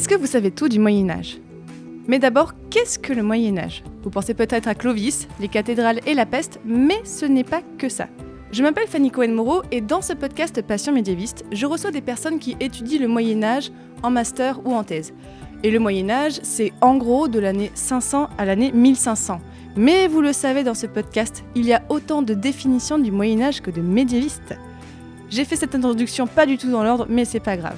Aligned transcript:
Est-ce 0.00 0.08
que 0.08 0.14
vous 0.14 0.24
savez 0.26 0.50
tout 0.50 0.70
du 0.70 0.78
Moyen 0.78 1.10
Âge 1.10 1.36
Mais 2.08 2.18
d'abord, 2.18 2.54
qu'est-ce 2.70 2.98
que 2.98 3.12
le 3.12 3.22
Moyen 3.22 3.58
Âge 3.58 3.84
Vous 4.02 4.08
pensez 4.08 4.32
peut-être 4.32 4.66
à 4.66 4.74
Clovis, 4.74 5.28
les 5.40 5.48
cathédrales 5.48 6.00
et 6.06 6.14
la 6.14 6.24
peste, 6.24 6.58
mais 6.64 7.02
ce 7.04 7.26
n'est 7.26 7.44
pas 7.44 7.60
que 7.76 7.90
ça. 7.90 8.08
Je 8.50 8.62
m'appelle 8.62 8.86
Fanny 8.88 9.10
Cohen-Moreau 9.10 9.60
et 9.70 9.82
dans 9.82 10.00
ce 10.00 10.14
podcast 10.14 10.62
Passion 10.62 10.94
médiéviste, 10.94 11.44
je 11.52 11.66
reçois 11.66 11.90
des 11.90 12.00
personnes 12.00 12.38
qui 12.38 12.56
étudient 12.60 12.98
le 12.98 13.08
Moyen 13.08 13.42
Âge 13.42 13.72
en 14.02 14.08
master 14.08 14.66
ou 14.66 14.72
en 14.72 14.84
thèse. 14.84 15.12
Et 15.64 15.70
le 15.70 15.78
Moyen 15.78 16.08
Âge, 16.08 16.40
c'est 16.44 16.72
en 16.80 16.96
gros 16.96 17.28
de 17.28 17.38
l'année 17.38 17.70
500 17.74 18.30
à 18.38 18.46
l'année 18.46 18.72
1500. 18.72 19.38
Mais 19.76 20.08
vous 20.08 20.22
le 20.22 20.32
savez 20.32 20.64
dans 20.64 20.72
ce 20.72 20.86
podcast, 20.86 21.44
il 21.54 21.66
y 21.66 21.74
a 21.74 21.82
autant 21.90 22.22
de 22.22 22.32
définitions 22.32 22.98
du 22.98 23.12
Moyen 23.12 23.42
Âge 23.42 23.60
que 23.60 23.70
de 23.70 23.82
médiévistes. 23.82 24.54
J'ai 25.28 25.44
fait 25.44 25.56
cette 25.56 25.74
introduction 25.74 26.26
pas 26.26 26.46
du 26.46 26.56
tout 26.56 26.70
dans 26.70 26.84
l'ordre, 26.84 27.06
mais 27.10 27.26
c'est 27.26 27.38
pas 27.38 27.58
grave. 27.58 27.76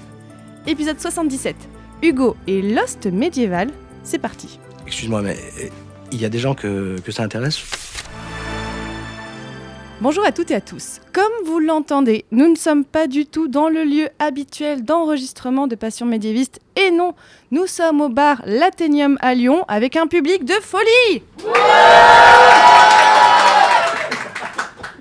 Épisode 0.69 1.01
77. 1.01 1.57
Hugo 2.03 2.37
et 2.49 2.63
Lost 2.63 3.07
médiéval, 3.07 3.71
c'est 4.03 4.19
parti. 4.19 4.59
Excuse-moi, 4.87 5.23
mais 5.23 5.37
euh, 5.61 5.69
il 6.11 6.21
y 6.21 6.25
a 6.25 6.29
des 6.29 6.41
gens 6.41 6.55
que, 6.55 7.01
que 7.01 7.13
ça 7.13 7.23
intéresse? 7.23 7.61
Bonjour 10.01 10.25
à 10.27 10.33
toutes 10.33 10.51
et 10.51 10.57
à 10.57 10.61
tous. 10.61 11.01
Comme 11.13 11.31
vous 11.45 11.61
l'entendez, 11.61 12.25
nous 12.33 12.49
ne 12.49 12.57
sommes 12.57 12.85
pas 12.85 13.07
du 13.07 13.25
tout 13.25 13.47
dans 13.47 13.69
le 13.69 13.85
lieu 13.85 14.09
habituel 14.19 14.85
d'enregistrement 14.85 15.69
de 15.69 15.77
Passion 15.77 16.05
médiéviste. 16.05 16.59
Et 16.75 16.91
non, 16.91 17.15
nous 17.53 17.69
sommes 17.69 18.01
au 18.01 18.09
bar 18.09 18.43
L'Athénium 18.45 19.17
à 19.21 19.35
Lyon 19.35 19.65
avec 19.69 19.95
un 19.95 20.09
public 20.09 20.45
de 20.45 20.55
folie 20.55 21.23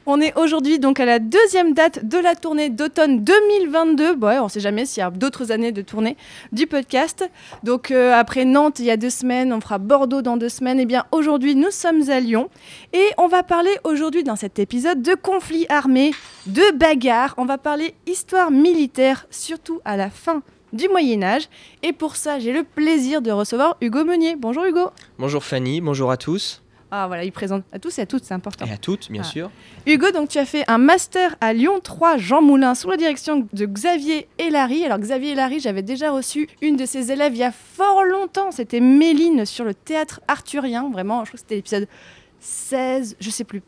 On 0.07 0.19
est 0.19 0.35
aujourd'hui 0.35 0.79
donc 0.79 0.99
à 0.99 1.05
la 1.05 1.19
deuxième 1.19 1.75
date 1.75 2.07
de 2.07 2.17
la 2.17 2.33
tournée 2.33 2.71
d'automne 2.71 3.23
2022. 3.23 4.15
Bon, 4.15 4.27
ouais, 4.27 4.39
on 4.39 4.45
ne 4.45 4.49
sait 4.49 4.59
jamais 4.59 4.87
s'il 4.87 5.01
y 5.01 5.03
a 5.03 5.11
d'autres 5.11 5.51
années 5.51 5.71
de 5.71 5.83
tournée 5.83 6.17
du 6.51 6.65
podcast. 6.65 7.29
Donc 7.63 7.91
euh, 7.91 8.11
après 8.11 8.43
Nantes 8.43 8.79
il 8.79 8.85
y 8.85 8.91
a 8.91 8.97
deux 8.97 9.11
semaines, 9.11 9.53
on 9.53 9.61
fera 9.61 9.77
Bordeaux 9.77 10.23
dans 10.23 10.37
deux 10.37 10.49
semaines. 10.49 10.79
Et 10.79 10.87
bien 10.87 11.05
aujourd'hui 11.11 11.55
nous 11.55 11.69
sommes 11.69 12.09
à 12.09 12.19
Lyon 12.19 12.49
et 12.93 13.05
on 13.19 13.27
va 13.27 13.43
parler 13.43 13.77
aujourd'hui 13.83 14.23
dans 14.23 14.35
cet 14.35 14.57
épisode 14.57 15.03
de 15.03 15.13
conflits 15.13 15.67
armés, 15.69 16.13
de 16.47 16.75
bagarres. 16.75 17.35
On 17.37 17.45
va 17.45 17.59
parler 17.59 17.93
histoire 18.07 18.49
militaire, 18.49 19.27
surtout 19.29 19.81
à 19.85 19.97
la 19.97 20.09
fin 20.09 20.41
du 20.73 20.89
Moyen 20.89 21.21
Âge. 21.21 21.47
Et 21.83 21.93
pour 21.93 22.15
ça, 22.15 22.39
j'ai 22.39 22.53
le 22.53 22.63
plaisir 22.63 23.21
de 23.21 23.29
recevoir 23.29 23.77
Hugo 23.81 24.03
Meunier. 24.03 24.35
Bonjour 24.35 24.65
Hugo. 24.65 24.89
Bonjour 25.19 25.43
Fanny, 25.43 25.79
bonjour 25.79 26.09
à 26.09 26.17
tous. 26.17 26.63
Ah 26.93 27.07
voilà, 27.07 27.23
il 27.23 27.31
présente 27.31 27.63
à 27.71 27.79
tous 27.79 27.97
et 27.99 28.01
à 28.01 28.05
toutes, 28.05 28.25
c'est 28.25 28.33
important. 28.33 28.65
Et 28.65 28.71
à 28.71 28.77
toutes, 28.77 29.09
bien 29.09 29.21
Ah. 29.23 29.27
sûr. 29.27 29.49
Hugo, 29.85 30.11
donc 30.11 30.27
tu 30.29 30.37
as 30.39 30.45
fait 30.45 30.65
un 30.67 30.77
master 30.77 31.35
à 31.39 31.53
Lyon 31.53 31.79
3 31.81 32.17
Jean 32.17 32.41
Moulin 32.41 32.75
sous 32.75 32.89
la 32.89 32.97
direction 32.97 33.47
de 33.53 33.65
Xavier 33.65 34.27
Hélary. 34.37 34.83
Alors 34.83 34.99
Xavier 34.99 35.31
Hélary, 35.31 35.61
j'avais 35.61 35.83
déjà 35.83 36.11
reçu 36.11 36.49
une 36.61 36.75
de 36.75 36.85
ses 36.85 37.11
élèves 37.13 37.33
il 37.33 37.39
y 37.39 37.43
a 37.43 37.53
fort 37.53 38.03
longtemps. 38.03 38.51
C'était 38.51 38.81
Méline 38.81 39.45
sur 39.45 39.63
le 39.63 39.73
théâtre 39.73 40.19
arthurien. 40.27 40.89
Vraiment, 40.91 41.23
je 41.23 41.29
crois 41.31 41.37
que 41.37 41.39
c'était 41.39 41.55
l'épisode 41.55 41.87
16, 42.41 43.15
je 43.19 43.29
sais 43.29 43.43
plus. 43.43 43.61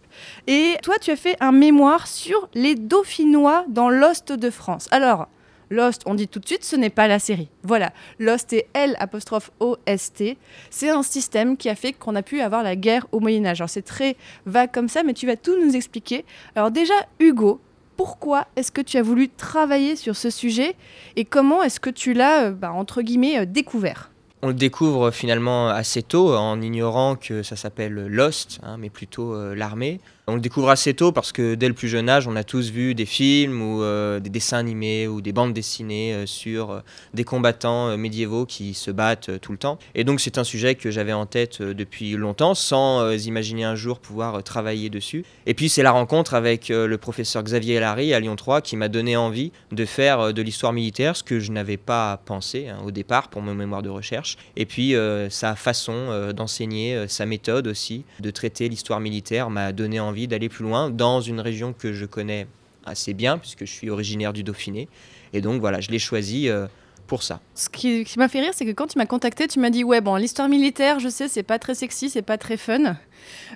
Et 0.47 0.75
toi, 0.83 0.95
tu 0.99 1.11
as 1.11 1.15
fait 1.15 1.37
un 1.39 1.51
mémoire 1.51 2.07
sur 2.07 2.49
les 2.53 2.75
Dauphinois 2.75 3.65
dans 3.69 3.89
l'Ost 3.89 4.33
de 4.33 4.49
France. 4.49 4.87
Alors, 4.91 5.27
Lost, 5.73 6.03
on 6.05 6.13
dit 6.13 6.27
tout 6.27 6.39
de 6.39 6.45
suite, 6.45 6.63
ce 6.63 6.75
n'est 6.75 6.89
pas 6.89 7.07
la 7.07 7.19
série. 7.19 7.49
Voilà, 7.63 7.91
Lost 8.19 8.53
est 8.53 8.67
L 8.73 8.95
apostrophe 8.99 9.51
O-S-T. 9.59 10.37
C'est 10.69 10.89
un 10.89 11.03
système 11.03 11.57
qui 11.57 11.67
a 11.67 11.75
fait 11.75 11.93
qu'on 11.93 12.15
a 12.15 12.21
pu 12.21 12.41
avoir 12.41 12.63
la 12.63 12.75
guerre 12.75 13.07
au 13.11 13.19
Moyen 13.19 13.45
Âge. 13.45 13.59
Alors 13.61 13.69
c'est 13.69 13.81
très 13.81 14.15
vague 14.45 14.71
comme 14.71 14.87
ça, 14.87 15.03
mais 15.03 15.13
tu 15.13 15.25
vas 15.25 15.35
tout 15.35 15.59
nous 15.59 15.75
expliquer. 15.75 16.25
Alors 16.55 16.71
déjà, 16.71 16.93
Hugo, 17.19 17.59
pourquoi 17.97 18.47
est-ce 18.55 18.71
que 18.71 18.81
tu 18.81 18.97
as 18.97 19.03
voulu 19.03 19.29
travailler 19.29 19.95
sur 19.95 20.15
ce 20.15 20.29
sujet 20.29 20.75
et 21.15 21.25
comment 21.25 21.63
est-ce 21.63 21.79
que 21.79 21.89
tu 21.89 22.13
l'as, 22.13 22.45
euh, 22.45 22.51
bah, 22.51 22.71
entre 22.71 23.01
guillemets, 23.01 23.39
euh, 23.39 23.45
découvert? 23.45 24.11
On 24.41 24.47
le 24.47 24.53
découvre 24.53 25.09
finalement 25.11 25.69
assez 25.69 26.03
tôt 26.03 26.35
en 26.35 26.61
ignorant 26.61 27.15
que 27.15 27.43
ça 27.43 27.55
s'appelle 27.55 27.93
Lost, 27.93 28.59
hein, 28.61 28.75
mais 28.77 28.89
plutôt 28.89 29.33
euh, 29.33 29.55
l'armée. 29.55 30.01
On 30.25 30.35
le 30.35 30.39
découvre 30.39 30.69
assez 30.69 30.93
tôt 30.93 31.11
parce 31.11 31.33
que 31.33 31.53
dès 31.55 31.67
le 31.67 31.73
plus 31.73 31.89
jeune 31.89 32.07
âge, 32.07 32.29
on 32.29 32.37
a 32.37 32.45
tous 32.45 32.71
vu 32.71 32.95
des 32.95 33.05
films 33.05 33.61
ou 33.61 33.83
euh, 33.83 34.21
des 34.21 34.29
dessins 34.29 34.57
animés 34.57 35.05
ou 35.05 35.19
des 35.19 35.33
bandes 35.33 35.51
dessinées 35.51 36.13
euh, 36.13 36.25
sur 36.25 36.71
euh, 36.71 36.79
des 37.13 37.25
combattants 37.25 37.97
médiévaux 37.97 38.45
qui 38.45 38.73
se 38.73 38.89
battent 38.89 39.41
tout 39.41 39.51
le 39.51 39.57
temps. 39.57 39.77
Et 39.95 40.05
donc 40.05 40.21
c'est 40.21 40.37
un 40.37 40.45
sujet 40.45 40.75
que 40.75 40.91
j'avais 40.91 41.11
en 41.11 41.25
tête 41.25 41.61
depuis 41.61 42.11
longtemps 42.13 42.55
sans 42.55 43.11
imaginer 43.11 43.65
un 43.65 43.75
jour 43.75 43.99
pouvoir 43.99 44.41
travailler 44.43 44.89
dessus. 44.89 45.25
Et 45.45 45.53
puis 45.53 45.67
c'est 45.67 45.83
la 45.83 45.91
rencontre 45.91 46.35
avec 46.35 46.69
le 46.69 46.97
professeur 46.97 47.43
Xavier 47.43 47.75
Hélary 47.75 48.13
à 48.13 48.19
Lyon 48.21 48.37
3 48.37 48.61
qui 48.61 48.77
m'a 48.77 48.87
donné 48.87 49.17
envie 49.17 49.51
de 49.73 49.83
faire 49.83 50.33
de 50.33 50.41
l'histoire 50.41 50.71
militaire, 50.71 51.17
ce 51.17 51.23
que 51.23 51.41
je 51.41 51.51
n'avais 51.51 51.77
pas 51.77 52.21
pensé 52.23 52.69
hein, 52.69 52.77
au 52.85 52.91
départ 52.91 53.27
pour 53.27 53.41
mon 53.41 53.55
mémoire 53.55 53.81
de 53.81 53.89
recherche. 53.89 54.37
Et 54.55 54.65
puis 54.65 54.95
sa 55.29 55.55
façon 55.55 56.31
d'enseigner, 56.33 57.05
sa 57.09 57.25
méthode 57.25 57.67
aussi 57.67 58.05
de 58.21 58.31
traiter 58.31 58.69
l'histoire 58.69 59.01
militaire 59.01 59.49
m'a 59.49 59.73
donné 59.73 59.99
envie 59.99 60.12
d'aller 60.27 60.49
plus 60.49 60.63
loin 60.63 60.89
dans 60.89 61.21
une 61.21 61.39
région 61.39 61.73
que 61.73 61.93
je 61.93 62.05
connais 62.05 62.47
assez 62.85 63.13
bien 63.13 63.37
puisque 63.37 63.65
je 63.65 63.71
suis 63.71 63.89
originaire 63.89 64.33
du 64.33 64.43
Dauphiné. 64.43 64.87
Et 65.33 65.41
donc 65.41 65.59
voilà, 65.61 65.81
je 65.81 65.89
l'ai 65.89 65.99
choisi 65.99 66.49
euh, 66.49 66.67
pour 67.07 67.23
ça. 67.23 67.39
Ce 67.55 67.69
qui, 67.69 68.05
m'a 68.17 68.27
fait 68.27 68.41
rire, 68.41 68.51
c'est 68.53 68.65
que 68.65 68.71
quand 68.71 68.87
tu 68.87 68.97
m'as 68.97 69.05
contacté, 69.05 69.47
tu 69.47 69.59
m'as 69.59 69.69
dit 69.69 69.83
ouais 69.83 70.01
bon 70.01 70.15
l'histoire 70.15 70.49
militaire, 70.49 70.99
je 70.99 71.09
sais, 71.09 71.27
c'est 71.27 71.43
pas 71.43 71.59
très 71.59 71.75
sexy, 71.75 72.09
c'est 72.09 72.21
pas 72.21 72.37
très 72.37 72.57
fun, 72.57 72.95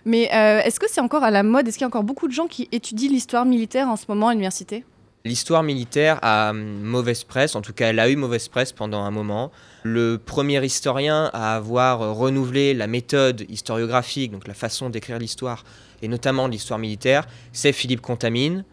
mais 0.06 0.30
euh, 0.34 0.62
est-ce 0.62 0.80
que 0.80 0.90
c'est 0.90 1.02
encore 1.02 1.24
à 1.24 1.32
la 1.32 1.44
mode? 1.44 1.68
Est-ce 1.68 1.78
qu'il 1.78 1.84
y 1.84 1.86
a 1.86 1.88
encore 1.88 2.04
beaucoup 2.04 2.28
de 2.28 2.34
gens 2.34 2.48
qui 2.48 2.68
étudient 2.72 3.10
l'histoire 3.10 3.46
militaire 3.46 3.88
en 3.88 3.96
ce 3.96 4.06
moment 4.10 4.30
à 4.30 4.32
l'université? 4.32 4.84
L'histoire 5.26 5.62
militaire 5.62 6.20
a 6.22 6.52
hum, 6.52 6.82
mauvaise 6.82 7.24
presse, 7.24 7.56
en 7.56 7.62
tout 7.62 7.74
cas 7.74 7.90
elle 7.90 8.00
a 8.00 8.10
eu 8.10 8.16
mauvaise 8.16 8.48
presse 8.48 8.72
pendant 8.72 9.04
un 9.04 9.12
moment. 9.12 9.52
Le 9.84 10.18
premier 10.18 10.64
historien 10.66 11.30
à 11.34 11.56
avoir 11.56 12.16
renouvelé 12.16 12.74
la 12.74 12.88
méthode 12.88 13.46
historiographique, 13.50 14.32
donc 14.32 14.48
la 14.48 14.54
façon 14.54 14.90
d'écrire 14.90 15.20
l'histoire, 15.20 15.64
et 16.02 16.08
notamment 16.08 16.48
l'histoire 16.48 16.80
militaire, 16.80 17.28
c'est 17.52 17.72
Philippe 17.74 18.02
Contamine. 18.02 18.64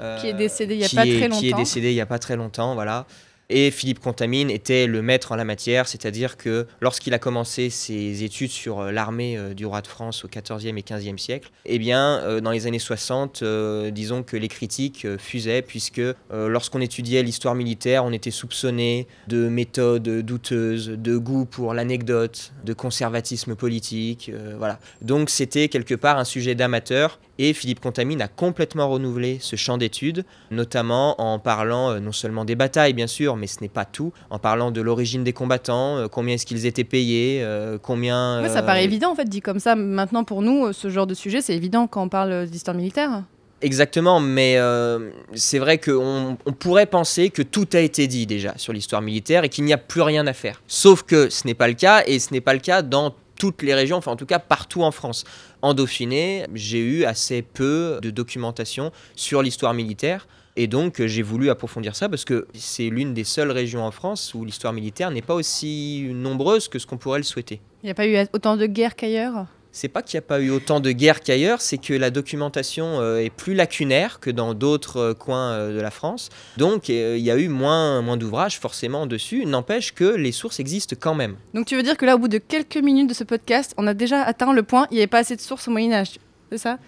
euh, 0.00 0.18
Qui 0.20 0.28
est 0.28 0.32
décédé 0.34 0.74
il 0.74 0.80
y 0.80 0.84
a 0.84 0.88
qui 0.88 0.96
pas 0.96 1.04
est- 1.06 1.18
très 1.18 1.28
Qui 1.28 1.46
est 1.48 1.50
longtemps. 1.50 1.58
décédé 1.58 1.90
il 1.90 1.94
n'y 1.94 2.00
a 2.00 2.06
pas 2.06 2.18
très 2.18 2.36
longtemps, 2.36 2.74
voilà. 2.74 3.06
Et 3.52 3.72
Philippe 3.72 3.98
Contamine 3.98 4.48
était 4.48 4.86
le 4.86 5.02
maître 5.02 5.32
en 5.32 5.36
la 5.36 5.44
matière, 5.44 5.88
c'est-à-dire 5.88 6.36
que 6.36 6.68
lorsqu'il 6.80 7.12
a 7.14 7.18
commencé 7.18 7.68
ses 7.68 8.22
études 8.22 8.52
sur 8.52 8.78
euh, 8.78 8.92
l'armée 8.92 9.36
euh, 9.36 9.54
du 9.54 9.66
roi 9.66 9.82
de 9.82 9.88
France 9.88 10.24
au 10.24 10.28
XIVe 10.28 10.78
et 10.78 10.82
XVe 10.82 11.18
siècle, 11.18 11.50
eh 11.66 11.80
bien, 11.80 12.20
euh, 12.20 12.40
dans 12.40 12.52
les 12.52 12.68
années 12.68 12.78
60, 12.78 13.42
euh, 13.42 13.90
disons 13.90 14.22
que 14.22 14.36
les 14.36 14.46
critiques 14.46 15.04
fusaient, 15.18 15.62
puisque 15.62 16.00
lorsqu'on 16.30 16.80
étudiait 16.80 17.24
l'histoire 17.24 17.56
militaire, 17.56 18.04
on 18.04 18.12
était 18.12 18.30
soupçonné 18.30 19.08
de 19.26 19.48
méthodes 19.48 20.20
douteuses, 20.20 20.90
de 20.90 21.16
goût 21.16 21.44
pour 21.44 21.74
l'anecdote, 21.74 22.52
de 22.64 22.72
conservatisme 22.72 23.56
politique, 23.56 24.30
voilà. 24.58 24.78
Donc 25.02 25.28
c'était 25.28 25.68
quelque 25.68 25.94
part 25.94 26.18
un 26.18 26.24
sujet 26.24 26.54
d'amateur, 26.54 27.18
et 27.38 27.52
Philippe 27.52 27.80
Contamine 27.80 28.20
a 28.22 28.28
complètement 28.28 28.88
renouvelé 28.88 29.38
ce 29.40 29.56
champ 29.56 29.78
d'études, 29.78 30.24
notamment 30.50 31.20
en 31.20 31.38
parlant 31.38 31.98
non 32.00 32.12
seulement 32.12 32.44
des 32.44 32.54
batailles, 32.54 32.92
bien 32.92 33.06
sûr, 33.06 33.36
mais 33.40 33.48
ce 33.48 33.60
n'est 33.60 33.68
pas 33.68 33.84
tout, 33.84 34.12
en 34.28 34.38
parlant 34.38 34.70
de 34.70 34.80
l'origine 34.80 35.24
des 35.24 35.32
combattants, 35.32 35.96
euh, 35.96 36.06
combien 36.06 36.34
est-ce 36.34 36.46
qu'ils 36.46 36.66
étaient 36.66 36.84
payés, 36.84 37.40
euh, 37.42 37.78
combien... 37.82 38.42
Ouais, 38.42 38.48
ça 38.48 38.60
euh, 38.60 38.62
paraît 38.62 38.84
évident 38.84 39.10
en 39.10 39.14
fait, 39.16 39.28
dit 39.28 39.40
comme 39.40 39.58
ça. 39.58 39.74
Maintenant 39.74 40.22
pour 40.22 40.42
nous, 40.42 40.66
euh, 40.66 40.72
ce 40.72 40.90
genre 40.90 41.06
de 41.06 41.14
sujet, 41.14 41.40
c'est 41.40 41.56
évident 41.56 41.86
quand 41.88 42.02
on 42.02 42.08
parle 42.08 42.32
euh, 42.32 42.46
d'histoire 42.46 42.76
militaire. 42.76 43.24
Exactement, 43.62 44.20
mais 44.20 44.56
euh, 44.56 45.10
c'est 45.34 45.58
vrai 45.58 45.78
qu'on 45.78 46.38
on 46.46 46.52
pourrait 46.52 46.86
penser 46.86 47.28
que 47.28 47.42
tout 47.42 47.68
a 47.74 47.80
été 47.80 48.06
dit 48.06 48.26
déjà 48.26 48.54
sur 48.56 48.72
l'histoire 48.72 49.02
militaire 49.02 49.44
et 49.44 49.48
qu'il 49.50 49.64
n'y 49.64 49.72
a 49.72 49.78
plus 49.78 50.00
rien 50.00 50.26
à 50.26 50.32
faire. 50.32 50.62
Sauf 50.66 51.02
que 51.02 51.28
ce 51.28 51.46
n'est 51.46 51.54
pas 51.54 51.68
le 51.68 51.74
cas, 51.74 52.02
et 52.06 52.18
ce 52.20 52.32
n'est 52.32 52.40
pas 52.40 52.54
le 52.54 52.60
cas 52.60 52.82
dans 52.82 53.14
toutes 53.38 53.62
les 53.62 53.74
régions, 53.74 53.96
enfin 53.96 54.12
en 54.12 54.16
tout 54.16 54.26
cas 54.26 54.38
partout 54.38 54.82
en 54.82 54.90
France. 54.90 55.24
En 55.62 55.74
Dauphiné, 55.74 56.46
j'ai 56.54 56.78
eu 56.78 57.04
assez 57.04 57.42
peu 57.42 57.98
de 58.02 58.10
documentation 58.10 58.92
sur 59.14 59.42
l'histoire 59.42 59.74
militaire. 59.74 60.26
Et 60.56 60.66
donc, 60.66 61.00
euh, 61.00 61.06
j'ai 61.06 61.22
voulu 61.22 61.50
approfondir 61.50 61.96
ça 61.96 62.08
parce 62.08 62.24
que 62.24 62.46
c'est 62.54 62.90
l'une 62.90 63.14
des 63.14 63.24
seules 63.24 63.50
régions 63.50 63.84
en 63.84 63.90
France 63.90 64.34
où 64.34 64.44
l'histoire 64.44 64.72
militaire 64.72 65.10
n'est 65.10 65.22
pas 65.22 65.34
aussi 65.34 66.08
nombreuse 66.12 66.68
que 66.68 66.78
ce 66.78 66.86
qu'on 66.86 66.98
pourrait 66.98 67.18
le 67.18 67.24
souhaiter. 67.24 67.60
Il 67.82 67.86
n'y 67.86 67.90
a 67.90 67.94
pas 67.94 68.06
eu 68.06 68.16
autant 68.32 68.56
de 68.56 68.66
guerres 68.66 68.96
qu'ailleurs 68.96 69.46
c'est 69.72 69.88
pas 69.88 70.02
qu'il 70.02 70.16
n'y 70.18 70.24
a 70.24 70.26
pas 70.26 70.40
eu 70.40 70.50
autant 70.50 70.80
de 70.80 70.90
guerres 70.90 71.20
qu'ailleurs, 71.20 71.60
c'est 71.60 71.78
que 71.78 71.94
la 71.94 72.10
documentation 72.10 73.00
euh, 73.00 73.18
est 73.18 73.30
plus 73.30 73.54
lacunaire 73.54 74.20
que 74.20 74.30
dans 74.30 74.54
d'autres 74.54 74.96
euh, 74.98 75.14
coins 75.14 75.52
euh, 75.52 75.76
de 75.76 75.80
la 75.80 75.90
France. 75.90 76.28
Donc 76.56 76.88
il 76.88 77.18
y 77.18 77.30
a 77.30 77.36
eu 77.36 77.48
moins, 77.48 78.02
moins 78.02 78.16
d'ouvrages 78.16 78.58
forcément 78.58 79.06
dessus. 79.06 79.44
N'empêche 79.46 79.94
que 79.94 80.04
les 80.04 80.32
sources 80.32 80.60
existent 80.60 80.96
quand 80.98 81.14
même. 81.14 81.36
Donc 81.54 81.66
tu 81.66 81.76
veux 81.76 81.82
dire 81.82 81.96
que 81.96 82.04
là, 82.04 82.16
au 82.16 82.18
bout 82.18 82.28
de 82.28 82.38
quelques 82.38 82.76
minutes 82.76 83.08
de 83.08 83.14
ce 83.14 83.24
podcast, 83.24 83.74
on 83.76 83.86
a 83.86 83.94
déjà 83.94 84.22
atteint 84.22 84.52
le 84.52 84.62
point, 84.62 84.86
il 84.90 84.94
n'y 84.94 85.00
avait 85.00 85.06
pas 85.06 85.18
assez 85.18 85.36
de 85.36 85.40
sources 85.40 85.68
au 85.68 85.70
Moyen 85.70 86.04
C'est 86.50 86.58
ça? 86.58 86.78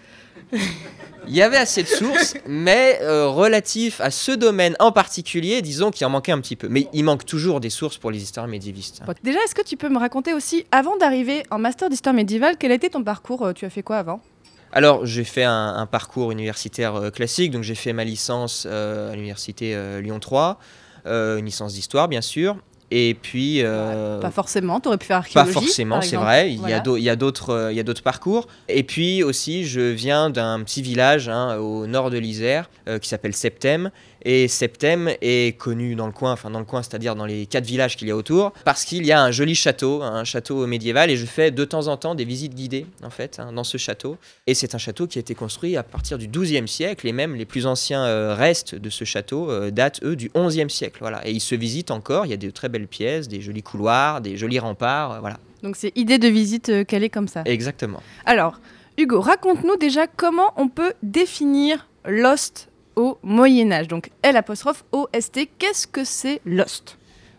Il 1.25 1.33
y 1.33 1.41
avait 1.41 1.57
assez 1.57 1.83
de 1.83 1.87
sources, 1.87 2.35
mais 2.45 2.99
euh, 3.01 3.27
relatif 3.29 4.01
à 4.01 4.11
ce 4.11 4.31
domaine 4.33 4.75
en 4.79 4.91
particulier, 4.91 5.61
disons 5.61 5.89
qu'il 5.89 6.05
en 6.05 6.09
manquait 6.09 6.33
un 6.33 6.41
petit 6.41 6.57
peu. 6.57 6.67
Mais 6.69 6.87
il 6.91 7.03
manque 7.03 7.25
toujours 7.25 7.59
des 7.61 7.69
sources 7.69 7.97
pour 7.97 8.11
les 8.11 8.21
histoires 8.21 8.47
médiévistes. 8.47 9.01
hein. 9.07 9.13
Déjà, 9.23 9.39
est-ce 9.45 9.55
que 9.55 9.61
tu 9.63 9.77
peux 9.77 9.89
me 9.89 9.97
raconter 9.97 10.33
aussi, 10.33 10.65
avant 10.71 10.97
d'arriver 10.97 11.43
en 11.49 11.59
master 11.59 11.89
d'histoire 11.89 12.13
médiévale, 12.13 12.57
quel 12.59 12.71
a 12.71 12.75
été 12.75 12.89
ton 12.89 13.03
parcours 13.03 13.45
euh, 13.45 13.53
Tu 13.53 13.63
as 13.65 13.69
fait 13.69 13.83
quoi 13.83 13.97
avant? 13.97 14.21
Alors, 14.73 15.05
j'ai 15.05 15.23
fait 15.23 15.43
un, 15.43 15.75
un 15.77 15.85
parcours 15.85 16.31
universitaire 16.31 16.95
euh, 16.95 17.09
classique, 17.09 17.51
donc 17.51 17.63
j'ai 17.63 17.75
fait 17.75 17.93
ma 17.93 18.03
licence 18.03 18.67
euh, 18.69 19.11
à 19.11 19.15
l'université 19.15 19.77
Lyon 20.01 20.19
3, 20.19 20.59
euh, 21.05 21.37
une 21.37 21.45
licence 21.45 21.73
d'histoire 21.73 22.07
bien 22.07 22.21
sûr, 22.21 22.57
et 22.95 23.13
puis... 23.15 23.61
euh, 23.63 24.19
Pas 24.19 24.29
forcément, 24.31 24.79
tu 24.79 24.87
aurais 24.87 24.97
pu 24.97 25.07
faire 25.07 25.23
Pas 25.33 25.39
archéologie. 25.41 25.53
forcément, 25.53 25.95
par 25.95 26.03
c'est 26.03 26.15
vrai. 26.15 26.51
Il 26.51 26.59
Voilà. 26.59 26.75
euh, 27.53 27.71
il 27.71 27.75
y 27.75 27.79
a 27.79 27.83
d'autres 27.83 28.03
parcours. 28.03 28.47
Et 28.69 28.83
puis 28.83 29.23
aussi, 29.23 29.65
je 29.65 29.81
viens 29.81 30.29
d'un 30.29 30.61
petit 30.63 30.81
village 30.81 31.27
hein, 31.29 31.57
au 31.57 31.87
nord 31.87 32.09
de 32.11 32.17
l'Isère 32.17 32.69
euh, 32.87 32.99
qui 32.99 33.09
s'appelle 33.09 33.33
Septem. 33.33 33.89
Et 34.23 34.47
Septem 34.47 35.11
est 35.21 35.57
connu 35.57 35.95
dans 35.95 36.05
le 36.05 36.11
coin, 36.13 36.31
enfin 36.31 36.49
dans 36.49 36.59
le 36.59 36.65
coin, 36.65 36.81
c'est-à-dire 36.81 37.15
dans 37.15 37.25
les 37.25 37.45
quatre 37.45 37.65
villages 37.65 37.97
qu'il 37.97 38.07
y 38.07 38.11
a 38.11 38.15
autour, 38.15 38.53
parce 38.65 38.85
qu'il 38.85 39.05
y 39.05 39.11
a 39.11 39.21
un 39.21 39.31
joli 39.31 39.55
château, 39.55 40.01
un 40.01 40.23
château 40.23 40.65
médiéval. 40.65 41.09
Et 41.11 41.17
je 41.17 41.25
fais 41.25 41.51
de 41.51 41.65
temps 41.65 41.87
en 41.87 41.97
temps 41.97 42.15
des 42.15 42.25
visites 42.25 42.55
guidées, 42.55 42.85
en 43.03 43.09
fait, 43.09 43.39
hein, 43.39 43.51
dans 43.53 43.63
ce 43.63 43.77
château. 43.77 44.17
Et 44.47 44.53
c'est 44.53 44.75
un 44.75 44.77
château 44.77 45.07
qui 45.07 45.19
a 45.19 45.21
été 45.21 45.35
construit 45.35 45.75
à 45.77 45.83
partir 45.83 46.17
du 46.17 46.27
XIIe 46.27 46.67
siècle. 46.67 47.07
Et 47.07 47.11
même 47.11 47.35
les 47.35 47.45
plus 47.45 47.65
anciens 47.65 48.03
euh, 48.03 48.33
restes 48.35 48.75
de 48.75 48.89
ce 48.89 49.03
château 49.03 49.49
euh, 49.49 49.71
datent, 49.71 50.01
eux, 50.03 50.15
du 50.15 50.31
XIe 50.35 50.69
siècle. 50.69 50.97
Voilà. 51.01 51.27
Et 51.27 51.31
ils 51.31 51.41
se 51.41 51.55
visitent 51.55 51.91
encore. 51.91 52.25
Il 52.25 52.29
y 52.29 52.33
a 52.33 52.37
de 52.37 52.49
très 52.49 52.69
belles 52.69 52.87
pièces, 52.87 53.27
des 53.27 53.41
jolis 53.41 53.63
couloirs, 53.63 54.21
des 54.21 54.37
jolis 54.37 54.59
remparts. 54.59 55.13
euh, 55.13 55.19
voilà. 55.19 55.37
Donc 55.63 55.75
c'est 55.77 55.91
idée 55.97 56.17
de 56.17 56.27
visite 56.27 56.85
calée 56.87 57.09
comme 57.09 57.27
ça. 57.29 57.43
Exactement. 57.45 58.03
Alors, 58.25 58.59
Hugo, 58.97 59.21
raconte-nous 59.21 59.77
déjà 59.77 60.07
comment 60.07 60.53
on 60.57 60.67
peut 60.67 60.93
définir 61.01 61.87
Lost 62.05 62.69
au 62.95 63.17
Moyen 63.23 63.71
Âge. 63.71 63.87
Donc 63.87 64.09
L 64.21 64.37
apostrophe 64.37 64.83
O-S-T, 64.91 65.49
qu'est-ce 65.57 65.87
que 65.87 66.03
c'est 66.03 66.41
Lost? 66.45 66.97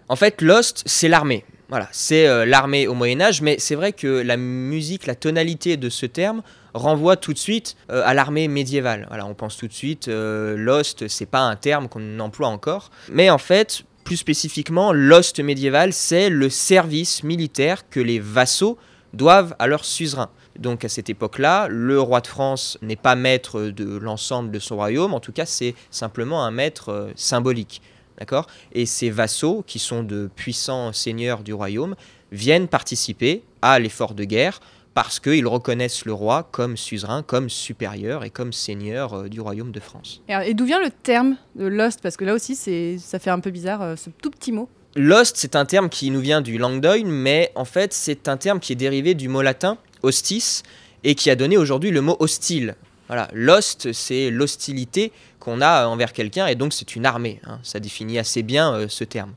En 0.09 0.17
fait, 0.17 0.43
Lost, 0.43 0.83
c'est 0.87 1.09
l'armée. 1.09 1.45
Voilà, 1.71 1.89
c'est 1.93 2.27
euh, 2.27 2.45
l'armée 2.45 2.87
au 2.87 2.95
Moyen 2.95 3.21
Âge, 3.21 3.41
mais 3.41 3.57
c'est 3.59 3.75
vrai 3.75 3.93
que 3.93 4.07
la 4.07 4.37
musique, 4.37 5.07
la 5.07 5.15
tonalité 5.15 5.77
de 5.77 5.89
ce 5.89 6.05
terme 6.07 6.43
renvoie 6.75 7.17
tout 7.17 7.33
de 7.33 7.39
suite 7.39 7.77
euh, 7.91 8.03
à 8.05 8.13
l'armée 8.13 8.49
médiévale. 8.49 9.07
Voilà, 9.09 9.25
on 9.27 9.35
pense 9.35 9.57
tout 9.57 9.67
de 9.67 9.73
suite 9.73 10.09
euh, 10.09 10.57
Lost, 10.57 11.09
c'est 11.09 11.27
pas 11.27 11.41
un 11.41 11.57
terme 11.57 11.89
qu'on 11.89 12.21
emploie 12.21 12.49
encore, 12.49 12.91
mais 13.11 13.31
en 13.31 13.39
fait, 13.39 13.85
plus 14.05 14.19
spécifiquement, 14.19 14.93
Lost 14.93 15.41
médiéval, 15.41 15.93
c'est 15.95 16.29
le 16.29 16.51
service 16.51 17.23
militaire 17.23 17.89
que 17.89 18.01
les 18.01 18.19
vassaux 18.19 18.77
doivent 19.15 19.57
à 19.59 19.67
leur 19.67 19.85
suzerain. 19.85 20.29
Donc 20.59 20.85
à 20.85 20.89
cette 20.89 21.11
époque-là, 21.11 21.69
le 21.69 22.01
roi 22.01 22.21
de 22.21 22.27
France 22.27 22.79
n'est 22.83 22.97
pas 22.97 23.17
maître 23.17 23.61
de 23.61 23.97
l'ensemble 23.97 24.51
de 24.51 24.59
son 24.59 24.77
royaume, 24.77 25.15
en 25.15 25.21
tout 25.21 25.33
cas 25.33 25.47
c'est 25.47 25.75
simplement 25.91 26.45
un 26.45 26.51
maître 26.51 26.91
euh, 26.91 27.13
symbolique. 27.17 27.83
D'accord? 28.19 28.47
Et 28.73 28.87
ces 28.87 29.11
vassaux, 29.11 29.65
qui 29.67 29.81
sont 29.81 30.05
de 30.05 30.31
puissants 30.37 30.93
seigneurs 30.93 31.43
du 31.43 31.53
royaume, 31.53 31.97
viennent 32.31 32.69
participer 32.69 33.43
à 33.61 33.81
l'effort 33.81 34.15
de 34.15 34.23
guerre 34.23 34.61
parce 34.95 35.19
qu'ils 35.19 35.47
reconnaissent 35.49 36.05
le 36.05 36.13
roi 36.13 36.49
comme 36.53 36.77
suzerain, 36.77 37.25
comme 37.25 37.51
supérieur 37.51 38.23
et 38.23 38.31
comme 38.31 38.53
seigneur 38.53 39.15
euh, 39.15 39.29
du 39.29 39.41
royaume 39.41 39.73
de 39.73 39.81
France. 39.81 40.23
Et, 40.29 40.55
d'où 40.55 40.65
vient 40.65 40.81
le 40.81 40.91
terme 40.91 41.37
de 41.57 41.67
Lost? 41.67 42.01
Parce 42.01 42.17
que 42.17 42.25
là 42.25 42.35
aussi, 42.35 42.55
c'est, 42.55 42.99
ça 42.99 43.19
fait 43.19 43.31
un 43.31 43.41
peu 43.41 43.51
bizarre, 43.51 43.83
euh, 43.83 43.97
ce 43.97 44.11
tout 44.11 44.31
petit 44.31 44.53
mot. 44.53 44.69
Lost, 44.95 45.37
c'est 45.37 45.57
un 45.57 45.65
terme 45.65 45.89
qui 45.89 46.13
nous 46.13 46.21
vient 46.21 46.41
du 46.41 46.57
Languedoc, 46.57 47.03
mais 47.05 47.51
en 47.57 47.65
fait, 47.65 47.93
c'est 47.93 48.29
un 48.29 48.37
terme 48.37 48.61
qui 48.61 48.73
est 48.73 48.77
dérivé 48.77 49.15
du 49.15 49.29
mot 49.29 49.43
latin 49.43 49.77
hostis 50.05 50.63
et 51.03 51.15
qui 51.15 51.31
a 51.31 51.37
donné 51.37 51.57
aujourd'hui 51.57 51.91
le 51.91 52.01
mot 52.01 52.17
hostile. 52.21 52.77
Voilà, 53.09 53.29
lost, 53.35 53.93
c'est 53.93 54.31
l'hostilité 54.31 55.13
qu'on 55.39 55.61
a 55.61 55.87
envers 55.87 56.13
quelqu'un 56.13 56.47
et 56.47 56.55
donc 56.55 56.73
c'est 56.73 56.97
une 56.97 57.05
armée. 57.05 57.41
hein. 57.47 57.59
Ça 57.63 57.81
définit 57.81 58.19
assez 58.19 58.43
bien 58.43 58.73
euh, 58.75 58.87
ce 58.89 59.05
terme. 59.05 59.33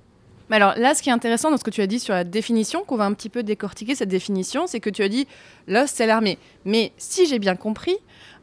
Mais 0.49 0.55
alors 0.55 0.75
là, 0.77 0.95
ce 0.95 1.01
qui 1.01 1.09
est 1.09 1.13
intéressant 1.13 1.51
dans 1.51 1.57
ce 1.57 1.63
que 1.63 1.71
tu 1.71 1.81
as 1.81 1.87
dit 1.87 1.99
sur 1.99 2.13
la 2.13 2.23
définition, 2.23 2.83
qu'on 2.85 2.95
va 2.95 3.03
un 3.03 3.13
petit 3.13 3.27
peu 3.27 3.43
décortiquer 3.43 3.95
cette 3.95 4.07
définition, 4.09 4.65
c'est 4.67 4.79
que 4.79 4.89
tu 4.89 5.03
as 5.03 5.09
dit 5.09 5.27
Lost, 5.67 5.95
c'est 5.97 6.05
l'armée. 6.05 6.37
Mais 6.63 6.93
si 6.97 7.25
j'ai 7.27 7.39
bien 7.39 7.57
compris, 7.57 7.97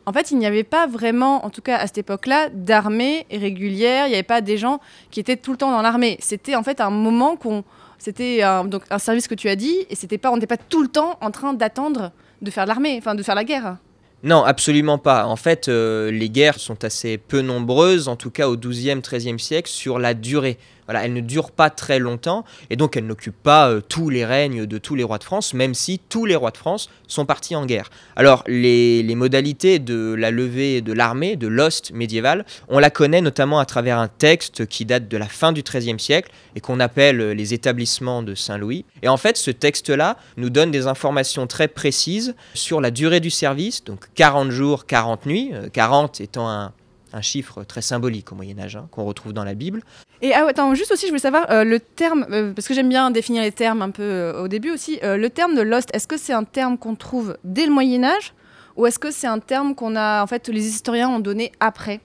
en 0.07 0.13
fait, 0.13 0.31
il 0.31 0.37
n'y 0.37 0.45
avait 0.45 0.65
pas 0.65 0.87
vraiment, 0.87 1.47
en 1.47 1.51
tout 1.51 1.63
cas 1.63 1.79
à 1.79 1.87
cette 1.87 1.97
époque-là, 1.97 2.51
d'armée 2.51 3.27
régulière. 3.31 4.07
Il 4.07 4.11
n'y 4.11 4.17
avait 4.17 4.23
pas 4.23 4.43
des 4.43 4.59
gens 4.59 4.81
qui 5.11 5.21
étaient 5.21 5.39
tout 5.39 5.53
le 5.53 5.57
temps 5.57 5.71
dans 5.71 5.81
l'armée. 5.81 6.19
C'était 6.21 6.57
en 6.57 6.63
fait 6.63 6.81
un 6.83 6.91
moment 6.91 7.37
qu'on. 7.37 7.65
C'était 7.99 8.43
un, 8.43 8.65
donc 8.65 8.83
un 8.91 8.99
service 8.99 9.29
que 9.29 9.35
tu 9.35 9.49
as 9.49 9.57
dit, 9.57 9.87
et 9.91 9.95
c'était 9.95 10.19
pas, 10.19 10.31
on 10.31 10.35
n'était 10.35 10.47
pas 10.47 10.57
tout 10.57 10.83
le 10.83 10.89
temps 10.89 11.19
en 11.21 11.31
train 11.31 11.55
d'attendre 11.55 12.13
de 12.43 12.51
faire 12.51 12.67
l'armée, 12.67 12.97
enfin 12.99 13.15
de 13.15 13.23
faire 13.23 13.35
la 13.35 13.45
guerre. 13.45 13.77
Non, 14.23 14.43
absolument 14.43 14.97
pas. 14.97 15.27
En 15.27 15.37
fait, 15.37 15.69
euh, 15.69 16.11
les 16.11 16.31
guerres 16.31 16.59
sont 16.59 16.83
assez 16.83 17.19
peu 17.19 17.43
nombreuses, 17.43 18.09
en 18.09 18.17
tout 18.17 18.31
cas 18.31 18.49
au 18.49 18.57
XIIe, 18.57 19.01
XIIIe 19.01 19.39
siècle, 19.39 19.69
sur 19.69 19.99
la 19.99 20.15
durée. 20.15 20.57
Elles 20.89 21.13
ne 21.13 21.21
durent 21.21 21.51
pas 21.51 21.71
très 21.71 21.99
longtemps, 21.99 22.45
et 22.71 22.77
donc 22.77 22.97
elles 22.97 23.07
n'occupent 23.07 23.43
pas 23.43 23.71
euh, 23.71 23.81
tous 23.81 24.11
les 24.11 24.25
règnes 24.25 24.67
de 24.67 24.79
tous 24.79 24.95
les 24.95 25.05
rois 25.05 25.19
de 25.19 25.25
France, 25.25 25.55
même 25.55 25.75
si 25.75 25.99
tous 25.99 26.27
les 26.27 26.37
rois 26.37 26.51
de 26.51 26.57
France 26.57 26.89
sont 27.09 27.27
partis 27.27 27.57
en 27.57 27.67
guerre. 27.67 27.91
Alors, 28.17 28.45
les, 28.47 29.03
les 29.03 29.15
modalités 29.15 29.79
de 29.79 30.15
la 30.15 30.31
levée 30.31 30.81
de 30.81 30.93
l'armée, 30.93 31.37
de 31.37 31.47
l'ost 31.47 31.93
médiéval, 31.93 32.45
on 32.69 32.79
la 32.79 32.91
connaît 32.91 33.21
notamment 33.21 33.59
à 33.59 33.67
travers 33.67 33.99
un 33.99 34.09
texte 34.09 34.67
qui 34.67 34.85
date 34.85 35.09
de 35.09 35.17
la 35.17 35.27
fin 35.27 35.53
du 35.53 35.63
XIIIe 35.63 36.01
siècle, 36.01 36.31
et 36.57 36.61
qu'on 36.61 36.81
appelle 36.81 37.21
euh, 37.21 37.35
les 37.35 37.55
établissements 37.55 38.23
de 38.23 38.35
Saint-Louis. 38.35 38.85
Et 39.03 39.09
en 39.09 39.17
fait, 39.17 39.37
ce 39.37 39.51
texte-là 39.51 40.17
nous 40.37 40.51
donne 40.51 40.71
des 40.71 40.87
informations 40.87 41.47
très 41.47 41.69
précises 41.69 42.35
sur 42.55 42.81
la 42.81 42.91
durée 42.91 43.21
du 43.21 43.31
service, 43.31 43.85
donc 43.85 44.07
40 44.15 44.51
jours, 44.51 44.87
40 44.87 45.27
nuits, 45.27 45.51
euh, 45.53 45.69
40 45.73 46.21
étant 46.21 46.49
un, 46.49 46.73
un 47.15 47.23
chiffre 47.23 47.65
très 47.65 47.81
symbolique 47.81 48.33
au 48.33 48.35
Moyen 48.35 48.59
Âge, 48.59 48.77
hein, 48.77 48.89
qu'on 48.91 49.05
retrouve 49.05 49.33
dans 49.33 49.45
la 49.45 49.55
Bible. 49.55 49.83
Et 50.21 50.35
ah, 50.35 50.47
attends, 50.47 50.75
juste 50.75 50.93
aussi, 50.93 51.07
je 51.07 51.11
voulais 51.11 51.21
savoir 51.21 51.51
euh, 51.51 51.65
le 51.65 51.81
terme, 51.81 52.27
euh, 52.31 52.53
parce 52.53 52.69
que 52.69 52.75
j'aime 52.75 52.89
bien 52.89 53.11
définir 53.11 53.43
les 53.43 53.53
termes 53.53 53.83
un 53.83 53.91
peu 53.91 54.03
euh, 54.03 54.43
au 54.43 54.49
début 54.49 54.71
aussi. 54.71 54.99
le 55.03 55.29
terme 55.29 55.55
de 55.55 55.63
Lost, 55.63 55.91
est-ce 55.95 56.09
que 56.09 56.17
c'est 56.17 56.33
un 56.33 56.45
terme 56.45 56.77
qu'on 56.77 56.95
trouve 56.95 57.37
dès 57.45 57.67
le 57.67 57.73
Moyen 57.73 58.05
Âge 58.05 58.35
ou 58.77 58.87
est-ce 58.87 58.99
que 58.99 59.13
c'est 59.13 59.29
un 59.29 59.39
terme 59.39 59.75
qu'on 59.75 59.95
a, 59.95 60.23
en 60.23 60.27
fait, 60.27 60.49
les 60.49 60.67
historiens 60.67 61.09
ont 61.09 61.21
donné 61.21 61.53
après? 61.61 62.01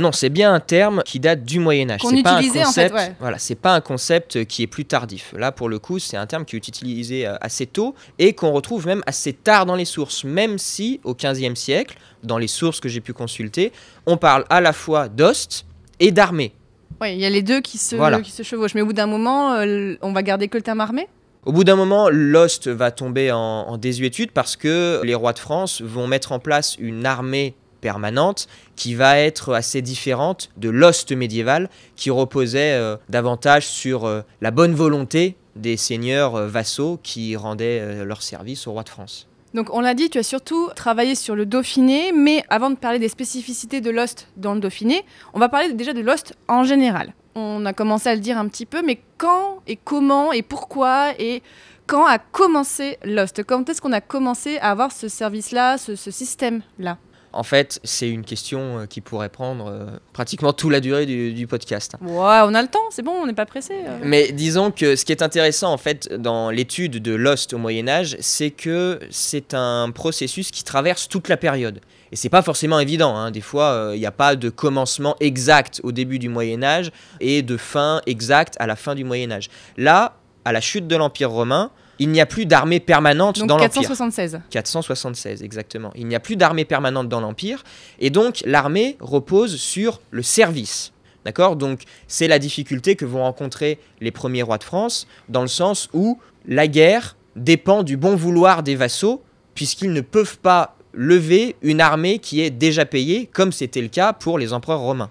Non, 0.00 0.12
c'est 0.12 0.30
bien 0.30 0.52
un 0.52 0.60
terme 0.60 1.02
qui 1.04 1.20
date 1.20 1.44
du 1.44 1.60
Moyen 1.60 1.90
Âge. 1.90 2.00
C'est 2.02 2.22
pas 2.22 2.32
un 2.32 2.38
utilisait, 2.38 2.64
en 2.64 2.72
fait, 2.72 2.90
concept. 2.90 2.94
ouais. 2.94 3.16
Voilà, 3.20 3.38
c'est 3.38 3.54
pas 3.54 3.74
un 3.74 3.80
concept 3.80 4.44
qui 4.46 4.62
est 4.62 4.66
plus 4.66 4.84
tardif. 4.86 5.34
Là, 5.36 5.52
pour 5.52 5.68
le 5.68 5.78
coup, 5.78 5.98
c'est 5.98 6.16
un 6.16 6.26
terme 6.26 6.44
qui 6.44 6.56
est 6.56 6.66
utilisé 6.68 7.26
euh, 7.26 7.36
assez 7.40 7.66
tôt 7.66 7.94
et 8.18 8.32
qu'on 8.32 8.50
retrouve 8.52 8.86
même 8.86 9.02
assez 9.06 9.32
tard 9.32 9.66
dans 9.66 9.76
les 9.76 9.84
sources, 9.84 10.24
même 10.24 10.58
si 10.58 11.00
au 11.04 11.14
XVe 11.14 11.54
siècle, 11.54 11.96
dans 12.24 12.38
les 12.38 12.48
sources 12.48 12.80
que 12.80 12.88
j'ai 12.88 13.00
pu 13.00 13.12
consulter, 13.12 13.72
on 14.06 14.16
parle 14.16 14.44
à 14.50 14.60
la 14.60 14.72
fois 14.72 15.08
d'ost 15.08 15.66
et 16.00 16.10
d'armée. 16.10 16.52
Oui, 17.00 17.12
il 17.14 17.20
y 17.20 17.24
a 17.26 17.30
les 17.30 17.42
deux 17.42 17.60
qui 17.60 17.78
se, 17.78 17.96
Voilà. 17.96 18.20
qui 18.20 18.30
se 18.30 18.42
chevauchent. 18.42 18.74
Mais 18.74 18.82
au 18.82 18.86
bout 18.86 18.92
d'un 18.92 19.06
moment, 19.06 19.52
euh, 19.54 19.94
on 20.02 20.12
va 20.12 20.22
garder 20.22 20.48
que 20.48 20.56
le 20.58 20.62
terme 20.62 20.80
armée? 20.80 21.08
Au 21.46 21.52
bout 21.52 21.64
d'un 21.64 21.76
moment, 21.76 22.08
l'Ost 22.10 22.68
va 22.68 22.90
tomber 22.90 23.32
en, 23.32 23.38
en 23.38 23.78
désuétude 23.78 24.30
parce 24.32 24.56
que 24.56 25.00
les 25.04 25.14
rois 25.14 25.32
de 25.32 25.38
France 25.38 25.80
vont 25.80 26.06
mettre 26.06 26.32
en 26.32 26.38
place 26.38 26.76
une 26.78 27.06
armée 27.06 27.54
permanente 27.80 28.46
qui 28.76 28.94
va 28.94 29.18
être 29.18 29.54
assez 29.54 29.82
différente 29.82 30.50
de 30.56 30.68
l'Ost 30.68 31.12
médiéval 31.12 31.68
qui 31.96 32.10
reposait 32.10 32.74
euh, 32.74 32.96
davantage 33.08 33.66
sur 33.66 34.04
euh, 34.04 34.22
la 34.40 34.50
bonne 34.50 34.74
volonté 34.74 35.36
des 35.56 35.76
seigneurs 35.76 36.36
euh, 36.36 36.46
vassaux 36.46 36.98
qui 37.02 37.36
rendaient 37.36 38.04
leur 38.04 38.22
service 38.22 38.66
au 38.66 38.72
roi 38.72 38.82
de 38.82 38.88
France. 38.88 39.26
Donc 39.52 39.68
on 39.72 39.80
l'a 39.80 39.94
dit, 39.94 40.10
tu 40.10 40.18
as 40.18 40.22
surtout 40.22 40.70
travaillé 40.76 41.16
sur 41.16 41.34
le 41.34 41.44
Dauphiné, 41.44 42.12
mais 42.12 42.44
avant 42.48 42.70
de 42.70 42.76
parler 42.76 43.00
des 43.00 43.08
spécificités 43.08 43.80
de 43.80 43.90
Lost 43.90 44.28
dans 44.36 44.54
le 44.54 44.60
Dauphiné, 44.60 45.04
on 45.34 45.40
va 45.40 45.48
parler 45.48 45.72
déjà 45.72 45.92
de 45.92 46.00
Lost 46.00 46.34
en 46.46 46.62
général. 46.62 47.12
On 47.34 47.66
a 47.66 47.72
commencé 47.72 48.08
à 48.08 48.14
le 48.14 48.20
dire 48.20 48.38
un 48.38 48.46
petit 48.48 48.66
peu, 48.66 48.82
mais 48.82 49.00
quand 49.18 49.60
et 49.66 49.76
comment 49.76 50.32
et 50.32 50.42
pourquoi 50.42 51.12
et 51.18 51.42
quand 51.86 52.06
a 52.06 52.18
commencé 52.18 52.98
Lost? 53.04 53.42
Quand 53.44 53.68
est-ce 53.68 53.80
qu'on 53.80 53.92
a 53.92 54.00
commencé 54.00 54.58
à 54.58 54.70
avoir 54.70 54.92
ce 54.92 55.08
service-là, 55.08 55.78
ce, 55.78 55.96
ce 55.96 56.12
système-là? 56.12 56.98
En 57.32 57.42
fait, 57.44 57.80
c'est 57.84 58.08
une 58.10 58.24
question 58.24 58.80
euh, 58.80 58.86
qui 58.86 59.00
pourrait 59.00 59.28
prendre 59.28 59.68
euh, 59.68 59.86
pratiquement 60.12 60.52
toute 60.52 60.72
la 60.72 60.80
durée 60.80 61.06
du- 61.06 61.32
du 61.32 61.46
podcast. 61.46 61.94
Ouais, 62.00 62.40
on 62.44 62.54
a 62.54 62.62
le 62.62 62.68
temps, 62.68 62.78
c'est 62.90 63.02
bon, 63.02 63.12
on 63.12 63.26
n'est 63.26 63.32
pas 63.34 63.46
pressé. 63.46 63.74
euh. 63.86 63.98
Mais 64.02 64.32
disons 64.32 64.70
que 64.70 64.96
ce 64.96 65.04
qui 65.04 65.12
est 65.12 65.22
intéressant 65.22 65.72
en 65.72 65.76
fait 65.78 66.12
dans 66.12 66.50
l'étude 66.50 67.00
de 67.00 67.14
Lost 67.14 67.52
au 67.54 67.58
Moyen 67.58 67.86
Âge, 67.88 68.16
c'est 68.20 68.50
que 68.50 68.98
c'est 69.10 69.54
un 69.54 69.90
processus 69.92 70.50
qui 70.50 70.64
traverse 70.64 71.08
toute 71.08 71.28
la 71.28 71.36
période. 71.36 71.80
Et 72.12 72.16
c'est 72.16 72.28
pas 72.28 72.42
forcément 72.42 72.80
évident. 72.80 73.14
hein. 73.16 73.30
Des 73.30 73.40
fois, 73.40 73.66
euh, 73.72 73.92
il 73.94 74.00
n'y 74.00 74.06
a 74.06 74.10
pas 74.10 74.34
de 74.34 74.48
commencement 74.50 75.14
exact 75.20 75.80
au 75.84 75.92
début 75.92 76.18
du 76.18 76.28
Moyen 76.28 76.62
Âge 76.64 76.90
et 77.20 77.42
de 77.42 77.56
fin 77.56 78.00
exacte 78.06 78.56
à 78.58 78.66
la 78.66 78.74
fin 78.74 78.96
du 78.96 79.04
Moyen 79.04 79.30
Âge. 79.30 79.48
Là, 79.76 80.16
à 80.44 80.52
la 80.52 80.60
chute 80.60 80.88
de 80.88 80.96
l'Empire 80.96 81.30
romain, 81.30 81.70
il 82.00 82.08
n'y 82.08 82.20
a 82.20 82.26
plus 82.26 82.46
d'armée 82.46 82.80
permanente 82.80 83.38
Donc 83.38 83.48
dans 83.48 83.58
l'Empire. 83.58 83.82
476. 83.82 84.40
476 84.48 85.42
exactement. 85.42 85.92
Il 85.94 86.06
n'y 86.06 86.14
a 86.14 86.20
plus 86.20 86.34
d'armée 86.34 86.64
permanente 86.64 87.08
dans 87.08 87.20
l'Empire 87.20 87.62
et 87.98 88.08
donc 88.08 88.42
l'armée 88.46 88.96
repose 89.00 89.56
sur 89.56 90.00
le 90.10 90.22
service. 90.22 90.92
D'accord? 91.26 91.56
Donc 91.56 91.82
c'est 92.08 92.26
la 92.26 92.38
difficulté 92.38 92.96
que 92.96 93.04
vont 93.04 93.22
rencontrer 93.22 93.78
les 94.00 94.10
premiers 94.10 94.42
rois 94.42 94.56
de 94.56 94.64
France 94.64 95.06
dans 95.28 95.42
le 95.42 95.48
sens 95.48 95.90
où 95.92 96.18
la 96.46 96.66
guerre 96.66 97.16
dépend 97.36 97.82
du 97.82 97.98
bon 97.98 98.16
vouloir 98.16 98.62
des 98.62 98.76
vassaux 98.76 99.22
puisqu'ils 99.54 99.92
ne 99.92 100.00
peuvent 100.00 100.38
pas 100.38 100.76
lever 100.94 101.54
une 101.60 101.82
armée 101.82 102.18
qui 102.18 102.40
est 102.40 102.50
déjà 102.50 102.86
payée 102.86 103.26
comme 103.26 103.52
c'était 103.52 103.82
le 103.82 103.88
cas 103.88 104.14
pour 104.14 104.38
les 104.38 104.54
empereurs 104.54 104.80
romains. 104.80 105.10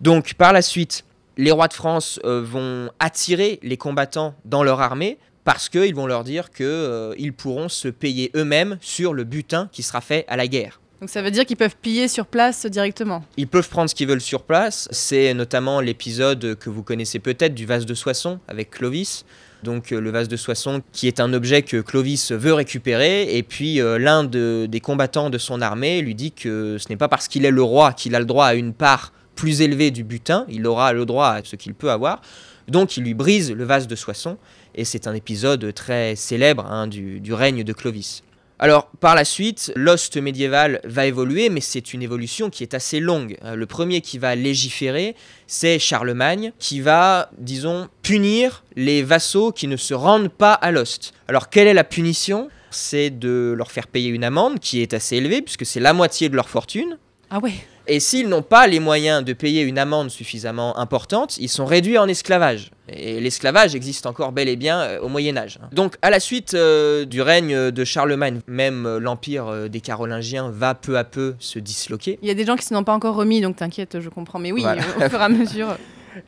Donc 0.00 0.34
par 0.34 0.52
la 0.52 0.62
suite, 0.62 1.04
les 1.36 1.50
rois 1.50 1.66
de 1.66 1.74
France 1.74 2.20
euh, 2.24 2.40
vont 2.44 2.90
attirer 3.00 3.58
les 3.62 3.76
combattants 3.76 4.34
dans 4.44 4.62
leur 4.62 4.80
armée 4.80 5.18
parce 5.48 5.70
qu'ils 5.70 5.94
vont 5.94 6.06
leur 6.06 6.24
dire 6.24 6.50
qu'ils 6.50 7.32
pourront 7.32 7.70
se 7.70 7.88
payer 7.88 8.30
eux-mêmes 8.36 8.76
sur 8.82 9.14
le 9.14 9.24
butin 9.24 9.70
qui 9.72 9.82
sera 9.82 10.02
fait 10.02 10.26
à 10.28 10.36
la 10.36 10.46
guerre. 10.46 10.78
Donc 11.00 11.08
ça 11.08 11.22
veut 11.22 11.30
dire 11.30 11.46
qu'ils 11.46 11.56
peuvent 11.56 11.76
piller 11.80 12.06
sur 12.06 12.26
place 12.26 12.66
directement. 12.66 13.24
Ils 13.38 13.48
peuvent 13.48 13.70
prendre 13.70 13.88
ce 13.88 13.94
qu'ils 13.94 14.08
veulent 14.08 14.20
sur 14.20 14.42
place. 14.42 14.88
C'est 14.90 15.32
notamment 15.32 15.80
l'épisode 15.80 16.56
que 16.56 16.68
vous 16.68 16.82
connaissez 16.82 17.18
peut-être 17.18 17.54
du 17.54 17.64
vase 17.64 17.86
de 17.86 17.94
Soissons 17.94 18.40
avec 18.46 18.68
Clovis. 18.68 19.24
Donc 19.62 19.92
euh, 19.92 20.00
le 20.02 20.10
vase 20.10 20.28
de 20.28 20.36
Soissons 20.36 20.82
qui 20.92 21.06
est 21.08 21.18
un 21.18 21.32
objet 21.32 21.62
que 21.62 21.80
Clovis 21.80 22.30
veut 22.32 22.52
récupérer. 22.52 23.34
Et 23.34 23.42
puis 23.42 23.80
euh, 23.80 23.98
l'un 23.98 24.24
de- 24.24 24.66
des 24.68 24.80
combattants 24.80 25.30
de 25.30 25.38
son 25.38 25.62
armée 25.62 26.02
lui 26.02 26.14
dit 26.14 26.32
que 26.32 26.76
ce 26.78 26.90
n'est 26.90 26.96
pas 26.96 27.08
parce 27.08 27.26
qu'il 27.26 27.46
est 27.46 27.50
le 27.50 27.62
roi 27.62 27.94
qu'il 27.94 28.14
a 28.14 28.18
le 28.18 28.26
droit 28.26 28.44
à 28.44 28.54
une 28.54 28.74
part 28.74 29.14
plus 29.34 29.62
élevée 29.62 29.90
du 29.90 30.04
butin. 30.04 30.44
Il 30.50 30.66
aura 30.66 30.92
le 30.92 31.06
droit 31.06 31.28
à 31.28 31.40
ce 31.42 31.56
qu'il 31.56 31.72
peut 31.72 31.90
avoir. 31.90 32.20
Donc 32.66 32.98
il 32.98 33.04
lui 33.04 33.14
brise 33.14 33.50
le 33.50 33.64
vase 33.64 33.86
de 33.86 33.94
Soissons. 33.96 34.36
Et 34.74 34.84
c'est 34.84 35.06
un 35.06 35.14
épisode 35.14 35.72
très 35.74 36.16
célèbre 36.16 36.66
hein, 36.66 36.86
du, 36.86 37.20
du 37.20 37.32
règne 37.32 37.64
de 37.64 37.72
Clovis. 37.72 38.22
Alors, 38.60 38.88
par 38.98 39.14
la 39.14 39.24
suite, 39.24 39.72
l'ost 39.76 40.16
médiéval 40.16 40.80
va 40.82 41.06
évoluer, 41.06 41.48
mais 41.48 41.60
c'est 41.60 41.94
une 41.94 42.02
évolution 42.02 42.50
qui 42.50 42.64
est 42.64 42.74
assez 42.74 42.98
longue. 42.98 43.36
Euh, 43.44 43.54
Le 43.54 43.66
premier 43.66 44.00
qui 44.00 44.18
va 44.18 44.34
légiférer, 44.34 45.14
c'est 45.46 45.78
Charlemagne, 45.78 46.52
qui 46.58 46.80
va, 46.80 47.30
disons, 47.38 47.88
punir 48.02 48.64
les 48.74 49.04
vassaux 49.04 49.52
qui 49.52 49.68
ne 49.68 49.76
se 49.76 49.94
rendent 49.94 50.28
pas 50.30 50.54
à 50.54 50.72
l'ost. 50.72 51.12
Alors, 51.28 51.50
quelle 51.50 51.68
est 51.68 51.74
la 51.74 51.84
punition? 51.84 52.48
C'est 52.70 53.10
de 53.10 53.54
leur 53.56 53.70
faire 53.70 53.86
payer 53.86 54.08
une 54.08 54.24
amende 54.24 54.58
qui 54.58 54.82
est 54.82 54.92
assez 54.92 55.16
élevée, 55.16 55.40
puisque 55.40 55.64
c'est 55.64 55.80
la 55.80 55.92
moitié 55.92 56.28
de 56.28 56.34
leur 56.34 56.48
fortune. 56.48 56.98
Ah 57.30 57.38
ouais. 57.38 57.54
Et 57.90 58.00
s'ils 58.00 58.28
n'ont 58.28 58.42
pas 58.42 58.66
les 58.66 58.80
moyens 58.80 59.24
de 59.24 59.32
payer 59.32 59.62
une 59.62 59.78
amende 59.78 60.10
suffisamment 60.10 60.78
importante, 60.78 61.38
ils 61.38 61.48
sont 61.48 61.64
réduits 61.64 61.96
en 61.96 62.06
esclavage. 62.06 62.70
Et 62.90 63.18
l'esclavage 63.18 63.74
existe 63.74 64.04
encore 64.04 64.32
bel 64.32 64.48
et 64.48 64.56
bien 64.56 64.80
euh, 64.80 65.00
au 65.00 65.08
Moyen 65.08 65.36
Âge. 65.38 65.58
Donc 65.72 65.96
à 66.02 66.10
la 66.10 66.20
suite 66.20 66.52
euh, 66.52 67.06
du 67.06 67.22
règne 67.22 67.70
de 67.70 67.84
Charlemagne, 67.84 68.40
même 68.46 68.84
euh, 68.86 68.98
l'empire 68.98 69.68
des 69.70 69.80
Carolingiens 69.80 70.50
va 70.50 70.74
peu 70.74 70.98
à 70.98 71.04
peu 71.04 71.34
se 71.38 71.58
disloquer. 71.58 72.18
Il 72.22 72.28
y 72.28 72.30
a 72.30 72.34
des 72.34 72.44
gens 72.44 72.56
qui 72.56 72.64
se 72.66 72.74
n'ont 72.74 72.84
pas 72.84 72.92
encore 72.92 73.14
remis, 73.14 73.40
donc 73.40 73.56
t'inquiète, 73.56 74.00
je 74.00 74.08
comprends. 74.10 74.38
Mais 74.38 74.52
oui, 74.52 74.60
Voilà. 74.62 74.82
au 74.98 75.08
fur 75.08 75.20
et 75.20 75.24
à 75.24 75.28
mesure. 75.28 75.68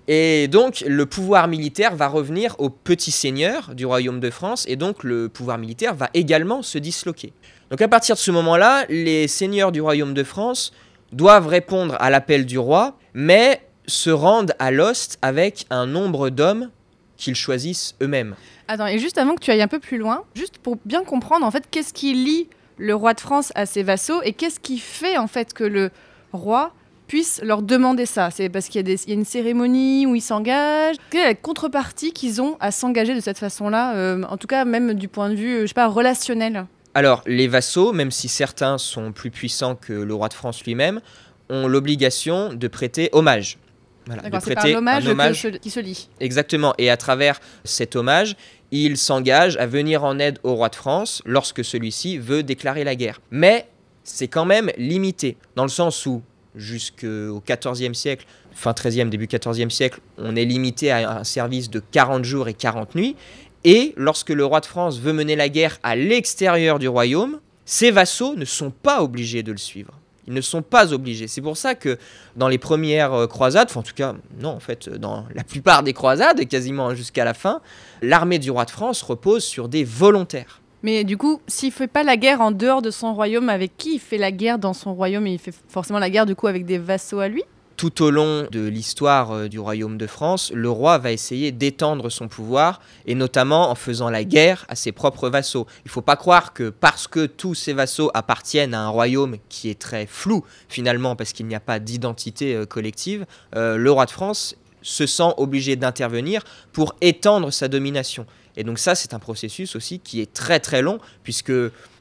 Et 0.09 0.47
donc 0.49 0.85
le 0.87 1.05
pouvoir 1.05 1.49
militaire 1.49 1.97
va 1.97 2.07
revenir 2.07 2.55
aux 2.59 2.71
petits 2.71 3.11
seigneurs 3.11 3.75
du 3.75 3.87
royaume 3.87 4.21
de 4.21 4.31
France, 4.31 4.65
et 4.69 4.77
donc 4.77 5.03
le 5.03 5.29
pouvoir 5.29 5.59
militaire 5.59 5.95
va 5.95 6.09
également 6.15 6.63
se 6.63 6.79
disloquer. 6.79 7.33
Donc 7.71 7.81
à 7.83 7.89
partir 7.89 8.15
de 8.15 8.21
ce 8.21 8.31
moment-là, 8.31 8.85
les 8.89 9.27
seigneurs 9.27 9.73
du 9.73 9.81
royaume 9.81 10.15
de 10.15 10.23
France 10.23 10.73
doivent 11.13 11.47
répondre 11.47 11.97
à 12.01 12.11
l'appel 12.11 12.47
du 12.47 12.59
roi, 12.59 12.97
mais 13.15 13.63
se 13.87 14.11
rendent 14.11 14.55
à 14.59 14.71
l'ost 14.71 15.19
avec 15.23 15.67
un 15.71 15.87
nombre 15.87 16.31
d'hommes 16.31 16.71
qu'ils 17.17 17.35
choisissent 17.35 17.95
eux-mêmes. 18.03 18.35
Attends, 18.69 18.87
et 18.87 18.99
juste 18.99 19.19
avant 19.19 19.35
que 19.35 19.41
tu 19.41 19.51
ailles 19.51 19.63
un 19.63 19.69
peu 19.69 19.81
plus 19.81 19.99
loin, 19.99 20.25
juste 20.35 20.59
pour 20.59 20.79
bien 20.85 21.05
comprendre, 21.05 21.45
en 21.45 21.51
fait, 21.51 21.65
qu'est-ce 21.71 21.93
qui 21.93 22.15
lie 22.15 22.49
le 22.79 22.95
roi 22.95 23.15
de 23.15 23.21
France 23.21 23.53
à 23.55 23.67
ses 23.67 23.83
vassaux 23.83 24.23
et 24.23 24.33
qu'est-ce 24.33 24.61
qui 24.61 24.79
fait, 24.79 25.19
en 25.19 25.27
fait, 25.27 25.53
que 25.53 25.65
le 25.65 25.91
roi 26.33 26.73
puisse 27.07 27.43
leur 27.43 27.63
demander 27.63 28.07
ça? 28.07 28.31
C'est 28.31 28.49
parce 28.49 28.69
qu'il 28.69 28.89
y, 28.89 28.93
a 28.93 29.15
une 29.15 29.25
cérémonie 29.25 30.07
où 30.07 30.15
ils 30.15 30.23
s'engagent 30.23 30.97
Quelle 31.11 31.21
est 31.21 31.25
la 31.25 31.35
contrepartie 31.35 32.13
qu'ils 32.13 32.41
ont 32.41 32.57
à 32.61 32.71
s'engager 32.71 33.15
de 33.15 33.21
cette 33.21 33.39
façon-là 33.39 33.95
euh, 33.97 34.23
En 34.31 34.37
tout 34.37 34.47
cas, 34.47 34.65
même 34.65 34.95
du 34.95 35.09
point 35.09 35.29
de 35.29 35.35
vue, 35.35 35.57
euh, 35.57 35.61
je 35.63 35.67
sais 35.67 35.75
pas, 35.75 35.89
relationnel? 35.89 36.67
Alors, 36.95 37.23
les 37.27 37.47
vassaux, 37.49 37.93
même 37.93 38.11
si 38.11 38.29
certains 38.29 38.79
sont 38.79 39.13
plus 39.13 39.31
puissants 39.31 39.77
que 39.77 39.93
le 39.93 40.15
roi 40.15 40.29
de 40.29 40.35
France 40.35 40.65
lui-même, 40.65 41.01
ont 41.49 41.67
l'obligation 41.69 42.53
de 42.53 42.69
prêter 42.69 43.09
hommage. 43.13 43.59
Voilà, 44.07 44.23
D'accord, 44.23 44.41
c'est 44.43 44.55
par 44.55 44.67
l'hommage 44.67 45.07
hommage 45.07 45.43
se- 45.43 45.49
qui 45.49 45.71
se 45.71 45.79
lie. 45.79 46.09
Exactement. 46.21 46.75
Et 46.79 46.91
à 46.91 46.97
travers 46.97 47.39
cet 47.65 47.95
hommage, 47.97 48.35
il 48.73 48.97
s'engage 48.97 49.57
à 49.59 49.67
venir 49.67 50.05
en 50.05 50.19
aide 50.19 50.39
au 50.43 50.55
roi 50.55 50.69
de 50.69 50.75
France 50.75 51.23
lorsque 51.27 51.65
celui-ci 51.65 52.19
veut 52.19 52.43
déclarer 52.43 52.83
la 52.83 52.97
guerre. 52.97 53.21
Mais 53.31 53.69
c'est 54.03 54.29
quand 54.29 54.45
même 54.47 54.71
limité, 54.79 55.37
dans 55.55 55.63
le 55.65 55.69
sens 55.69 56.07
où, 56.07 56.23
jusqu'au 56.57 57.43
XIVe 57.49 57.95
siècle, 57.95 58.27
fin 58.53 58.73
XIIIe, 58.73 59.07
début 59.11 59.29
XIVe 59.29 59.71
siècle, 59.71 60.01
on 60.19 60.35
est 60.35 60.45
limité 60.45 60.91
à 60.91 61.19
un 61.19 61.25
service 61.25 61.71
de 61.71 61.81
40 61.81 62.25
jours 62.25 62.49
et 62.49 62.55
40 62.55 62.95
nuits. 62.95 63.17
Et 63.65 63.93
lorsque 63.97 64.31
le 64.31 64.45
roi 64.45 64.61
de 64.61 64.67
France 64.67 64.99
veut 64.99 65.13
mener 65.13 65.37
la 65.37 65.49
guerre 65.49 65.79
à 65.83 65.97
l'extérieur 65.97 66.79
du 66.79 66.89
royaume, 66.89 67.41
ses 67.65 67.91
vassaux 67.91 68.35
ne 68.37 68.45
sont 68.45 68.71
pas 68.71 69.03
obligés 69.03 69.43
de 69.43 69.53
le 69.53 69.59
suivre. 69.59 69.93
Ils 70.27 70.35
ne 70.35 70.41
sont 70.41 70.63
pas 70.63 70.93
obligés. 70.93 71.29
C'est 71.29 71.41
pour 71.41 71.57
ça 71.57 71.75
que 71.75 71.99
dans 72.37 72.49
les 72.49 72.59
premières 72.59 73.13
euh, 73.13 73.27
croisades, 73.27 73.69
enfin 73.71 73.81
en 73.81 73.83
tout 73.83 73.95
cas, 73.95 74.15
non, 74.41 74.51
en 74.51 74.61
fait, 74.61 74.89
dans 74.89 75.25
la 75.35 75.45
plupart 75.45 75.83
des 75.83 75.93
croisades, 75.93 76.47
quasiment 76.47 76.95
jusqu'à 76.95 77.25
la 77.25 77.35
fin, 77.35 77.61
l'armée 78.01 78.39
du 78.39 78.51
roi 78.51 78.65
de 78.65 78.71
France 78.71 79.03
repose 79.03 79.45
sur 79.45 79.69
des 79.69 79.85
volontaires. 79.85 80.61
Mais 80.83 81.05
du 81.05 81.17
coup, 81.17 81.41
s'il 81.47 81.73
fait 81.73 81.87
pas 81.87 82.03
la 82.03 82.17
guerre 82.17 82.41
en 82.41 82.53
dehors 82.53 82.81
de 82.81 82.91
son 82.91 83.15
royaume, 83.15 83.49
avec 83.49 83.77
qui 83.77 83.95
il 83.95 83.99
fait 83.99 84.19
la 84.19 84.33
guerre 84.33 84.59
dans 84.59 84.73
son 84.73 84.95
royaume? 84.95 85.27
Il 85.27 85.39
fait 85.39 85.55
forcément 85.69 85.99
la 85.99 86.09
guerre, 86.09 86.27
du 86.27 86.35
coup, 86.35 86.47
avec 86.47 86.65
des 86.65 86.79
vassaux 86.79 87.21
à 87.21 87.29
lui? 87.29 87.43
Tout 87.81 88.03
au 88.03 88.11
long 88.11 88.47
de 88.51 88.61
l'histoire 88.61 89.31
euh, 89.33 89.49
du 89.49 89.59
royaume 89.59 89.97
de 89.97 90.07
France, 90.07 90.53
le 90.55 90.69
roi 90.69 90.99
va 90.99 91.13
essayer 91.13 91.51
d'étendre 91.51 92.11
son 92.11 92.29
pouvoir, 92.29 92.83
et 93.07 93.15
notamment 93.15 93.71
en 93.71 93.75
faisant 93.75 94.11
la 94.11 94.23
guerre 94.23 94.67
à 94.69 94.75
ses 94.75 94.93
propres 94.93 95.31
vassaux. 95.31 95.67
Il 95.87 95.89
ne 95.89 95.91
faut 95.91 96.03
pas 96.03 96.17
croire 96.17 96.53
que 96.53 96.69
parce 96.69 97.09
que 97.09 97.25
tous 97.25 97.55
ces 97.55 97.73
vassaux 97.73 98.11
appartiennent 98.13 98.75
à 98.75 98.83
un 98.83 98.89
royaume 98.91 99.37
qui 99.49 99.71
est 99.71 99.81
très 99.81 100.05
flou, 100.05 100.45
finalement, 100.69 101.17
parce 101.17 101.33
qu'il 101.33 101.47
n'y 101.47 101.55
a 101.55 101.61
pas 101.61 101.79
d'identité 101.79 102.55
euh, 102.55 102.67
collective, 102.67 103.25
euh, 103.57 103.79
le 103.79 103.91
roi 103.91 104.05
de 104.05 104.11
France 104.11 104.57
se 104.83 105.07
sent 105.07 105.33
obligé 105.39 105.77
d'intervenir 105.77 106.45
pour 106.75 106.95
étendre 107.01 107.51
sa 107.51 107.69
domination. 107.69 108.27
Et 108.59 108.63
donc 108.63 108.79
ça, 108.79 108.95
c'est 108.95 109.15
un 109.15 109.19
processus 109.19 109.75
aussi 109.75 110.01
qui 110.01 110.21
est 110.21 110.35
très 110.35 110.61
très 110.61 110.83
long, 110.83 110.99
puisque 111.23 111.53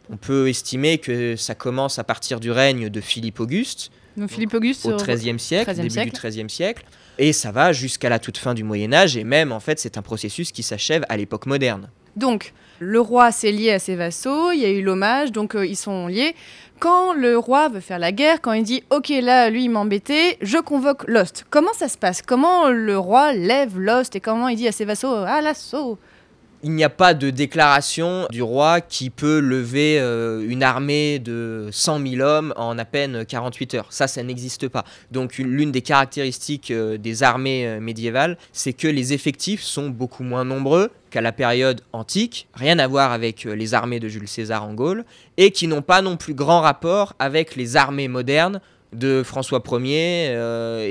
on 0.09 0.17
peut 0.17 0.49
estimer 0.49 0.97
que 0.97 1.37
ça 1.37 1.55
commence 1.55 1.99
à 1.99 2.03
partir 2.03 2.41
du 2.41 2.51
règne 2.51 2.89
de 2.89 2.99
Philippe 2.99 3.39
Auguste, 3.39 3.91
Donc 4.17 4.29
Philippe 4.29 4.53
Auguste 4.53 4.85
au 4.85 4.91
euh, 4.91 4.97
XIIIe 4.97 5.39
siècle, 5.39 5.71
13e 5.71 5.75
début 5.75 5.89
siècle. 5.89 6.11
du 6.11 6.29
XIIIe 6.29 6.49
siècle, 6.49 6.85
et 7.17 7.33
ça 7.33 7.51
va 7.51 7.73
jusqu'à 7.73 8.09
la 8.09 8.19
toute 8.19 8.37
fin 8.37 8.53
du 8.53 8.63
Moyen 8.63 8.93
Âge, 8.93 9.17
et 9.17 9.23
même 9.23 9.51
en 9.51 9.59
fait 9.59 9.79
c'est 9.79 9.97
un 9.97 10.01
processus 10.01 10.51
qui 10.51 10.63
s'achève 10.63 11.05
à 11.09 11.17
l'époque 11.17 11.45
moderne. 11.45 11.89
Donc, 12.15 12.53
le 12.79 12.99
roi 12.99 13.31
s'est 13.31 13.51
lié 13.51 13.71
à 13.71 13.79
ses 13.79 13.95
vassaux, 13.95 14.51
il 14.51 14.59
y 14.59 14.65
a 14.65 14.69
eu 14.69 14.81
l'hommage, 14.81 15.31
donc 15.31 15.55
euh, 15.55 15.65
ils 15.65 15.75
sont 15.75 16.07
liés. 16.07 16.35
Quand 16.79 17.13
le 17.13 17.37
roi 17.37 17.67
veut 17.67 17.81
faire 17.81 17.99
la 17.99 18.13
guerre, 18.13 18.41
quand 18.41 18.53
il 18.53 18.63
dit 18.63 18.83
Ok, 18.89 19.09
là, 19.09 19.49
lui, 19.49 19.65
il 19.65 19.69
m'embêtait, 19.69 20.37
je 20.41 20.57
convoque 20.57 21.05
Lost. 21.07 21.45
Comment 21.49 21.73
ça 21.73 21.89
se 21.89 21.97
passe? 21.97 22.21
Comment 22.21 22.69
le 22.69 22.97
roi 22.97 23.33
lève 23.33 23.77
Lost 23.77 24.15
et 24.15 24.21
comment 24.21 24.47
il 24.47 24.55
dit 24.55 24.67
à 24.67 24.71
ses 24.71 24.85
vassaux 24.85 25.13
À 25.13 25.41
l'assaut 25.41 25.97
Il 26.61 26.71
n'y 26.71 26.83
a 26.83 26.89
pas 26.89 27.13
de 27.13 27.29
déclaration 27.29 28.27
du 28.31 28.41
roi 28.43 28.81
qui 28.81 29.09
peut 29.09 29.39
lever 29.39 29.97
euh, 29.97 30.45
une 30.45 30.61
armée 30.61 31.17
de 31.17 31.69
100 31.71 32.05
000 32.05 32.21
hommes 32.21 32.53
en 32.57 32.77
à 32.77 32.83
peine 32.83 33.25
48 33.25 33.75
heures. 33.75 33.87
Ça, 33.91 34.07
ça 34.07 34.21
n'existe 34.23 34.67
pas. 34.67 34.83
Donc 35.11 35.39
une- 35.39 35.47
l'une 35.51 35.71
des 35.71 35.81
caractéristiques 35.81 36.71
euh, 36.71 36.97
des 36.97 37.23
armées 37.23 37.65
euh, 37.65 37.79
médiévales, 37.79 38.37
c'est 38.51 38.73
que 38.73 38.89
les 38.89 39.13
effectifs 39.13 39.61
sont 39.61 39.87
beaucoup 39.87 40.23
moins 40.23 40.43
nombreux 40.43 40.89
qu'à 41.11 41.21
la 41.21 41.31
période 41.31 41.79
antique, 41.93 42.49
rien 42.53 42.77
à 42.77 42.87
voir 42.87 43.13
avec 43.13 43.45
les 43.45 43.73
armées 43.73 44.01
de 44.01 44.09
Jules 44.09 44.27
César 44.27 44.65
en 44.65 44.73
Gaule, 44.73 45.05
et 45.37 45.51
qui 45.51 45.65
n'ont 45.67 45.81
pas 45.81 46.01
non 46.01 46.17
plus 46.17 46.33
grand 46.33 46.59
rapport 46.59 47.13
avec 47.19 47.55
les 47.55 47.77
armées 47.77 48.09
modernes 48.09 48.59
de 48.91 49.23
François 49.23 49.63
Ier 49.71 50.33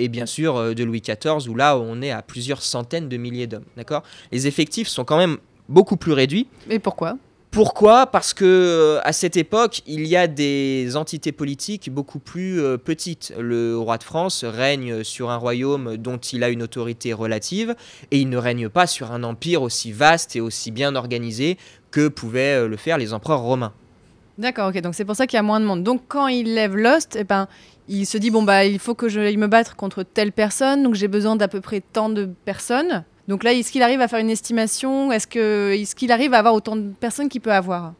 et 0.00 0.08
bien 0.08 0.26
sûr 0.26 0.74
de 0.74 0.82
Louis 0.84 1.02
XIV, 1.02 1.48
où 1.48 1.54
là 1.54 1.76
on 1.78 2.00
est 2.02 2.10
à 2.10 2.22
plusieurs 2.22 2.62
centaines 2.62 3.08
de 3.08 3.16
milliers 3.16 3.46
d'hommes. 3.46 3.64
D'accord? 3.76 4.02
Les 4.32 4.46
effectifs 4.48 4.88
sont 4.88 5.04
quand 5.04 5.18
même 5.18 5.36
beaucoup 5.68 5.96
plus 5.96 6.12
réduits. 6.12 6.48
Et 6.70 6.78
pourquoi? 6.78 7.16
Pourquoi? 7.50 8.06
Parce 8.06 8.34
que 8.34 8.44
euh, 8.44 9.00
à 9.04 9.12
cette 9.12 9.36
époque, 9.36 9.80
il 9.86 10.06
y 10.06 10.16
a 10.16 10.26
des 10.26 10.96
entités 10.96 11.32
politiques 11.32 11.90
beaucoup 11.90 12.18
plus 12.18 12.60
euh, 12.60 12.76
petites. 12.76 13.32
Le 13.38 13.76
roi 13.78 13.96
de 13.96 14.04
France 14.04 14.44
règne 14.44 15.02
sur 15.02 15.30
un 15.30 15.36
royaume 15.36 15.96
dont 15.96 16.18
il 16.18 16.44
a 16.44 16.50
une 16.50 16.62
autorité 16.62 17.14
relative 17.14 17.74
et 18.10 18.18
il 18.20 18.28
ne 18.28 18.36
règne 18.36 18.68
pas 18.68 18.86
sur 18.86 19.12
un 19.12 19.24
empire 19.24 19.62
aussi 19.62 19.92
vaste 19.92 20.36
et 20.36 20.40
aussi 20.40 20.70
bien 20.70 20.94
organisé 20.94 21.56
que 21.90 22.08
pouvaient 22.08 22.64
euh, 22.64 22.68
le 22.68 22.76
faire 22.76 22.98
les 22.98 23.14
empereurs 23.14 23.40
romains. 23.40 23.72
D'accord, 24.36 24.68
ok, 24.68 24.80
donc 24.82 24.94
c'est 24.94 25.06
pour 25.06 25.16
ça 25.16 25.26
qu'il 25.26 25.36
y 25.36 25.40
a 25.40 25.42
moins 25.42 25.58
de 25.58 25.64
monde. 25.64 25.82
Donc 25.82 26.02
quand 26.06 26.28
il 26.28 26.54
lève 26.54 26.76
Lost, 26.76 27.16
eh 27.18 27.24
ben, 27.24 27.48
il 27.88 28.04
se 28.04 28.18
dit 28.18 28.30
Bon, 28.30 28.42
bah, 28.42 28.66
il 28.66 28.78
faut 28.78 28.94
que 28.94 29.08
je 29.08 29.20
me 29.20 29.46
battre 29.46 29.74
contre 29.74 30.02
telle 30.02 30.32
personne, 30.32 30.82
donc 30.82 30.94
j'ai 30.94 31.08
besoin 31.08 31.34
d'à 31.34 31.48
peu 31.48 31.62
près 31.62 31.80
tant 31.80 32.10
de 32.10 32.28
personnes. 32.44 33.04
Donc 33.28 33.44
là, 33.44 33.52
est-ce 33.52 33.70
qu'il 33.70 33.82
arrive 33.82 34.00
à 34.00 34.08
faire 34.08 34.20
une 34.20 34.30
estimation? 34.30 35.12
Est-ce 35.12 35.26
qu'il 35.94 36.12
arrive 36.12 36.32
à 36.32 36.38
avoir 36.38 36.54
autant 36.54 36.76
de 36.76 36.92
personnes 36.98 37.28
qu'il 37.28 37.42
peut 37.42 37.52
avoir? 37.52 37.92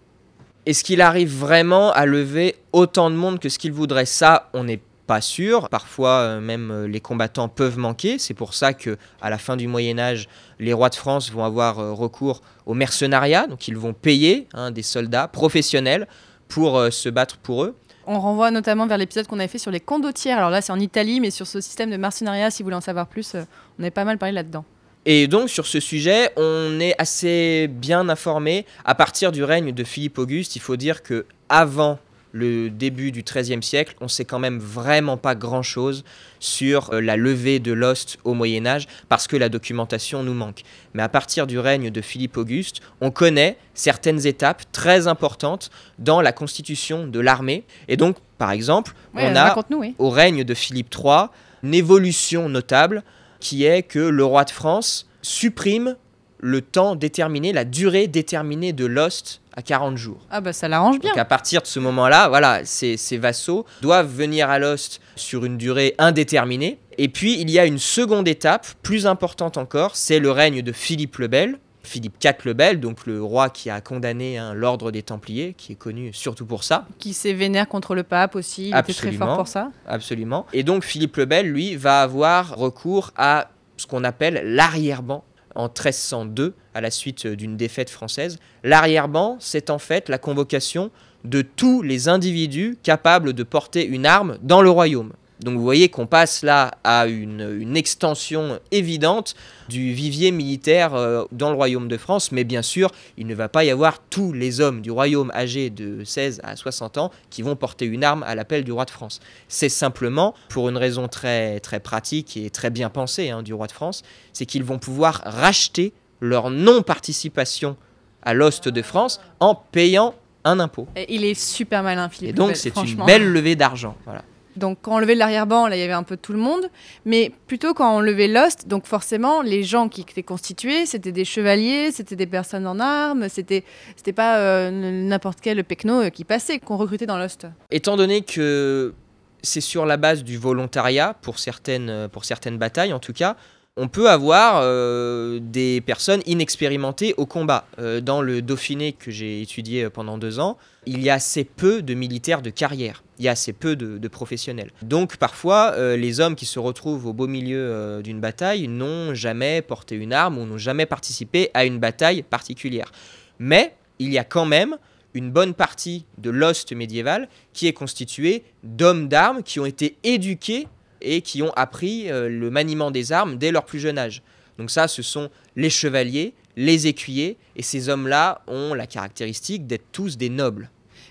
Est-ce 0.64 0.82
qu'il 0.82 1.02
arrive 1.02 1.30
vraiment 1.30 1.92
à 1.92 2.06
lever 2.06 2.56
autant 2.73 3.11
de 3.11 3.14
monde 3.14 3.38
que 3.38 3.50
ce 3.50 3.58
qu'il 3.58 3.73
voudrait? 3.73 4.06
Ça, 4.06 4.49
on 4.54 4.64
n'est 4.64 4.80
pas 5.06 5.20
sûr. 5.20 5.68
Parfois, 5.68 6.20
euh, 6.20 6.40
même 6.40 6.70
euh, 6.70 6.88
les 6.88 7.00
combattants 7.00 7.49
peuvent 7.49 7.78
manquer. 7.78 8.18
C'est 8.18 8.35
pour 8.35 8.54
ça 8.54 8.73
que, 8.73 8.97
à 9.20 9.28
la 9.28 9.37
fin 9.37 9.56
du 9.56 9.66
Moyen 9.66 9.99
Âge, 9.99 10.28
les 10.58 10.73
rois 10.73 10.88
de 10.88 10.94
France 10.94 11.30
vont 11.30 11.44
avoir 11.44 11.78
euh, 11.78 11.92
recours 11.92 12.40
au 12.64 12.73
mercenariat. 12.73 13.47
Donc, 13.47 13.68
ils 13.68 13.76
vont 13.76 13.92
payer 13.92 14.49
hein, 14.54 14.70
des 14.70 14.82
soldats 14.82 15.28
professionnels 15.28 16.08
pour 16.49 16.78
euh, 16.78 16.90
se 16.90 17.11
battre 17.11 17.37
pour 17.37 17.64
eux. 17.64 17.76
On 18.06 18.18
renvoie 18.18 18.50
notamment 18.50 18.87
vers 18.87 18.97
l'épisode 18.97 19.26
qu'on 19.26 19.38
avait 19.38 19.49
fait 19.49 19.58
sur 19.58 19.70
les 19.70 19.80
condottières. 19.80 20.38
Alors 20.38 20.50
là, 20.50 20.62
c'est 20.62 20.73
en 20.73 20.80
Italie, 20.80 21.20
mais 21.20 21.30
sur 21.30 21.47
ce 21.47 21.61
système 21.61 21.90
de 21.90 21.99
mercenariat, 21.99 22.50
si 22.50 22.62
vous 22.62 22.66
voulez 22.66 22.76
en 22.76 22.80
savoir 22.80 23.06
plus, 23.06 23.37
on 23.78 23.82
avait 23.82 23.90
pas 23.90 24.04
mal 24.04 24.16
parlé 24.16 24.35
là-dedans. 24.35 24.64
Et 25.07 25.26
donc 25.26 25.49
sur 25.49 25.67
ce 25.67 25.81
sujet, 25.81 26.31
on 26.37 26.81
est 26.81 26.95
assez 27.00 27.69
bien 27.69 28.09
informé. 28.09 28.67
À 28.85 28.95
partir 28.95 29.33
du 29.33 29.43
règne 29.45 29.73
de 29.73 29.85
Philippe 29.85 30.19
Auguste, 30.19 30.57
il 30.57 30.61
faut 30.61 30.76
dire 30.76 31.02
que 31.02 31.25
avant 31.49 31.99
le 32.33 32.69
début 32.69 33.11
du 33.11 33.23
XIIIe 33.23 33.62
siècle, 33.62 33.95
on 34.02 34.09
sait 34.09 34.26
quand 34.26 34.38
même 34.38 34.59
vraiment 34.59 35.17
pas 35.17 35.35
grand-chose 35.35 36.05
sur 36.40 36.93
euh, 36.93 37.00
la 37.00 37.17
levée 37.17 37.59
de 37.59 37.73
l'ost 37.73 38.19
au 38.23 38.35
Moyen 38.35 38.67
Âge 38.67 38.87
parce 39.09 39.26
que 39.26 39.35
la 39.37 39.49
documentation 39.49 40.23
nous 40.23 40.35
manque. 40.35 40.61
Mais 40.93 41.02
à 41.02 41.09
partir 41.09 41.47
du 41.47 41.59
règne 41.59 41.88
de 41.90 42.00
Philippe 42.02 42.37
Auguste, 42.37 42.81
on 43.00 43.11
connaît 43.11 43.57
certaines 43.73 44.26
étapes 44.26 44.62
très 44.73 45.07
importantes 45.07 45.71
dans 45.99 46.21
la 46.21 46.33
constitution 46.33 47.07
de 47.07 47.19
l'armée. 47.19 47.64
Et 47.88 47.97
donc, 47.97 48.17
par 48.37 48.50
exemple, 48.50 48.93
Ouais, 49.14 49.23
on 49.33 49.35
a 49.35 49.64
oui. 49.71 49.95
au 49.99 50.11
règne 50.11 50.45
de 50.45 50.52
Philippe 50.55 50.95
III 50.95 51.28
une 51.62 51.75
évolution 51.75 52.49
notable 52.50 53.02
qui 53.40 53.64
est 53.64 53.83
que 53.83 53.99
le 53.99 54.25
roi 54.25 54.45
de 54.45 54.50
France 54.50 55.09
supprime 55.23 55.97
le 56.40 56.61
temps 56.61 56.95
déterminé, 56.95 57.52
la 57.52 57.64
durée 57.64 58.07
déterminée 58.07 58.73
de 58.73 58.87
l'ost 58.87 59.40
à 59.57 59.62
40 59.62 59.97
jours. 59.97 60.21
Ah 60.30 60.40
bah 60.40 60.52
ça 60.52 60.68
l'arrange 60.68 61.00
bien. 61.00 61.11
Donc 61.11 61.18
à 61.18 61.25
partir 61.25 61.62
de 61.62 61.66
ce 61.66 61.80
moment-là, 61.80 62.28
voilà, 62.28 62.64
ces, 62.64 62.97
ces 62.97 63.18
vassaux 63.18 63.66
doivent 63.83 64.12
venir 64.12 64.49
à 64.49 64.59
l'ost 64.59 65.00
sur 65.16 65.45
une 65.45 65.59
durée 65.59 65.95
indéterminée. 65.99 66.78
Et 66.97 67.09
puis 67.09 67.40
il 67.40 67.50
y 67.50 67.59
a 67.59 67.66
une 67.66 67.78
seconde 67.78 68.28
étape, 68.28 68.66
plus 68.83 69.07
importante 69.07 69.57
encore, 69.57 69.97
c'est 69.97 70.21
le 70.21 70.30
règne 70.30 70.62
de 70.62 70.73
Philippe 70.73 71.16
le 71.18 71.26
Bel. 71.26 71.59
Philippe 71.88 72.23
IV 72.23 72.35
le 72.45 72.52
Bel, 72.52 72.80
donc 72.80 73.07
le 73.07 73.23
roi 73.23 73.49
qui 73.49 73.71
a 73.71 73.80
condamné 73.80 74.38
hein, 74.38 74.54
l'ordre 74.54 74.90
des 74.90 75.02
Templiers, 75.02 75.54
qui 75.57 75.73
est 75.73 75.76
connu 75.76 76.12
surtout 76.12 76.45
pour 76.47 76.62
ça. 76.62 76.87
Qui 76.99 77.14
s'est 77.14 77.33
vénère 77.33 77.66
contre 77.66 77.95
le 77.95 78.02
pape 78.02 78.37
aussi. 78.37 78.68
Il 78.68 78.76
était 78.76 78.92
très 78.92 79.09
Absolument. 79.09 79.26
fort 79.26 79.37
pour 79.38 79.49
ça. 79.49 79.71
Absolument. 79.87 80.47
Et 80.52 80.62
donc 80.62 80.85
Philippe 80.85 81.16
le 81.16 81.25
Bel, 81.25 81.50
lui, 81.50 81.76
va 81.76 82.02
avoir 82.02 82.57
recours 82.57 83.12
à 83.16 83.49
ce 83.78 83.87
qu'on 83.87 84.04
appelle 84.04 84.42
l'arrière-ban 84.45 85.25
en 85.54 85.64
1302, 85.64 86.54
à 86.75 86.80
la 86.80 86.90
suite 86.90 87.26
d'une 87.26 87.57
défaite 87.57 87.90
française. 87.90 88.38
L'arrière-ban, 88.62 89.37
c'est 89.40 89.71
en 89.71 89.78
fait 89.78 90.09
la 90.09 90.18
convocation 90.18 90.90
de 91.25 91.42
tous 91.42 91.83
les 91.83 92.09
individus 92.09 92.78
capables 92.83 93.33
de 93.33 93.42
porter 93.42 93.85
une 93.85 94.07
arme 94.07 94.38
dans 94.42 94.62
le 94.62 94.71
royaume. 94.71 95.12
Donc 95.40 95.57
vous 95.57 95.62
voyez 95.62 95.88
qu'on 95.88 96.07
passe 96.07 96.42
là 96.42 96.73
à 96.85 97.07
une, 97.07 97.59
une 97.61 97.76
extension 97.76 98.59
évidente 98.71 99.35
du 99.68 99.92
vivier 99.92 100.30
militaire 100.30 100.95
euh, 100.95 101.25
dans 101.33 101.50
le 101.50 101.57
royaume 101.57 101.88
de 101.88 101.97
France, 101.97 102.33
mais 102.33 102.45
bien 102.45 102.62
sûr, 102.62 102.90
il 103.16 103.26
ne 103.26 103.35
va 103.35 103.49
pas 103.49 103.64
y 103.64 103.71
avoir 103.71 104.00
tous 104.00 104.33
les 104.33 104.61
hommes 104.61 104.80
du 104.80 104.90
royaume 104.90 105.30
âgés 105.35 105.71
de 105.71 106.02
16 106.04 106.40
à 106.42 106.57
60 106.57 106.99
ans 106.99 107.11
qui 107.30 107.42
vont 107.42 107.57
porter 107.57 107.87
une 107.87 108.04
arme 108.04 108.23
à 108.25 108.35
l'appel 108.35 108.64
du 108.64 108.73
roi 108.73 108.85
de 108.85 108.90
France. 108.90 109.21
C'est 109.49 109.68
simplement 109.68 110.35
pour 110.49 110.68
une 110.68 110.76
raison 110.76 111.09
très, 111.09 111.61
très 111.61 111.80
pratique 111.80 112.37
et 112.37 112.50
très 112.50 112.71
bien 112.71 112.90
pensée 112.90 113.30
hein, 113.30 113.42
du 113.42 113.54
roi 113.54 113.66
de 113.66 113.73
France, 113.73 114.02
c'est 114.33 114.47
qu'ils 114.47 114.64
vont 114.64 114.78
pouvoir 114.78 115.23
racheter 115.25 115.92
leur 116.21 116.50
non-participation 116.50 117.76
à 118.23 118.35
l'ost 118.35 118.68
de 118.68 118.83
France 118.83 119.21
en 119.40 119.54
payant 119.54 120.14
un 120.45 120.61
impôt. 120.61 120.88
Et 120.97 121.14
il 121.14 121.25
est 121.25 121.35
super 121.35 121.83
malin, 121.83 122.09
Philippe. 122.09 122.30
Et 122.30 122.33
donc 122.33 122.57
c'est 122.57 122.76
une 122.76 123.04
belle 123.04 123.25
levée 123.25 123.57
d'argent. 123.57 123.97
Voilà. 124.04 124.25
Donc 124.59 124.79
quand 124.83 124.97
on 124.97 124.99
levait 124.99 125.15
l'arrière-ban, 125.15 125.69
là 125.69 125.77
il 125.77 125.81
y 125.81 125.83
avait 125.83 125.93
un 125.93 126.03
peu 126.03 126.17
tout 126.17 126.33
le 126.33 126.38
monde, 126.38 126.69
mais 127.05 127.33
plutôt 127.47 127.75
quand 127.75 127.97
on 127.97 128.00
levait 128.00 128.29
l'ost, 128.29 128.69
donc 128.69 128.87
forcément 128.87 129.43
les 129.43 129.62
gens 129.62 129.88
qui 129.88 130.03
étaient 130.03 130.23
constitués, 130.23 130.87
c'était 130.87 131.12
des 131.12 131.25
chevaliers, 131.25 131.91
c'était 131.93 132.17
des 132.17 132.27
personnes 132.27 132.67
en 132.67 132.79
armes, 132.79 133.29
c'était 133.29 133.65
c'était 133.97 134.12
pas 134.12 134.38
euh, 134.38 134.71
n'importe 134.71 135.41
quel 135.41 135.62
pecno 135.65 136.03
euh, 136.03 136.11
qui 136.11 136.25
passait 136.25 136.59
qu'on 136.59 136.77
recrutait 136.77 137.07
dans 137.07 137.19
l'ost. 137.19 137.47
Étant 137.71 137.97
donné 137.97 138.23
que 138.23 138.94
c'est 139.42 139.61
sur 139.61 139.87
la 139.87 139.97
base 139.97 140.25
du 140.25 140.37
volontariat, 140.37 141.14
pour 141.23 141.38
certaines, 141.38 142.09
pour 142.12 142.25
certaines 142.25 142.59
batailles 142.59 142.92
en 142.92 142.99
tout 142.99 143.12
cas, 143.12 143.37
on 143.79 143.87
peut 143.87 144.11
avoir 144.11 144.61
euh, 144.62 145.38
des 145.40 145.81
personnes 145.81 146.21
inexpérimentées 146.27 147.14
au 147.16 147.27
combat. 147.27 147.64
Euh, 147.79 148.01
dans 148.01 148.21
le 148.21 148.42
Dauphiné 148.42 148.92
que 148.92 149.11
j'ai 149.11 149.40
étudié 149.40 149.88
pendant 149.88 150.18
deux 150.18 150.40
ans, 150.40 150.59
il 150.85 151.01
y 151.01 151.11
a 151.11 151.14
assez 151.14 151.44
peu 151.44 151.81
de 151.81 151.94
militaires 151.94 152.42
de 152.42 152.51
carrière, 152.51 153.05
il 153.18 153.24
y 153.24 153.28
a 153.28 153.33
assez 153.33 153.52
peu 153.52 153.76
de, 153.76 154.09
professionnels. 154.09 154.70
Donc 154.83 155.16
parfois, 155.16 155.72
euh, 155.76 155.96
les 155.96 156.20
hommes 156.20 156.35
qui 156.35 156.46
se 156.46 156.59
retrouvent 156.59 157.07
au 157.07 157.12
beau 157.12 157.26
milieu 157.26 157.59
euh, 157.59 158.02
d'une 158.02 158.20
bataille 158.20 158.68
n'ont 158.68 159.14
jamais 159.14 159.61
porté 159.61 159.96
une 159.96 160.12
arme 160.12 160.38
ou 160.38 160.46
n'ont 160.46 160.59
jamais 160.59 160.87
participé 160.87 161.50
à 161.54 161.64
une 161.64 161.78
bataille 161.78 162.22
particulière. 162.22 162.90
Mais 163.38 163.74
il 163.98 164.12
y 164.12 164.18
a 164.18 164.24
quand 164.24 164.46
même 164.46 164.76
une 165.14 165.31
bonne 165.31 165.54
partie 165.54 166.07
de 166.18 166.31
l'ost 166.31 166.72
médiéval 166.72 167.28
qui 167.52 167.66
est 167.66 167.72
constituée 167.72 168.44
d'hommes 168.62 169.09
d'armes 169.09 169.42
qui 169.42 169.59
ont 169.59 169.66
été 169.66 169.96
éduqués 170.04 170.68
et 171.00 171.22
qui 171.22 171.42
ont 171.42 171.52
appris 171.57 172.11
euh, 172.11 172.28
le 172.28 172.50
maniement 172.50 172.90
des 172.90 173.12
armes 173.12 173.37
dès 173.37 173.50
leur 173.50 173.64
plus 173.64 173.81
jeune 173.81 173.98
âge. 173.98 174.22
Donc 174.59 174.70
ça, 174.70 174.88
ce 174.88 175.02
sont 175.02 175.31
les 175.57 175.70
chevaliers, 175.70 176.35
les 176.57 176.87
écuyers, 176.88 177.37
et 177.57 177.62
ces 177.62 177.88
hommes-là 177.88 178.42
ont 178.48 178.74
la 178.74 178.87
caractéristique 178.87 179.66
d'être 179.66 179.87
tous 179.92 180.16
des 180.16 180.28
nobles. 180.28 180.70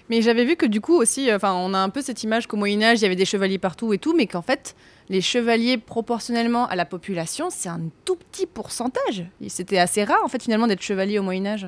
Mais 0.10 0.22
j'avais 0.22 0.46
vu 0.46 0.56
que 0.56 0.65
du 0.65 0.80
coup 0.82 0.96
aussi, 0.96 1.34
enfin 1.34 1.54
on 1.54 1.74
a 1.74 1.80
un 1.80 1.89
peu 1.89 2.02
cette 2.02 2.24
image 2.24 2.48
qu'au 2.48 2.58
Moyen 2.58 2.82
Âge 2.82 3.00
il 3.00 3.04
y 3.04 3.06
avait 3.06 3.15
des 3.15 3.26
chevaliers 3.26 3.58
partout 3.58 3.93
et 3.93 3.98
tout, 3.98 4.15
mais 4.15 4.28
qu'en 4.28 4.41
fait 4.41 4.76
les 5.10 5.22
chevaliers 5.22 5.78
proportionnellement 5.78 6.67
à 6.67 6.76
la 6.76 6.86
population 6.86 7.50
c'est 7.50 7.70
un 7.70 7.82
tout 8.06 8.15
petit 8.15 8.46
pourcentage. 8.46 9.26
C'était 9.48 9.80
assez 9.80 10.04
rare 10.04 10.20
en 10.24 10.28
fait 10.28 10.41
finalement 10.41 10.67
d'être 10.67 10.82
chevalier 10.82 11.20
au 11.20 11.24
Moyen 11.24 11.46
Âge. 11.46 11.67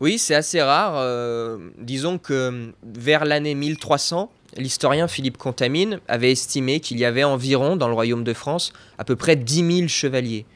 Oui, 0.00 0.18
c'est 0.18 0.34
assez 0.34 0.60
rare. 0.60 0.94
euh, 0.96 1.70
disons 1.78 2.18
que 2.18 2.32
euh, 2.32 2.72
vers 2.82 3.24
l'année 3.24 3.54
1300, 3.54 4.30
l'historien 4.56 5.06
Philippe 5.06 5.38
Contamine 5.38 6.00
avait 6.08 6.32
estimé 6.32 6.80
qu'il 6.80 6.98
y 6.98 7.04
avait 7.04 7.24
environ 7.24 7.76
dans 7.76 7.88
le 7.88 7.94
royaume 7.94 8.24
de 8.24 8.32
France 8.32 8.72
à 8.98 9.04
peu 9.04 9.14
près 9.16 9.36
10 9.36 9.76
000 9.76 9.88
chevaliers. 9.88 10.46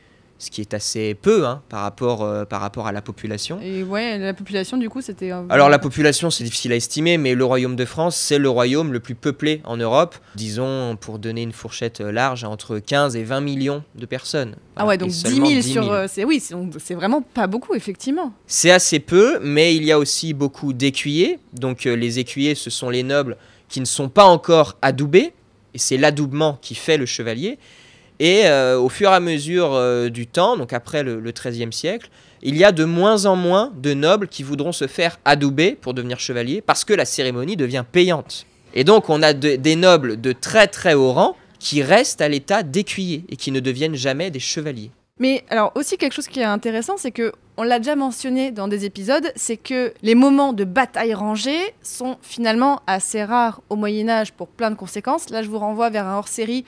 Ce 0.41 0.51
qui 0.53 0.61
est 0.61 0.73
assez 0.73 1.15
peu 1.17 1.45
hein, 1.47 1.63
par, 1.69 1.83
rapport, 1.83 2.23
euh, 2.23 2.45
par 2.45 2.61
rapport 2.61 2.87
à 2.87 2.93
la 2.93 3.03
population. 3.03 3.59
Et 3.61 3.83
ouais, 3.83 4.19
la 4.19 4.33
population 4.35 4.77
du 4.77 4.89
coup 4.89 5.01
c'était. 5.01 5.33
euh, 5.33 5.43
Alors 5.49 5.69
la 5.69 5.81
population, 5.81 6.31
c'est 6.31 6.45
difficile 6.45 6.71
à 6.73 6.77
estimer, 6.77 7.19
mais 7.19 7.35
le 7.35 7.45
royaume 7.45 7.75
de 7.75 7.85
France, 7.85 8.17
c'est 8.17 8.39
le 8.39 8.49
royaume 8.49 8.93
le 8.93 9.01
plus 9.01 9.17
peuplé 9.17 9.61
en 9.65 9.77
Europe. 9.77 10.15
Disons, 10.37 10.97
pour 11.01 11.19
donner 11.19 11.43
une 11.43 11.51
fourchette 11.53 12.01
euh, 12.01 12.13
large, 12.13 12.45
entre 12.45 12.79
15 12.79 13.17
et 13.17 13.25
20 13.25 13.41
millions 13.41 13.83
de 13.97 14.07
personnes. 14.07 14.55
Ah 14.77 14.87
ouais, 14.87 14.97
donc 14.97 15.09
10 15.09 15.23
seulement 15.23 15.47
000 15.49 15.61
10 15.61 15.73
sur. 15.73 15.83
000. 15.83 15.93
euh, 15.95 16.07
c'est 16.09 16.25
oui, 16.25 16.41
c'est 16.79 16.95
vraiment 16.95 17.21
pas 17.23 17.49
beaucoup 17.49 17.75
effectivement. 17.75 18.33
C'est 18.47 18.71
assez 18.71 19.01
peu, 19.01 19.41
mais 19.43 19.75
il 19.75 19.83
y 19.83 19.91
a 19.91 19.99
aussi 19.99 20.35
beaucoup 20.35 20.73
d'écuyers. 20.73 21.41
Donc 21.53 21.83
les 21.83 22.21
écuyers, 22.21 22.55
ce 22.55 22.71
sont 22.71 22.91
les 22.91 23.03
nobles 23.03 23.37
qui 23.69 23.81
ne 23.81 23.87
sont 23.87 24.09
pas 24.09 24.25
encore 24.25 24.77
adoubés, 24.83 25.33
et 25.75 25.79
c'est 25.79 25.97
l'adoubement 25.97 26.59
qui 26.63 26.77
fait 26.77 26.97
le 26.97 27.07
chevalier. 27.07 27.59
Et 28.21 28.47
euh, 28.47 28.79
au 28.79 28.89
fur 28.89 29.11
et 29.11 29.15
à 29.15 29.21
mesure 29.21 29.75
euh, 29.75 30.09
du 30.09 30.27
temps, 30.27 30.57
donc 30.57 30.73
après 30.73 31.03
le, 31.03 31.21
XIIIe 31.31 31.73
siècle, 31.73 32.11
il 32.43 32.57
y 32.57 32.65
a 32.65 32.73
de 32.73 32.85
moins 32.85 33.27
en 33.27 33.37
moins 33.37 33.73
de 33.77 33.95
nobles 33.95 34.29
qui 34.29 34.43
voudront 34.43 34.73
se 34.73 34.87
faire 34.87 35.19
adouber 35.25 35.77
pour 35.81 35.95
devenir 35.95 36.19
chevalier, 36.19 36.61
parce 36.61 36.85
que 36.85 36.95
la 36.95 37.05
cérémonie 37.05 37.57
devient 37.57 37.85
payante. 37.91 38.47
Et 38.75 38.85
donc 38.85 39.09
on 39.09 39.23
a 39.23 39.33
de- 39.33 39.57
des 39.57 39.77
nobles 39.77 40.21
de 40.21 40.33
très 40.33 40.67
très 40.67 40.95
haut 40.95 41.13
rang 41.13 41.37
qui 41.59 41.83
restent 41.83 42.21
à 42.21 42.29
l'état 42.29 42.63
d'écuyers 42.63 43.25
et 43.29 43.37
qui 43.37 43.51
ne 43.51 43.61
deviennent 43.61 43.97
jamais 43.97 44.31
des 44.31 44.41
chevaliers. 44.41 44.91
Mais 45.19 45.45
alors 45.51 45.73
aussi 45.75 45.97
quelque 45.97 46.13
chose 46.13 46.29
qui 46.29 46.41
est 46.41 46.45
intéressant, 46.45 46.97
c'est 46.97 47.11
que 47.11 47.33
on 47.61 47.65
l'a 47.65 47.79
déjà 47.79 47.97
mentionné 47.97 48.53
dans 48.53 48.69
des 48.69 48.85
épisodes, 48.85 49.33
c'est 49.35 49.57
que 49.57 49.93
les 50.03 50.15
moments 50.15 50.53
de 50.53 50.63
bataille 50.63 51.13
rangée 51.13 51.59
sont 51.83 52.17
finalement 52.23 52.83
assez 52.87 53.25
rares 53.25 53.63
au 53.69 53.75
Moyen 53.75 54.09
Âge 54.09 54.33
pour 54.33 54.47
plein 54.47 54.71
de 54.71 54.77
conséquences. 54.77 55.31
Là, 55.31 55.43
je 55.43 55.49
vous 55.49 55.59
renvoie 55.59 55.91
vers 55.91 56.07
un 56.07 56.19
hors-série 56.19 56.65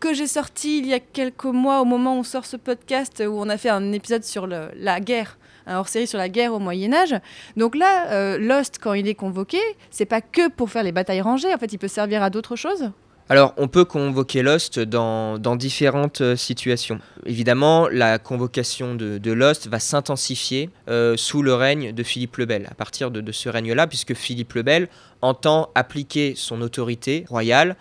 que 0.00 0.12
j'ai 0.12 0.26
sorti 0.26 0.80
il 0.80 0.86
y 0.86 0.92
a 0.92 1.00
quelques 1.00 1.44
mois 1.44 1.80
au 1.80 1.86
moment 1.86 2.16
où 2.16 2.18
on 2.18 2.22
sort 2.24 2.44
ce 2.44 2.58
podcast 2.58 3.22
où 3.26 3.32
on 3.32 3.48
a 3.48 3.56
fait 3.56 3.70
un 3.70 3.92
épisode 3.92 4.22
sur 4.22 4.46
la 4.46 5.00
guerre. 5.00 5.38
Un 5.66 5.78
hors-série 5.78 6.06
sur 6.06 6.18
la 6.18 6.28
guerre 6.28 6.52
au 6.52 6.58
Moyen 6.58 6.92
Âge. 6.92 7.14
Donc 7.56 7.74
là, 7.74 8.10
euh, 8.10 8.36
Lost, 8.36 8.76
quand 8.78 8.92
il 8.92 9.08
est 9.08 9.14
convoqué, 9.14 9.60
c'est 9.90 10.04
pas 10.04 10.20
que 10.20 10.50
pour 10.50 10.68
faire 10.68 10.82
les 10.82 10.92
batailles 10.92 11.22
rangées. 11.22 11.54
En 11.54 11.56
fait, 11.56 11.72
il 11.72 11.78
peut 11.78 11.88
servir 11.88 12.22
à 12.22 12.28
d'autres 12.28 12.54
choses. 12.54 12.90
Alors, 13.30 13.54
on 13.56 13.68
peut 13.68 13.86
convoquer 13.86 14.42
Lost 14.42 14.78
dans, 14.78 15.38
différentes 15.56 16.20
euh, 16.20 16.36
situations. 16.36 16.98
Évidemment, 17.24 17.88
la 17.88 18.18
convocation 18.18 18.94
de, 18.94 19.32
Lost 19.32 19.66
va 19.66 19.80
s'intensifier 19.80 20.68
euh, 20.90 21.16
sous 21.16 21.42
le 21.42 21.54
règne 21.54 21.92
de 21.92 22.02
Philippe 22.02 22.36
le 22.36 22.44
Bel, 22.44 22.66
à 22.70 22.74
partir 22.74 23.10
de, 23.10 23.22
de 23.22 23.32
ce 23.32 23.48
règne-là, 23.48 23.86
puisque 23.86 24.12
Philippe 24.12 24.52
le 24.52 24.62
Bel 24.62 24.88
entend 25.22 25.70
appliquer 25.74 26.34
son 26.36 26.60
autorité 26.60 27.24
royale 27.30 27.76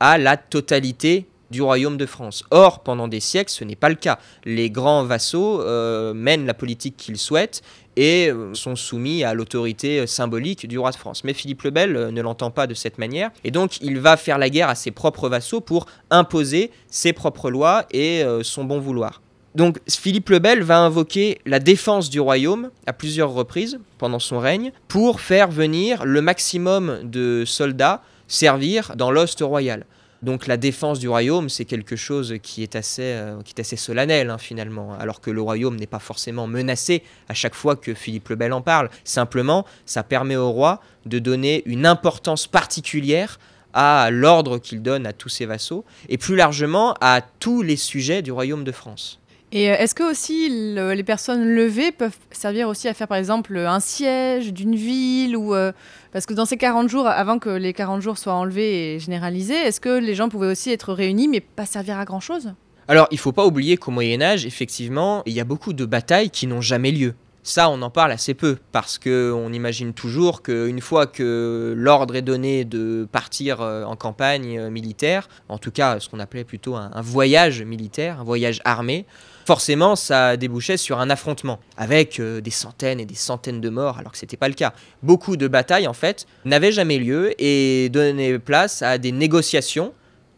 à 0.00 0.16
la 0.16 0.38
totalité 0.38 1.26
du 1.50 1.62
royaume 1.62 1.96
de 1.96 2.06
France. 2.06 2.44
Or, 2.50 2.80
pendant 2.80 3.06
des 3.06 3.20
siècles, 3.20 3.52
ce 3.52 3.64
n'est 3.64 3.76
pas 3.76 3.88
le 3.88 3.94
cas. 3.94 4.18
Les 4.44 4.70
grands 4.70 5.04
vassaux 5.04 5.60
euh, 5.60 6.14
mènent 6.14 6.46
la 6.46 6.54
politique 6.54 6.96
qu'ils 6.96 7.18
souhaitent 7.18 7.62
et 7.96 8.30
euh, 8.30 8.54
sont 8.54 8.76
soumis 8.76 9.24
à 9.24 9.34
l'autorité 9.34 10.00
euh, 10.00 10.06
symbolique 10.06 10.66
du 10.66 10.78
roi 10.78 10.90
de 10.90 10.96
France. 10.96 11.24
Mais 11.24 11.34
Philippe 11.34 11.62
le 11.62 11.70
Bel 11.70 11.92
ne 11.92 12.22
l'entend 12.22 12.50
pas 12.50 12.66
de 12.66 12.74
cette 12.74 12.98
manière, 12.98 13.30
et 13.44 13.50
donc 13.50 13.80
il 13.80 13.98
va 13.98 14.16
faire 14.16 14.38
la 14.38 14.50
guerre 14.50 14.68
à 14.68 14.74
ses 14.74 14.90
propres 14.90 15.28
vassaux 15.28 15.60
pour 15.60 15.86
imposer 16.10 16.70
ses 16.88 17.12
propres 17.12 17.50
lois 17.50 17.86
et 17.90 18.22
son 18.42 18.64
bon 18.64 18.78
vouloir. 18.78 19.20
Donc 19.54 19.78
Philippe 19.88 20.28
le 20.28 20.38
Bel 20.38 20.62
va 20.62 20.78
invoquer 20.80 21.38
la 21.46 21.58
défense 21.58 22.10
du 22.10 22.20
royaume 22.20 22.70
à 22.86 22.92
plusieurs 22.92 23.32
reprises 23.32 23.78
pendant 23.96 24.18
son 24.18 24.38
règne 24.38 24.70
pour 24.86 25.20
faire 25.20 25.50
venir 25.50 26.04
le 26.04 26.20
maximum 26.20 27.00
de 27.04 27.44
soldats 27.46 28.02
servir 28.28 28.92
dans 28.96 29.10
l'ost 29.10 29.40
royal. 29.40 29.86
Donc 30.22 30.46
la 30.46 30.56
défense 30.56 30.98
du 30.98 31.08
royaume, 31.08 31.48
c'est 31.48 31.64
quelque 31.64 31.96
chose 31.96 32.36
qui 32.42 32.62
est 32.62 32.74
assez, 32.74 33.02
euh, 33.02 33.38
solennel 33.76 34.30
hein, 34.30 34.38
finalement, 34.38 34.94
alors 34.98 35.20
que 35.20 35.30
le 35.30 35.42
royaume 35.42 35.76
n'est 35.76 35.86
pas 35.86 35.98
forcément 35.98 36.46
menacé 36.46 37.02
à 37.28 37.34
chaque 37.34 37.54
fois 37.54 37.76
que 37.76 37.94
Philippe 37.94 38.28
le 38.30 38.36
Bel 38.36 38.52
en 38.52 38.62
parle. 38.62 38.88
Simplement, 39.04 39.66
ça 39.84 40.02
permet 40.02 40.36
au 40.36 40.50
roi 40.50 40.80
de 41.04 41.18
donner 41.18 41.62
une 41.66 41.86
importance 41.86 42.46
particulière 42.46 43.38
à 43.74 44.08
l'ordre 44.10 44.56
qu'il 44.58 44.80
donne 44.80 45.06
à 45.06 45.12
tous 45.12 45.28
ses 45.28 45.44
vassaux, 45.44 45.84
et 46.08 46.16
plus 46.16 46.34
largement 46.34 46.94
à 47.02 47.20
tous 47.20 47.60
les 47.60 47.76
sujets 47.76 48.22
du 48.22 48.32
royaume 48.32 48.64
de 48.64 48.72
France. 48.72 49.20
Et 49.52 49.70
euh, 49.70 49.76
est-ce 49.76 49.94
que 49.94 50.02
aussi 50.02 50.48
les 50.74 51.04
personnes 51.04 51.44
levées 51.54 51.92
peuvent 51.92 52.16
servir 52.32 52.68
aussi 52.68 52.88
à 52.88 52.94
faire 52.94 53.06
par 53.06 53.18
exemple 53.18 53.56
un 53.56 53.80
siège 53.80 54.52
d'une 54.52 54.74
ville 54.74 55.36
ou 55.36 55.54
euh, 55.54 55.72
parce 56.12 56.26
que 56.26 56.34
dans 56.34 56.46
ces 56.46 56.56
40 56.56 56.88
jours 56.88 57.06
avant 57.06 57.38
que 57.38 57.50
les 57.50 57.72
40 57.72 58.02
jours 58.02 58.18
soient 58.18 58.34
enlevés 58.34 58.94
et 58.94 58.98
généralisés, 58.98 59.54
est-ce 59.54 59.80
que 59.80 59.98
les 59.98 60.14
gens 60.14 60.28
pouvaient 60.28 60.50
aussi 60.50 60.72
être 60.72 60.92
réunis 60.92 61.28
mais 61.28 61.40
pas 61.40 61.66
servir 61.66 61.98
à 61.98 62.04
grand 62.04 62.20
chose 62.20 62.54
Alors, 62.88 63.06
il 63.10 63.18
faut 63.18 63.32
pas 63.32 63.46
oublier 63.46 63.76
qu'au 63.76 63.92
Moyen 63.92 64.20
Âge, 64.20 64.46
effectivement, 64.46 65.22
il 65.26 65.32
y 65.34 65.40
a 65.40 65.44
beaucoup 65.44 65.72
de 65.72 65.84
batailles 65.84 66.30
qui 66.30 66.46
n'ont 66.46 66.60
jamais 66.60 66.90
lieu. 66.90 67.14
Ça, 67.44 67.70
on 67.70 67.80
en 67.82 67.90
parle 67.90 68.10
assez 68.10 68.34
peu, 68.34 68.56
parce 68.72 68.98
qu'on 68.98 69.52
imagine 69.52 69.92
toujours 69.92 70.42
qu'une 70.42 70.80
fois 70.80 71.06
que 71.06 71.74
l'ordre 71.76 72.16
est 72.16 72.22
donné 72.22 72.64
de 72.64 73.06
partir 73.12 73.60
euh, 73.60 73.84
en 73.84 73.94
campagne 73.94 74.68
militaire, 74.68 75.28
en 75.48 75.58
tout 75.58 75.70
cas 75.70 76.00
ce 76.00 76.08
qu'on 76.08 76.18
appelait 76.18 76.42
plutôt 76.42 76.74
un 76.74 77.00
voyage 77.02 77.62
militaire, 77.62 78.20
un 78.20 78.24
voyage 78.24 78.60
armé, 78.64 79.06
forcément 79.46 79.94
ça 79.96 80.36
débouchait 80.36 80.76
sur 80.76 80.98
un 80.98 81.08
affrontement 81.08 81.60
avec 81.76 82.18
euh, 82.18 82.40
des 82.40 82.50
centaines 82.50 82.98
et 82.98 83.06
des 83.06 83.14
centaines 83.14 83.60
de 83.60 83.68
morts 83.68 83.98
alors 83.98 84.12
que 84.12 84.18
c'était 84.18 84.36
pas 84.36 84.48
le 84.48 84.54
cas. 84.54 84.72
Beaucoup 85.02 85.36
de 85.36 85.46
batailles 85.46 85.86
en 85.86 85.92
fait 85.92 86.26
n'avaient 86.44 86.72
jamais 86.72 86.98
lieu 86.98 87.32
et 87.40 87.88
donnaient 87.90 88.38
place 88.38 88.82
à 88.82 88.98
des 88.98 89.12
négociations 89.12 89.92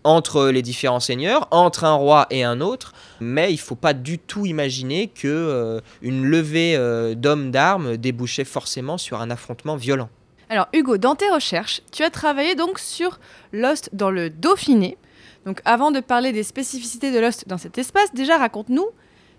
entre 0.05 0.49
les 0.49 0.62
différents 0.62 1.01
seigneurs, 1.01 1.49
entre 1.51 1.85
un 1.85 1.94
roi 1.94 2.27
et 2.31 2.44
un 2.44 2.61
autre, 2.61 2.92
mais 3.21 3.53
il 3.53 3.59
faut 3.59 3.75
pas 3.75 3.94
du 3.94 4.18
tout 4.18 4.47
imaginer 4.47 5.09
que 5.09 5.27
euh, 5.27 5.81
levée 6.03 6.77
euh, 6.77 7.14
d'hommes 7.14 7.51
d'armes 7.51 7.97
débouchait 7.97 8.44
forcément 8.44 8.97
sur 8.97 9.21
un 9.21 9.31
affrontement 9.31 9.77
violent. 9.77 10.09
Alors 10.51 10.68
Hugo, 10.73 10.97
dans 10.97 11.14
tes 11.14 11.29
recherches, 11.29 11.83
tu 11.92 12.05
as 12.05 12.11
travaillé 12.11 12.55
donc 12.55 12.79
sur 12.79 13.18
Lost 13.53 13.90
dans 13.92 14.11
le 14.11 14.31
Dauphiné. 14.31 14.97
Donc 15.46 15.61
avant 15.64 15.90
de 15.90 16.01
parler 16.01 16.33
des 16.33 16.42
spécificités 16.42 17.11
de 17.12 17.18
Lost 17.18 17.48
dans 17.48 17.59
cet 17.59 17.79
espace, 17.79 18.12
déjà 18.14 18.38
raconte-nous 18.38 18.87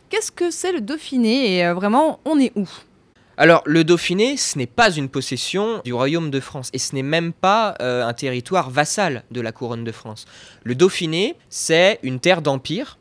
qu'est-ce 0.09 0.31
que 0.31 0.51
c'est 0.51 0.71
le 0.71 0.81
Dauphiné 0.81 1.57
et 1.57 1.65
euh, 1.65 1.73
vraiment 1.73 2.19
on 2.25 2.39
est 2.39 2.51
où? 2.55 2.67
Alors, 3.37 3.63
le 3.65 3.85
Dauphiné, 3.85 4.35
ce 4.35 4.57
n'est 4.57 4.67
pas 4.67 4.91
une 4.91 5.07
possession 5.07 5.81
du 5.85 5.93
royaume 5.93 6.29
de 6.29 6.41
France 6.41 6.69
et 6.73 6.77
ce 6.77 6.93
n'est 6.93 7.03
même 7.03 7.31
pas 7.31 7.73
euh, 7.81 8.05
un 8.05 8.11
territoire 8.11 8.69
vassal 8.69 9.23
de 9.31 9.39
la 9.39 9.53
couronne 9.53 9.85
de 9.85 9.93
France. 9.93 10.25
Le 10.65 10.75
Dauphiné, 10.75 11.37
c'est 11.47 11.99
une 12.03 12.19
terre 12.19 12.41
d'empire. 12.41 12.97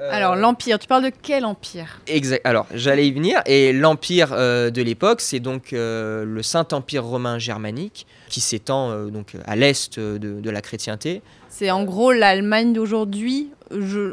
Euh, 0.00 0.08
Alors, 0.10 0.36
l'empire, 0.36 0.78
tu 0.78 0.86
parles 0.86 1.04
de 1.04 1.12
quel 1.22 1.44
empire? 1.44 2.00
Exact. 2.06 2.40
Alors, 2.44 2.66
j'allais 2.74 3.06
y 3.06 3.12
venir. 3.12 3.42
Et 3.46 3.72
l'empire 3.72 4.30
de 4.30 4.82
l'époque, 4.82 5.20
c'est 5.20 5.40
donc 5.40 5.72
le 5.72 6.40
Saint-Empire 6.42 7.04
romain 7.04 7.38
germanique 7.38 8.06
qui 8.28 8.40
s'étend 8.40 9.06
donc 9.06 9.32
à 9.46 9.56
l'est 9.56 9.98
de, 9.98 10.50
la 10.50 10.60
chrétienté, 10.62 11.22
c'est 11.50 11.70
en 11.70 11.84
gros 11.84 12.12
l'Allemagne 12.12 12.72
d'aujourd'hui. 12.72 13.50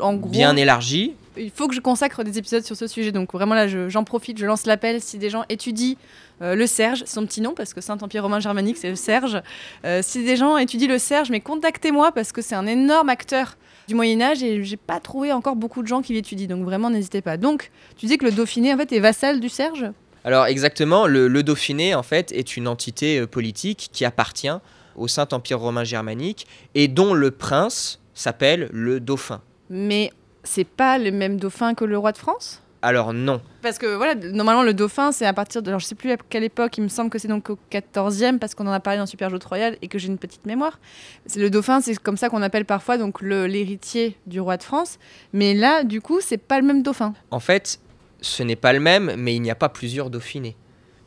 En 0.02 0.16
gros, 0.16 0.30
Bien 0.30 0.56
élargie. 0.58 1.14
Il 1.38 1.52
faut 1.52 1.68
que 1.68 1.76
je 1.76 1.80
consacre 1.80 2.24
des 2.24 2.38
épisodes 2.40 2.64
sur 2.64 2.76
ce 2.76 2.88
sujet. 2.88 3.12
Donc 3.12 3.32
vraiment 3.32 3.56
là, 3.56 3.68
j'en 3.88 4.04
profite, 4.04 4.38
je 4.40 4.46
lance 4.46 4.66
l'appel. 4.66 5.02
Si 5.02 5.18
des 5.18 5.30
gens 5.30 5.46
étudient 5.50 5.96
euh, 6.42 6.56
le 6.56 6.68
Serge, 6.68 7.04
son 7.06 7.26
petit 7.26 7.42
nom, 7.42 7.54
parce 7.54 7.74
que 7.74 7.82
Saint-Empire 7.82 8.24
romain 8.24 8.40
germanique, 8.40 8.78
c'est 8.78 8.90
le 8.90 8.96
Serge. 8.96 9.42
Euh, 9.86 10.02
si 10.04 10.26
des 10.26 10.36
gens 10.36 10.58
étudient 10.58 10.88
le 10.88 10.98
Serge, 10.98 11.30
mais 11.30 11.40
contactez-moi 11.40 12.12
parce 12.12 12.32
que 12.32 12.42
c'est 12.42 12.56
un 12.56 12.68
énorme 12.68 13.10
acteur 13.10 13.56
du 13.88 13.96
Moyen 13.96 14.22
Âge 14.22 14.44
et 14.44 14.64
j'ai 14.64 14.78
pas 14.78 15.00
trouvé 15.00 15.32
encore 15.32 15.56
beaucoup 15.56 15.82
de 15.82 15.88
gens 15.88 16.02
qui 16.02 16.14
l'étudient. 16.14 16.48
Donc 16.48 16.64
vraiment, 16.64 16.90
n'hésitez 16.90 17.22
pas. 17.22 17.38
Donc, 17.38 17.72
tu 17.98 18.06
dis 18.06 18.18
que 18.18 18.26
le 18.26 18.32
Dauphiné 18.32 18.74
en 18.74 18.78
fait 18.78 18.92
est 18.92 19.00
vassal 19.00 19.40
du 19.40 19.50
Serge? 19.50 19.86
Alors 20.24 20.46
exactement, 20.46 21.08
le, 21.08 21.28
le, 21.28 21.44
Dauphiné 21.44 21.96
en 21.96 22.04
fait 22.04 22.32
est 22.34 22.58
une 22.58 22.68
entité 22.68 23.20
euh, 23.20 23.28
politique 23.28 23.90
qui 23.94 24.04
appartient 24.04 24.50
au 24.98 25.08
Saint-Empire 25.08 25.60
romain 25.60 25.86
germanique 25.86 26.48
et 26.76 26.88
dont 26.88 27.14
le 27.14 27.32
prince 27.32 28.00
s'appelle 28.14 28.68
le 28.74 29.00
dauphin. 29.00 29.42
Mais 29.70 30.12
c'est 30.44 30.68
pas 30.68 30.98
le 30.98 31.12
même 31.12 31.40
dauphin 31.40 31.76
que 31.76 31.86
le 31.86 31.98
roi 31.98 32.12
de 32.12 32.18
France? 32.18 32.62
Alors 32.82 33.14
non. 33.14 33.42
Parce 33.62 33.78
que 33.78 33.96
voilà, 33.96 34.16
normalement 34.16 34.64
le 34.64 34.74
dauphin 34.74 35.12
c'est 35.12 35.26
à 35.26 35.34
partir 35.34 35.62
de, 35.62 35.70
alors 35.70 35.80
je 35.80 35.86
sais 35.86 35.96
plus 35.96 36.12
à 36.12 36.18
quelle 36.18 36.44
époque, 36.44 36.78
il 36.78 36.84
me 36.84 36.88
semble 36.88 37.10
que 37.10 37.20
c'est 37.20 37.28
donc 37.28 37.50
au 37.50 37.58
14e 37.72 38.40
parce 38.40 38.56
qu'on 38.56 38.68
en 38.68 38.72
a 38.72 38.80
parlé 38.80 39.00
dans 39.00 39.06
Super 39.06 39.30
Jeu 39.30 39.40
Royal 39.44 39.78
et 39.82 39.88
que 39.88 39.98
j'ai 39.98 40.08
une 40.08 40.18
petite 40.18 40.46
mémoire. 40.46 40.80
C'est 41.26 41.40
le 41.40 41.50
dauphin, 41.50 41.82
c'est 41.82 41.98
comme 41.98 42.18
ça 42.18 42.30
qu'on 42.30 42.42
appelle 42.42 42.66
parfois 42.66 42.98
donc 42.98 43.22
l'héritier 43.22 44.18
du 44.26 44.40
roi 44.40 44.58
de 44.58 44.64
France. 44.64 45.00
Mais 45.34 45.54
là, 45.54 45.84
du 45.84 46.02
coup, 46.02 46.20
c'est 46.22 46.38
pas 46.38 46.60
le 46.60 46.66
même 46.66 46.84
dauphin. 46.84 47.14
En 47.32 47.40
fait, 47.40 47.80
ce 48.22 48.44
n'est 48.44 48.56
pas 48.56 48.74
le 48.74 48.80
même, 48.80 49.14
mais 49.18 49.36
il 49.36 49.42
n'y 49.42 49.52
a 49.52 49.56
pas 49.56 49.70
plusieurs 49.70 50.10
dauphinés. 50.10 50.56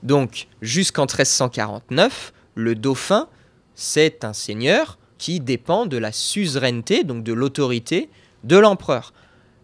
Donc 0.03 0.49
jusqu'en 0.63 1.03
1349, 1.03 2.33
le 2.55 2.75
dauphin 2.75 3.29
c'est 3.75 4.25
un 4.25 4.35
seigneur 4.35 4.99
qui 5.17 5.41
dépend 5.41 5.87
de 5.87 5.97
la 5.97 6.13
suzeraineté, 6.13 7.03
donc 7.03 7.25
de 7.25 7.33
l'autorité 7.33 8.11
de 8.45 8.59
l'empereur. 8.59 9.13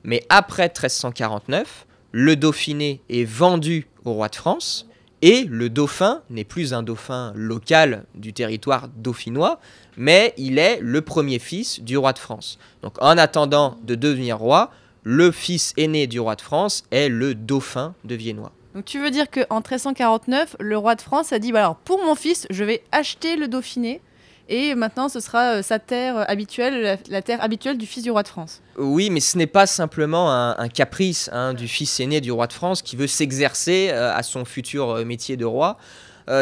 Mais 0.04 0.22
après 0.28 0.68
1349, 0.68 1.86
le 2.18 2.34
Dauphiné 2.34 3.02
est 3.10 3.24
vendu 3.24 3.88
au 4.06 4.14
roi 4.14 4.30
de 4.30 4.36
France 4.36 4.88
et 5.20 5.44
le 5.44 5.68
dauphin 5.68 6.22
n'est 6.30 6.44
plus 6.44 6.72
un 6.72 6.82
dauphin 6.82 7.34
local 7.36 8.06
du 8.14 8.32
territoire 8.32 8.88
dauphinois, 8.88 9.60
mais 9.98 10.32
il 10.38 10.58
est 10.58 10.78
le 10.80 11.02
premier 11.02 11.38
fils 11.38 11.82
du 11.82 11.98
roi 11.98 12.14
de 12.14 12.18
France. 12.18 12.58
Donc 12.82 12.94
en 13.02 13.18
attendant 13.18 13.76
de 13.82 13.94
devenir 13.94 14.38
roi, 14.38 14.70
le 15.02 15.30
fils 15.30 15.74
aîné 15.76 16.06
du 16.06 16.18
roi 16.18 16.36
de 16.36 16.40
France 16.40 16.84
est 16.90 17.10
le 17.10 17.34
dauphin 17.34 17.94
de 18.04 18.14
Viennois. 18.14 18.52
Donc 18.74 18.86
tu 18.86 18.98
veux 18.98 19.10
dire 19.10 19.30
qu'en 19.30 19.56
1349, 19.56 20.56
le 20.58 20.78
roi 20.78 20.94
de 20.94 21.02
France 21.02 21.34
a 21.34 21.38
dit 21.38 21.52
bah 21.52 21.58
alors 21.58 21.76
pour 21.76 22.02
mon 22.02 22.14
fils, 22.14 22.46
je 22.48 22.64
vais 22.64 22.82
acheter 22.92 23.36
le 23.36 23.46
Dauphiné 23.46 24.00
et 24.48 24.74
maintenant 24.74 25.08
ce 25.08 25.20
sera 25.20 25.56
euh, 25.56 25.62
sa 25.62 25.78
terre 25.78 26.28
habituelle, 26.30 26.98
la, 27.08 27.22
terre 27.22 27.42
habituelle 27.42 27.78
du 27.78 27.86
fils 27.86 28.02
du 28.02 28.10
roi 28.10 28.22
de 28.22 28.28
France. 28.28 28.62
Oui, 28.78 29.10
mais 29.10 29.20
ce 29.20 29.38
n'est 29.38 29.46
pas 29.46 29.66
simplement 29.66 30.30
un, 30.30 30.68
caprice 30.68 31.30
hein, 31.32 31.54
du 31.54 31.68
fils 31.68 32.00
aîné 32.00 32.20
du 32.20 32.30
roi 32.30 32.46
de 32.46 32.52
France 32.52 32.82
qui 32.82 32.96
veut 32.96 33.06
s'exercer 33.06 33.88
euh, 33.90 34.14
à 34.14 34.22
son 34.22 34.44
futur 34.44 34.90
euh, 34.90 35.04
métier 35.04 35.36
de 35.36 35.44
roi. 35.44 35.78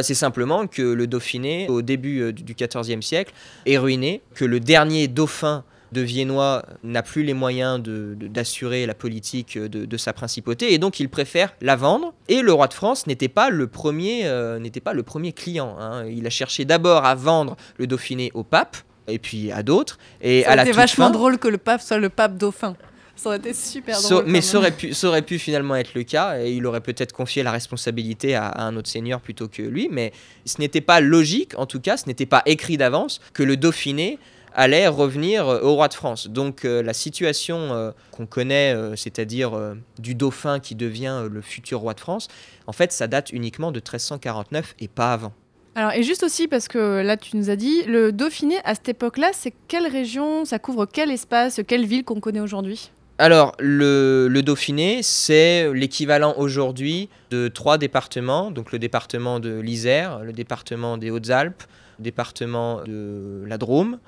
c'est 0.02 0.14
simplement 0.14 0.66
que 0.66 0.82
le 0.82 1.06
Dauphiné, 1.06 1.68
au 1.68 1.82
début 1.82 2.32
du 2.32 2.54
XIVe 2.54 3.02
siècle, 3.02 3.34
est 3.66 3.76
ruiné, 3.76 4.22
que 4.34 4.46
le 4.46 4.58
dernier 4.58 5.08
dauphin 5.08 5.62
de 5.94 6.02
Viennois 6.02 6.62
n'a 6.82 7.02
plus 7.02 7.22
les 7.22 7.32
moyens 7.32 7.80
d'assurer 7.80 8.84
la 8.84 8.94
politique 8.94 9.56
de, 9.56 9.96
sa 9.96 10.12
principauté 10.12 10.74
et 10.74 10.78
donc 10.78 11.00
il 11.00 11.08
préfère 11.08 11.54
la 11.62 11.76
vendre. 11.76 12.12
Et 12.28 12.42
le 12.42 12.52
roi 12.52 12.66
de 12.66 12.74
France 12.74 13.06
n'était 13.06 13.28
pas 13.28 13.48
le 13.48 13.66
premier, 13.66 14.26
euh, 14.26 14.58
n'était 14.58 14.80
pas 14.80 14.92
le 14.92 15.02
premier 15.02 15.32
client. 15.32 15.76
Hein. 15.80 16.04
Il 16.06 16.26
a 16.26 16.30
cherché 16.30 16.66
d'abord 16.66 17.06
à 17.06 17.14
vendre 17.14 17.56
le 17.78 17.86
Dauphiné 17.86 18.30
au 18.34 18.42
pape 18.42 18.76
et 19.08 19.18
puis 19.18 19.52
à 19.52 19.62
d'autres. 19.62 19.98
Et 20.20 20.44
à 20.44 20.56
la 20.56 20.64
vachement 20.64 21.10
drôle 21.10 21.38
que 21.38 21.48
le 21.48 21.58
pape 21.58 21.80
soit 21.80 21.98
le 21.98 22.10
pape 22.10 22.36
dauphin. 22.36 22.76
Ça 23.16 23.28
aurait 23.28 23.38
été 23.38 23.54
super 23.54 24.00
drôle. 24.00 24.24
mais 24.26 24.40
ça 24.40 24.58
aurait, 24.58 24.72
pu, 24.72 24.92
ça 24.92 25.06
aurait 25.06 25.22
pu 25.22 25.38
finalement 25.38 25.76
être 25.76 25.94
le 25.94 26.02
cas, 26.02 26.40
et 26.40 26.52
il 26.52 26.66
aurait 26.66 26.80
peut-être 26.80 27.12
confié 27.12 27.44
la 27.44 27.52
responsabilité 27.52 28.34
à, 28.34 28.52
un 28.60 28.76
autre 28.76 28.88
seigneur 28.88 29.20
plutôt 29.20 29.46
que 29.46 29.62
lui, 29.62 29.88
mais 29.90 30.12
ce 30.44 30.58
n'était 30.58 30.80
pas 30.80 31.00
logique, 31.00 31.56
en 31.56 31.66
tout 31.66 31.80
cas, 31.80 31.96
ce 31.96 32.06
n'était 32.06 32.26
pas 32.26 32.42
écrit 32.44 32.76
d'avance 32.76 33.20
que 33.32 33.44
le 33.44 33.56
Dauphiné 33.56 34.18
allait 34.54 34.88
revenir 34.88 35.48
euh, 35.48 35.60
au 35.60 35.74
roi 35.74 35.88
de 35.88 35.94
France. 35.94 36.28
Donc 36.28 36.64
euh, 36.64 36.82
la 36.82 36.94
situation 36.94 37.72
euh, 37.72 37.90
qu'on 38.12 38.26
connaît, 38.26 38.74
c'est-à-dire 38.96 39.52
du 39.98 40.14
dauphin 40.14 40.60
qui 40.60 40.74
devient 40.74 41.24
le 41.30 41.40
futur 41.40 41.80
roi 41.80 41.94
de 41.94 42.00
France, 42.00 42.28
en 42.66 42.72
fait, 42.72 42.92
ça 42.92 43.06
date 43.06 43.32
uniquement 43.32 43.72
de 43.72 43.78
1349 43.78 44.74
et 44.80 44.88
pas 44.88 45.12
avant. 45.12 45.32
Alors, 45.74 45.92
et 45.92 46.04
juste 46.04 46.22
aussi, 46.22 46.46
parce 46.46 46.68
que 46.68 47.02
là, 47.02 47.16
tu 47.16 47.36
nous 47.36 47.50
as 47.50 47.56
dit, 47.56 47.82
le 47.82 48.12
Dauphiné, 48.12 48.58
à 48.64 48.76
cette 48.76 48.90
époque-là, 48.90 49.30
c'est 49.32 49.52
quelle 49.66 49.88
région, 49.88 50.44
ça 50.44 50.60
couvre 50.60 50.86
quel 50.86 51.10
espace, 51.10 51.60
quelle 51.66 51.84
ville 51.84 52.04
qu'on 52.04 52.20
connaît 52.20 52.40
aujourd'hui? 52.40 52.92
Alors, 53.18 53.54
le, 53.58 54.28
le 54.28 54.42
Dauphiné, 54.42 55.02
c'est 55.02 55.72
l'équivalent 55.72 56.34
aujourd'hui 56.36 57.08
de 57.30 57.48
trois 57.48 57.76
départements, 57.76 58.52
donc 58.52 58.70
le 58.70 58.78
département 58.78 59.40
de 59.40 59.58
l'Isère, 59.58 60.20
le 60.20 60.32
département 60.32 60.96
des 60.96 61.10
Hautes-Alpes, 61.10 61.64
le 61.98 62.04
département 62.04 62.82
de 62.84 63.42
la 63.44 63.58
Drôme, 63.58 63.98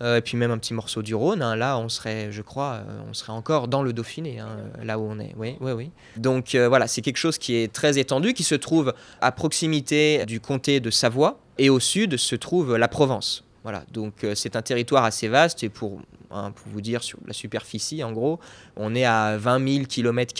et 0.00 0.20
puis 0.20 0.36
même 0.36 0.50
un 0.50 0.58
petit 0.58 0.74
morceau 0.74 1.02
du 1.02 1.14
Rhône. 1.14 1.42
hein. 1.42 1.56
Là, 1.56 1.78
on 1.78 1.88
serait, 1.88 2.30
je 2.30 2.42
crois, 2.42 2.74
euh, 2.74 3.00
on 3.10 3.14
serait 3.14 3.32
encore 3.32 3.68
dans 3.68 3.82
le 3.82 3.92
Dauphiné, 3.92 4.38
hein, 4.38 4.58
là 4.82 4.98
où 4.98 5.02
on 5.02 5.18
est. 5.18 5.34
Oui, 5.36 5.56
oui, 5.60 5.72
oui. 5.72 5.90
Donc 6.16 6.54
euh, 6.54 6.68
voilà, 6.68 6.86
c'est 6.86 7.02
quelque 7.02 7.16
chose 7.16 7.38
qui 7.38 7.56
est 7.56 7.72
très 7.72 7.98
étendu, 7.98 8.32
qui 8.32 8.44
se 8.44 8.54
trouve 8.54 8.94
à 9.20 9.32
proximité 9.32 10.24
du 10.26 10.40
comté 10.40 10.80
de 10.80 10.90
Savoie, 10.90 11.38
et 11.58 11.70
au 11.70 11.80
sud 11.80 12.16
se 12.16 12.36
trouve 12.36 12.76
la 12.76 12.88
Provence. 12.88 13.44
Voilà, 13.64 13.82
donc 13.92 14.22
euh, 14.22 14.34
c'est 14.34 14.54
un 14.54 14.62
territoire 14.62 15.04
assez 15.04 15.28
vaste, 15.28 15.64
et 15.64 15.68
pour, 15.68 16.00
hein, 16.30 16.52
pour 16.52 16.72
vous 16.72 16.80
dire 16.80 17.02
sur 17.02 17.18
la 17.26 17.32
superficie, 17.32 18.04
en 18.04 18.12
gros, 18.12 18.38
on 18.76 18.94
est 18.94 19.04
à 19.04 19.36
20 19.36 19.68
000 19.74 19.84
km. 19.86 20.32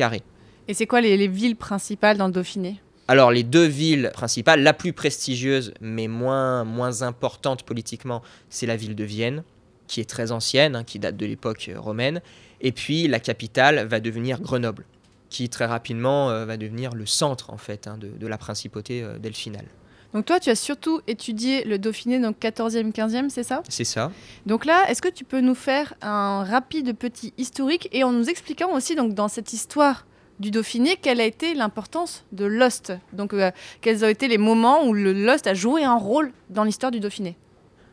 Et 0.69 0.75
c'est 0.75 0.87
quoi 0.87 1.01
les 1.01 1.29
villes 1.29 1.57
principales 1.57 2.17
dans 2.17 2.27
le 2.27 2.33
Dauphiné? 2.33 2.81
Alors 3.11 3.31
les 3.31 3.43
deux 3.43 3.65
villes 3.65 4.11
principales, 4.13 4.63
la 4.63 4.75
plus 4.75 4.93
prestigieuse 4.93 5.73
mais 5.81 6.09
moins, 6.09 6.65
moins 6.65 7.01
importante 7.01 7.63
politiquement, 7.63 8.23
c'est 8.51 8.67
la 8.67 8.77
ville 8.77 8.95
de 8.95 9.05
Vienne, 9.05 9.45
qui 9.87 10.01
est 10.01 10.09
très 10.09 10.31
ancienne, 10.31 10.77
hein, 10.77 10.85
qui 10.85 10.99
date 10.99 11.17
de 11.17 11.25
l'époque 11.25 11.71
euh, 11.71 11.81
romaine. 11.81 12.21
Et 12.61 12.71
puis 12.71 13.09
la 13.09 13.19
capitale 13.19 13.87
va 13.87 14.01
devenir 14.01 14.43
Grenoble, 14.43 14.85
qui 15.31 15.49
très 15.49 15.65
rapidement 15.65 16.31
euh, 16.31 16.45
va 16.45 16.59
devenir 16.59 16.95
le 16.95 17.07
centre 17.07 17.51
en 17.51 17.57
fait 17.57 17.87
hein, 17.87 17.97
de, 17.97 18.09
de 18.09 18.27
la 18.27 18.37
principauté 18.37 19.03
euh, 19.03 19.19
delphinale. 19.19 19.67
Donc 20.15 20.25
toi, 20.25 20.41
tu 20.41 20.49
as 20.49 20.55
surtout 20.55 21.03
étudié 21.07 21.65
le 21.65 21.79
Dauphiné, 21.79 22.19
donc 22.19 22.39
14e, 22.41 22.93
15e, 22.93 23.29
c'est 23.29 23.43
ça? 23.43 23.63
C'est 23.69 23.85
ça. 23.85 24.11
Donc 24.47 24.65
là, 24.65 24.89
est-ce 24.89 25.03
que 25.03 25.09
tu 25.09 25.25
peux 25.25 25.41
nous 25.41 25.55
faire 25.55 25.95
un 26.01 26.45
rapide 26.45 26.97
petit 26.97 27.35
historique 27.37 27.89
et 27.93 28.05
en 28.05 28.13
nous 28.13 28.31
expliquant 28.31 28.75
aussi, 28.75 28.95
donc 28.95 29.15
dans 29.15 29.29
cette 29.29 29.53
histoire 29.53 30.07
du 30.41 30.51
Dauphiné, 30.51 30.97
quelle 31.01 31.21
a 31.21 31.25
été 31.25 31.55
l'importance 31.55 32.25
de 32.33 32.45
Lost? 32.45 32.93
Donc 33.13 33.35
euh, 33.35 33.51
quels 33.81 34.05
ont 34.05 34.09
été 34.09 34.29
les 34.29 34.39
moments 34.39 34.85
où 34.87 34.93
le 34.93 35.13
Lost 35.13 35.47
a 35.47 35.55
joué 35.55 35.85
un 35.85 35.97
rôle 35.97 36.33
dans 36.51 36.65
l'histoire 36.65 36.93
du 36.93 37.01
Dauphiné? 37.01 37.37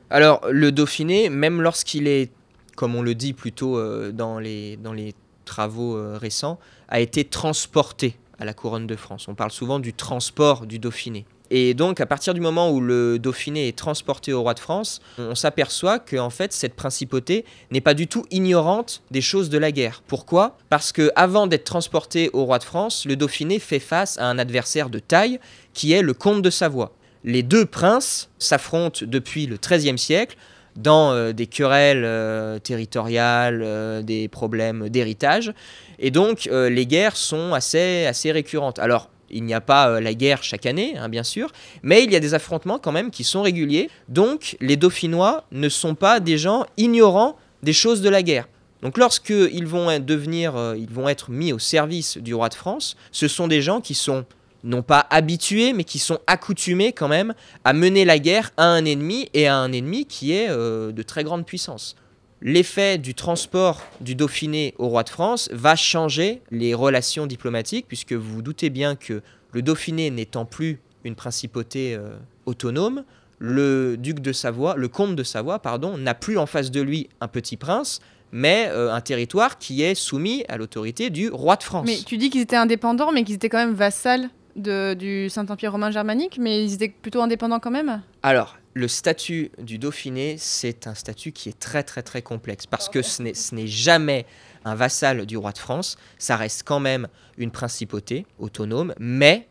Alors 0.10 0.42
le 0.50 0.72
Dauphiné, 0.72 1.30
même 1.30 1.62
lorsqu'il 1.62 2.08
est, 2.08 2.32
comme 2.76 2.96
on 2.96 3.02
le 3.02 3.16
dit 3.16 3.34
plutôt 3.34 3.78
euh, 3.78 4.12
dans, 4.12 4.40
les, 4.40 4.78
dans 4.78 4.94
les 4.94 5.14
travaux 5.46 5.96
euh, 5.96 6.18
récents, 6.18 6.60
a 6.88 7.00
été 7.00 7.24
transporté 7.24 8.18
à 8.38 8.46
la 8.46 8.54
couronne 8.54 8.86
de 8.86 8.96
France. 8.96 9.28
On 9.28 9.36
parle 9.36 9.52
souvent 9.52 9.80
du 9.80 9.94
transport 9.94 10.66
du 10.66 10.78
Dauphiné. 10.78 11.26
Et 11.58 11.74
donc, 11.74 12.02
à 12.02 12.06
partir 12.06 12.34
du 12.34 12.42
moment 12.42 12.70
où 12.70 12.82
le 12.82 13.18
Dauphiné 13.18 13.70
est 13.70 13.78
transporté 13.78 14.34
au 14.34 14.42
roi 14.42 14.54
de 14.54 14.60
France, 14.60 15.00
on 15.18 15.36
s'aperçoit 15.36 16.00
que 16.00 16.18
en 16.18 16.30
fait, 16.30 16.52
cette 16.52 16.74
principauté 16.74 17.46
n'est 17.72 17.80
pas 17.80 17.94
du 17.94 18.08
tout 18.08 18.26
ignorante 18.30 19.04
des 19.10 19.22
choses 19.22 19.50
de 19.50 19.58
la 19.58 19.72
guerre. 19.72 20.04
Pourquoi? 20.06 20.58
Parce 20.70 20.92
que 20.92 21.14
avant 21.16 21.48
d'être 21.48 21.64
transporté 21.64 22.30
au 22.34 22.44
roi 22.44 22.60
de 22.60 22.66
France, 22.66 23.06
le 23.06 23.16
Dauphiné 23.16 23.60
fait 23.60 23.80
face 23.80 24.18
à 24.18 24.26
un 24.26 24.38
adversaire 24.38 24.90
de 24.90 25.00
taille 25.00 25.40
qui 25.74 25.94
est 25.94 26.02
le 26.02 26.14
comte 26.14 26.42
de 26.42 26.50
Savoie. 26.50 26.92
Les 27.24 27.42
deux 27.42 27.66
princes 27.66 28.30
s'affrontent 28.38 29.06
depuis 29.06 29.48
le 29.48 29.56
XIIIe 29.56 29.98
siècle 29.98 30.36
dans 30.76 31.14
euh, 31.14 31.32
des 31.32 31.48
querelles 31.48 32.04
euh, 32.04 32.60
territoriales, 32.60 33.62
euh, 33.64 34.02
des 34.02 34.28
problèmes 34.28 34.90
d'héritage. 34.90 35.54
Et 36.00 36.12
donc, 36.12 36.50
les 36.52 36.86
guerres 36.86 37.16
sont 37.16 37.54
assez, 37.54 38.06
assez 38.06 38.34
récurrentes. 38.34 38.80
Alors, 38.80 39.10
il 39.30 39.44
n'y 39.44 39.54
a 39.54 39.62
pas 39.62 39.90
euh, 39.90 40.00
la 40.00 40.14
guerre 40.14 40.44
chaque 40.44 40.66
année, 40.66 40.96
hein, 40.98 41.10
bien 41.10 41.24
sûr, 41.24 41.52
mais 41.84 42.04
il 42.04 42.12
y 42.12 42.16
a 42.16 42.20
des 42.20 42.34
affrontements 42.34 42.80
quand 42.80 42.92
même 42.92 43.12
qui 43.12 43.24
sont 43.24 43.42
réguliers. 43.42 43.90
Donc, 44.10 44.58
les 44.62 44.78
Dauphinois 44.78 45.46
ne 45.52 45.70
sont 45.70 45.96
pas 45.96 46.20
des 46.20 46.38
gens 46.38 46.66
ignorants 46.78 47.38
des 47.64 47.74
choses 47.74 48.02
de 48.02 48.10
la 48.10 48.22
guerre. 48.24 48.48
Donc, 48.82 48.98
lorsqu'ils 48.98 49.66
vont 49.66 50.00
devenir, 50.00 50.56
euh, 50.56 50.76
ils 50.78 50.90
vont 50.90 51.10
être 51.10 51.32
mis 51.32 51.54
au 51.54 51.60
service 51.60 52.18
du 52.18 52.34
roi 52.36 52.50
de 52.50 52.54
France, 52.54 52.96
ce 53.12 53.28
sont 53.28 53.48
des 53.48 53.62
gens 53.62 53.82
qui 53.82 53.96
sont 53.96 54.26
non 54.64 54.82
pas 54.82 55.06
habitués, 55.10 55.74
mais 55.74 55.84
qui 55.84 56.00
sont 56.00 56.20
accoutumés 56.28 56.92
quand 56.92 57.08
même 57.08 57.34
à 57.64 57.74
mener 57.74 58.04
la 58.04 58.20
guerre 58.20 58.52
à 58.58 58.66
un 58.66 58.84
ennemi 58.84 59.30
et 59.34 59.48
à 59.48 59.58
un 59.58 59.72
ennemi 59.72 60.06
qui 60.06 60.34
est 60.34 60.50
euh, 60.50 60.92
de 60.92 61.04
très 61.04 61.24
grande 61.24 61.46
puissance. 61.46 61.96
L'effet 62.42 62.98
du 62.98 63.14
transport 63.16 63.82
du 64.02 64.14
Dauphiné 64.16 64.74
au 64.78 64.88
roi 64.90 65.04
de 65.04 65.10
France 65.10 65.50
va 65.52 65.76
changer 65.76 66.42
les 66.52 66.74
relations 66.74 67.26
diplomatiques, 67.28 67.86
puisque 67.88 68.14
vous 68.14 68.36
vous 68.36 68.42
doutez 68.42 68.70
bien 68.70 68.96
que 68.96 69.22
le 69.54 69.62
Dauphiné 69.62 70.10
n'étant 70.12 70.46
plus 70.46 70.80
une 71.06 71.16
principauté 71.16 71.96
euh, 71.96 72.16
autonome, 72.46 73.04
le 73.40 73.96
duc 73.98 74.20
de 74.20 74.32
Savoie, 74.32 74.76
le 74.76 74.88
comte 74.88 75.16
de 75.16 75.24
Savoie, 75.24 75.60
pardon, 75.60 75.98
n'a 75.98 76.14
plus 76.14 76.38
en 76.38 76.46
face 76.46 76.72
de 76.72 76.82
lui 76.82 77.10
un 77.22 77.28
petit 77.28 77.58
prince, 77.58 78.00
mais 78.32 78.68
euh, 78.70 78.94
un 78.94 79.02
territoire 79.02 79.58
qui 79.58 79.82
est 79.82 79.96
soumis 79.96 80.44
à 80.50 80.58
l'autorité 80.58 81.10
du 81.10 81.30
roi 81.30 81.56
de 81.56 81.64
France. 81.64 81.86
Mais 81.88 81.98
tu 82.06 82.18
dis 82.18 82.30
qu'ils 82.30 82.42
étaient 82.42 82.56
indépendants, 82.56 83.12
mais 83.12 83.24
qu'ils 83.24 83.36
étaient 83.36 83.50
quand 83.50 83.58
même 83.60 83.74
vassals 83.76 84.30
de- 84.56 84.94
du 84.94 85.30
Saint-Empire 85.30 85.72
romain 85.72 85.92
germanique, 85.92 86.38
mais 86.40 86.64
ils 86.64 86.74
étaient 86.74 86.90
plutôt 86.90 87.22
indépendants 87.22 87.60
quand 87.60 87.72
même? 87.72 88.02
Alors, 88.24 88.58
le 88.76 88.90
statut 88.90 89.52
du 89.58 89.78
Dauphiné, 89.80 90.36
c'est 90.38 90.86
un 90.86 90.96
statut 90.96 91.32
qui 91.32 91.48
est 91.48 91.58
très 91.58 91.82
très 91.82 92.04
très 92.04 92.22
complexe. 92.22 92.66
Parce 92.68 92.90
que 92.90 93.02
ce 93.02 93.24
n'est- 93.24 93.34
ce 93.34 93.56
n'est 93.56 93.68
jamais 93.68 94.26
un 94.66 94.76
vassal 94.76 95.26
du 95.26 95.38
roi 95.38 95.54
de 95.54 95.58
France, 95.58 95.96
ça 96.18 96.36
reste 96.36 96.64
quand 96.64 96.82
même 96.82 97.08
une 97.38 97.52
principauté 97.52 98.26
autonome, 98.38 98.94
mais 99.00 99.48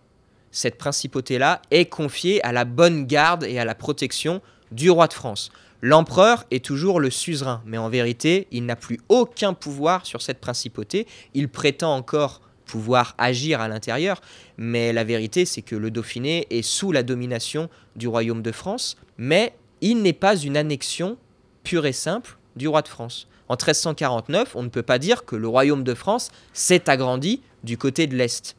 cette 0.51 0.77
principauté-là 0.77 1.63
est 1.71 1.87
confiée 1.87 2.45
à 2.45 2.53
la 2.53 2.67
bonne 2.67 3.07
garde 3.07 3.45
et 3.45 3.59
à 3.59 3.65
la 3.65 3.75
protection 3.75 4.43
du 4.71 4.91
roi 4.91 5.07
de 5.07 5.15
France. 5.15 5.51
L'empereur 5.81 6.45
est 6.51 6.63
toujours 6.65 7.01
le 7.01 7.11
suzerain, 7.11 7.63
mais 7.65 7.79
en 7.79 7.89
vérité, 7.89 8.47
il 8.51 8.67
n'a 8.67 8.77
plus 8.77 9.01
aucun 9.09 9.55
pouvoir 9.55 10.05
sur 10.05 10.21
cette 10.21 10.41
principauté. 10.41 11.07
Il 11.33 11.49
prétend 11.49 11.95
encore 11.95 12.43
pouvoir 12.67 13.15
agir 13.19 13.61
à 13.61 13.69
l'intérieur, 13.69 14.21
mais 14.57 14.93
la 14.93 15.05
vérité, 15.05 15.45
c'est 15.45 15.63
que 15.63 15.77
le 15.77 15.91
Dauphiné 15.91 16.47
est 16.51 16.63
sous 16.63 16.93
la 16.93 17.03
domination 17.03 17.69
du 17.97 18.09
royaume 18.09 18.43
de 18.43 18.53
France, 18.53 18.97
mais 19.19 19.55
il 19.81 20.03
n'est 20.03 20.13
pas 20.13 20.37
une 20.37 20.57
annexion 20.57 21.17
pure 21.63 21.87
et 21.87 21.93
simple 21.93 22.37
du 22.57 22.69
roi 22.69 22.83
de 22.83 22.89
France. 22.89 23.29
En 23.49 23.55
1349, 23.55 24.57
on 24.57 24.63
ne 24.63 24.69
peut 24.69 24.83
pas 24.83 24.99
dire 24.99 25.25
que 25.25 25.37
le 25.37 25.49
royaume 25.49 25.85
de 25.85 25.95
France 25.95 26.31
s'est 26.53 26.89
agrandi 26.89 27.43
du 27.63 27.77
côté 27.77 28.07
de 28.07 28.17
l'Est. 28.17 28.57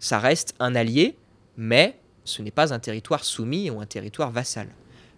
Ça 0.00 0.18
reste 0.18 0.54
un 0.58 0.74
allié, 0.74 1.16
mais 1.56 1.98
ce 2.24 2.42
n'est 2.42 2.50
pas 2.50 2.74
un 2.74 2.78
territoire 2.78 3.24
soumis 3.24 3.70
ou 3.70 3.80
un 3.80 3.86
territoire 3.86 4.30
vassal. 4.30 4.68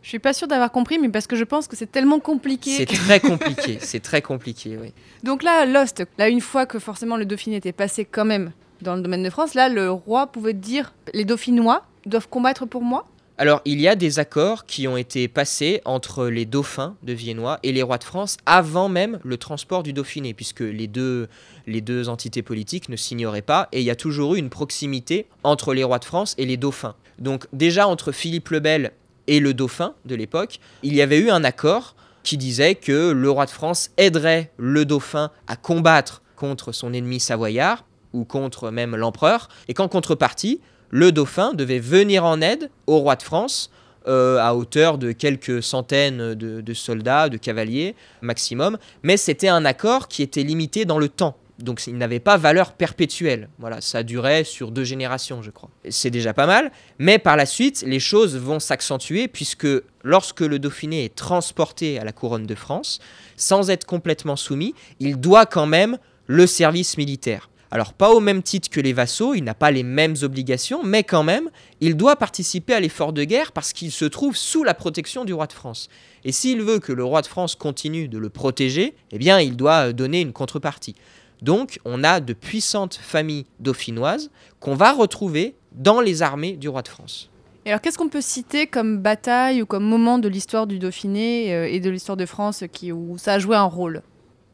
Je 0.08 0.12
suis 0.12 0.18
pas 0.20 0.32
sûre 0.32 0.48
d'avoir 0.48 0.72
compris, 0.72 0.98
mais 0.98 1.10
parce 1.10 1.26
que 1.26 1.36
je 1.36 1.44
pense 1.44 1.68
que 1.68 1.76
c'est 1.76 1.92
tellement 1.92 2.18
compliqué. 2.18 2.70
C'est 2.70 2.86
que- 2.86 2.94
très 2.94 3.20
compliqué, 3.20 3.76
c'est 3.82 4.00
très 4.00 4.22
compliqué, 4.22 4.78
oui. 4.80 4.94
Donc 5.22 5.42
là, 5.42 5.66
Lost, 5.66 6.02
là, 6.16 6.30
une 6.30 6.40
fois 6.40 6.64
que 6.64 6.78
forcément 6.78 7.18
le 7.18 7.26
Dauphiné 7.26 7.56
était 7.56 7.72
passé 7.72 8.06
quand 8.06 8.24
même 8.24 8.52
dans 8.80 8.96
le 8.96 9.02
domaine 9.02 9.22
de 9.22 9.28
France, 9.28 9.52
là, 9.52 9.68
le 9.68 9.90
roi 9.90 10.28
pouvait 10.28 10.54
dire 10.54 10.94
les 11.12 11.26
Dauphinois 11.26 11.84
doivent 12.06 12.26
combattre 12.26 12.64
pour 12.64 12.80
moi? 12.80 13.06
Alors, 13.36 13.60
il 13.66 13.82
y 13.82 13.86
a 13.86 13.96
des 13.96 14.18
accords 14.18 14.64
qui 14.64 14.88
ont 14.88 14.96
été 14.96 15.28
passés 15.28 15.82
entre 15.84 16.24
les 16.28 16.46
dauphins 16.46 16.96
de 17.02 17.12
Viennois 17.12 17.58
et 17.62 17.72
les 17.72 17.82
rois 17.82 17.98
de 17.98 18.04
France 18.04 18.38
avant 18.46 18.88
même 18.88 19.20
le 19.22 19.36
transport 19.36 19.82
du 19.82 19.92
Dauphiné, 19.92 20.32
puisque 20.32 20.60
les 20.60 20.86
deux, 20.86 21.28
les 21.66 21.82
deux 21.82 22.08
entités 22.08 22.40
politiques 22.40 22.88
ne 22.88 22.96
s'ignoraient 22.96 23.42
pas, 23.42 23.68
et 23.72 23.80
il 23.80 23.84
y 23.84 23.90
a 23.90 23.94
toujours 23.94 24.36
eu 24.36 24.38
une 24.38 24.48
proximité 24.48 25.26
entre 25.44 25.74
les 25.74 25.84
rois 25.84 25.98
de 25.98 26.06
France 26.06 26.34
et 26.38 26.46
les 26.46 26.56
dauphins. 26.56 26.94
Donc 27.18 27.46
déjà, 27.52 27.86
entre 27.86 28.10
Philippe 28.10 28.48
le 28.48 28.60
Bel 28.60 28.92
et 29.28 29.38
le 29.38 29.54
dauphin 29.54 29.94
de 30.04 30.16
l'époque, 30.16 30.58
il 30.82 30.94
y 30.94 31.02
avait 31.02 31.18
eu 31.18 31.30
un 31.30 31.44
accord 31.44 31.94
qui 32.24 32.36
disait 32.36 32.74
que 32.74 33.12
le 33.12 33.30
roi 33.30 33.46
de 33.46 33.50
France 33.50 33.90
aiderait 33.96 34.50
le 34.56 34.84
dauphin 34.84 35.30
à 35.46 35.54
combattre 35.54 36.22
contre 36.34 36.72
son 36.72 36.92
ennemi 36.92 37.20
savoyard, 37.20 37.84
ou 38.12 38.24
contre 38.24 38.70
même 38.70 38.96
l'empereur, 38.96 39.48
et 39.68 39.74
qu'en 39.74 39.88
contrepartie, 39.88 40.60
le 40.90 41.12
dauphin 41.12 41.52
devait 41.52 41.78
venir 41.78 42.24
en 42.24 42.40
aide 42.40 42.70
au 42.86 42.98
roi 42.98 43.16
de 43.16 43.22
France 43.22 43.70
euh, 44.06 44.38
à 44.38 44.54
hauteur 44.54 44.96
de 44.96 45.12
quelques 45.12 45.62
centaines 45.62 46.34
de, 46.34 46.62
de 46.62 46.74
soldats, 46.74 47.28
de 47.28 47.36
cavaliers 47.36 47.94
maximum, 48.22 48.78
mais 49.02 49.18
c'était 49.18 49.48
un 49.48 49.64
accord 49.64 50.08
qui 50.08 50.22
était 50.22 50.42
limité 50.42 50.86
dans 50.86 50.98
le 50.98 51.08
temps. 51.08 51.36
Donc 51.58 51.86
il 51.86 51.96
n'avait 51.96 52.20
pas 52.20 52.36
valeur 52.36 52.72
perpétuelle. 52.72 53.48
Voilà, 53.58 53.80
ça 53.80 54.02
durait 54.02 54.44
sur 54.44 54.70
deux 54.70 54.84
générations, 54.84 55.42
je 55.42 55.50
crois. 55.50 55.70
C'est 55.88 56.10
déjà 56.10 56.32
pas 56.32 56.46
mal, 56.46 56.70
mais 56.98 57.18
par 57.18 57.36
la 57.36 57.46
suite, 57.46 57.82
les 57.86 58.00
choses 58.00 58.36
vont 58.36 58.60
s'accentuer 58.60 59.28
puisque 59.28 59.68
lorsque 60.04 60.40
le 60.40 60.58
Dauphiné 60.58 61.04
est 61.04 61.14
transporté 61.14 61.98
à 61.98 62.04
la 62.04 62.12
couronne 62.12 62.46
de 62.46 62.54
France, 62.54 63.00
sans 63.36 63.70
être 63.70 63.86
complètement 63.86 64.36
soumis, 64.36 64.74
il 65.00 65.16
doit 65.16 65.46
quand 65.46 65.66
même 65.66 65.98
le 66.26 66.46
service 66.46 66.96
militaire. 66.96 67.48
Alors 67.70 67.92
pas 67.92 68.10
au 68.10 68.20
même 68.20 68.42
titre 68.42 68.70
que 68.70 68.80
les 68.80 68.94
vassaux, 68.94 69.34
il 69.34 69.44
n'a 69.44 69.54
pas 69.54 69.70
les 69.70 69.82
mêmes 69.82 70.14
obligations, 70.22 70.82
mais 70.82 71.04
quand 71.04 71.22
même, 71.22 71.50
il 71.80 71.96
doit 71.96 72.16
participer 72.16 72.72
à 72.72 72.80
l'effort 72.80 73.12
de 73.12 73.24
guerre 73.24 73.52
parce 73.52 73.72
qu'il 73.74 73.92
se 73.92 74.06
trouve 74.06 74.36
sous 74.36 74.64
la 74.64 74.72
protection 74.72 75.24
du 75.24 75.34
roi 75.34 75.46
de 75.46 75.52
France. 75.52 75.88
Et 76.24 76.32
s'il 76.32 76.62
veut 76.62 76.78
que 76.78 76.92
le 76.92 77.04
roi 77.04 77.20
de 77.20 77.26
France 77.26 77.56
continue 77.56 78.08
de 78.08 78.16
le 78.16 78.30
protéger, 78.30 78.94
eh 79.12 79.18
bien 79.18 79.40
il 79.40 79.56
doit 79.56 79.92
donner 79.92 80.22
une 80.22 80.32
contrepartie. 80.32 80.94
Donc 81.42 81.80
on 81.84 82.04
a 82.04 82.20
de 82.20 82.32
puissantes 82.32 82.98
familles 83.00 83.46
dauphinoises 83.60 84.30
qu'on 84.60 84.74
va 84.74 84.92
retrouver 84.92 85.54
dans 85.72 86.00
les 86.00 86.22
armées 86.22 86.56
du 86.56 86.68
roi 86.68 86.82
de 86.82 86.88
France. 86.88 87.30
Et 87.64 87.70
alors, 87.70 87.82
qu'est-ce 87.82 87.98
qu'on 87.98 88.08
peut 88.08 88.22
citer 88.22 88.66
comme 88.66 88.98
bataille 88.98 89.60
ou 89.60 89.66
comme 89.66 89.84
moment 89.84 90.18
de 90.18 90.28
l'histoire 90.28 90.66
du 90.66 90.78
Dauphiné 90.78 91.54
euh, 91.54 91.68
et 91.68 91.80
de 91.80 91.90
l'histoire 91.90 92.16
de 92.16 92.24
France 92.24 92.64
qui, 92.72 92.92
où 92.92 93.18
ça 93.18 93.34
a 93.34 93.38
joué 93.38 93.56
un 93.56 93.64
rôle? 93.64 94.02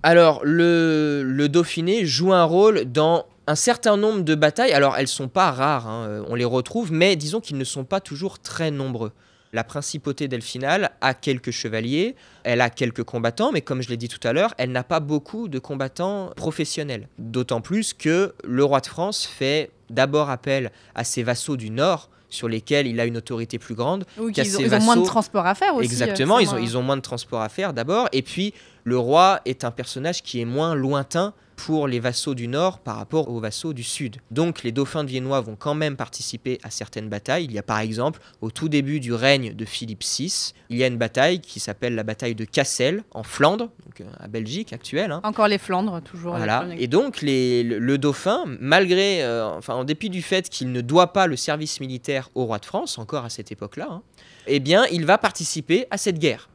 Alors, 0.03 0.41
le, 0.43 1.23
le 1.25 1.49
Dauphiné 1.49 2.05
joue 2.07 2.33
un 2.33 2.43
rôle 2.43 2.87
dans 2.87 3.27
un 3.47 3.55
certain 3.55 3.97
nombre 3.97 4.23
de 4.23 4.35
batailles. 4.35 4.73
Alors, 4.73 4.97
elles 4.97 5.07
sont 5.07 5.29
pas 5.29 5.53
rares, 5.53 5.87
hein, 5.87 6.07
euh, 6.09 6.25
on 6.29 6.35
les 6.35 6.45
retrouve, 6.45 6.93
mais 6.93 7.15
disons 7.15 7.41
qu'ils 7.41 7.57
ne 7.57 7.65
sont 7.65 7.85
pas 7.85 8.01
toujours 8.01 8.41
très 8.41 8.71
nombreux. 8.71 9.13
La 9.55 9.65
principauté 9.65 10.29
delphinale 10.29 10.91
a 11.01 11.15
quelques 11.15 11.53
chevaliers, 11.53 12.17
elle 12.43 12.61
a 12.61 12.69
quelques 12.71 13.05
combattants, 13.05 13.53
mais 13.53 13.61
comme 13.63 13.81
je 13.83 13.89
l'ai 13.89 13.97
dit 13.97 14.09
tout 14.09 14.19
à 14.27 14.33
l'heure, 14.33 14.53
elle 14.59 14.73
n'a 14.73 14.83
pas 14.85 14.99
beaucoup 15.01 15.47
de 15.49 15.59
combattants 15.61 16.31
professionnels. 16.37 17.09
D'autant 17.19 17.61
plus 17.61 17.95
que 17.95 18.35
le 18.45 18.65
roi 18.65 18.81
de 18.81 18.87
France 18.87 19.25
fait 19.25 19.71
d'abord 19.91 20.29
appel 20.29 20.73
à 20.97 21.05
ses 21.05 21.23
vassaux 21.23 21.57
du 21.57 21.71
Nord, 21.71 22.11
sur 22.31 22.49
lesquels 22.49 22.89
il 22.89 22.99
a 22.99 23.05
une 23.05 23.17
autorité 23.17 23.59
plus 23.61 23.77
grande. 23.77 24.05
Ou 24.19 24.33
qu'à 24.33 24.43
qu'ils 24.43 24.57
ont, 24.57 24.59
ses 24.59 24.65
ils 24.67 24.75
ont 24.75 24.81
moins 24.81 24.97
de 24.97 25.05
transport 25.07 25.47
à 25.47 25.55
faire 25.55 25.73
aussi. 25.77 25.85
Exactement, 25.87 26.39
euh, 26.39 26.43
ils 26.43 26.49
ont, 26.49 26.53
moins- 26.53 26.61
ils 26.61 26.77
ont 26.79 26.83
moins 26.83 26.97
de 26.97 27.03
transport 27.03 27.41
à 27.41 27.49
faire 27.49 27.73
d'abord. 27.73 28.09
Et 28.13 28.23
puis, 28.23 28.53
le 28.83 28.99
roi 28.99 29.41
est 29.45 29.63
un 29.63 29.71
personnage 29.71 30.21
qui 30.23 30.41
est 30.41 30.45
moins 30.45 30.75
lointain 30.75 31.33
pour 31.57 31.89
les 31.89 32.01
vassaux 32.01 32.35
du 32.35 32.49
nord 32.49 32.79
par 32.81 32.97
rapport 32.97 33.29
aux 33.29 33.41
vassaux 33.41 33.73
du 33.73 33.83
sud. 33.83 34.17
Donc 34.31 34.63
les 34.63 34.73
dauphins 34.73 35.05
de 35.05 35.09
viennois 35.09 35.41
vont 35.41 35.57
quand 35.57 35.75
même 35.75 35.97
participer 35.97 36.59
à 36.63 36.71
certaines 36.71 37.09
batailles. 37.09 37.45
Il 37.45 37.53
y 37.53 37.59
a 37.59 37.63
par 37.63 37.79
exemple, 37.81 38.21
au 38.41 38.51
tout 38.51 38.69
début 38.69 39.01
du 39.01 39.13
règne 39.13 39.55
de 39.55 39.65
Philippe 39.65 40.03
VI, 40.03 40.53
il 40.71 40.77
y 40.77 40.85
a 40.85 40.87
une 40.87 40.97
bataille 40.99 41.41
qui 41.41 41.61
s'appelle 41.61 41.95
la 41.95 42.03
bataille 42.03 42.35
de 42.35 42.45
Cassel 42.45 43.05
en 43.13 43.23
Flandre, 43.23 43.71
donc 43.85 44.01
euh, 44.01 44.05
à 44.19 44.29
Belgique 44.29 44.73
actuelle. 44.73 45.13
hein. 45.13 45.21
Encore 45.25 45.49
les 45.49 45.59
Flandres, 45.59 46.01
toujours. 46.03 46.37
Voilà. 46.37 46.67
Et 46.77 46.87
donc 46.87 47.21
les- 47.23 47.63
le, 47.63 47.79
le 47.79 47.99
dauphin, 47.99 48.45
malgré, 48.61 49.23
euh, 49.23 49.47
enfin 49.49 49.75
en 49.75 49.85
dépit 49.85 50.11
du 50.11 50.23
fait 50.23 50.49
qu'il 50.49 50.73
ne 50.73 50.81
doit 50.81 51.13
pas 51.13 51.27
le 51.27 51.37
service 51.37 51.81
militaire 51.81 52.31
au 52.35 52.45
roi 52.47 52.59
de 52.59 52.65
France, 52.67 52.99
encore 52.99 53.25
à 53.25 53.31
cette 53.31 53.53
époque-là, 53.53 53.87
hein, 53.91 54.03
eh 54.47 54.61
bien 54.61 54.85
il 54.91 55.05
va 55.07 55.19
participer 55.19 55.87
à 55.91 55.97
cette 55.99 56.19
guerre. 56.19 56.49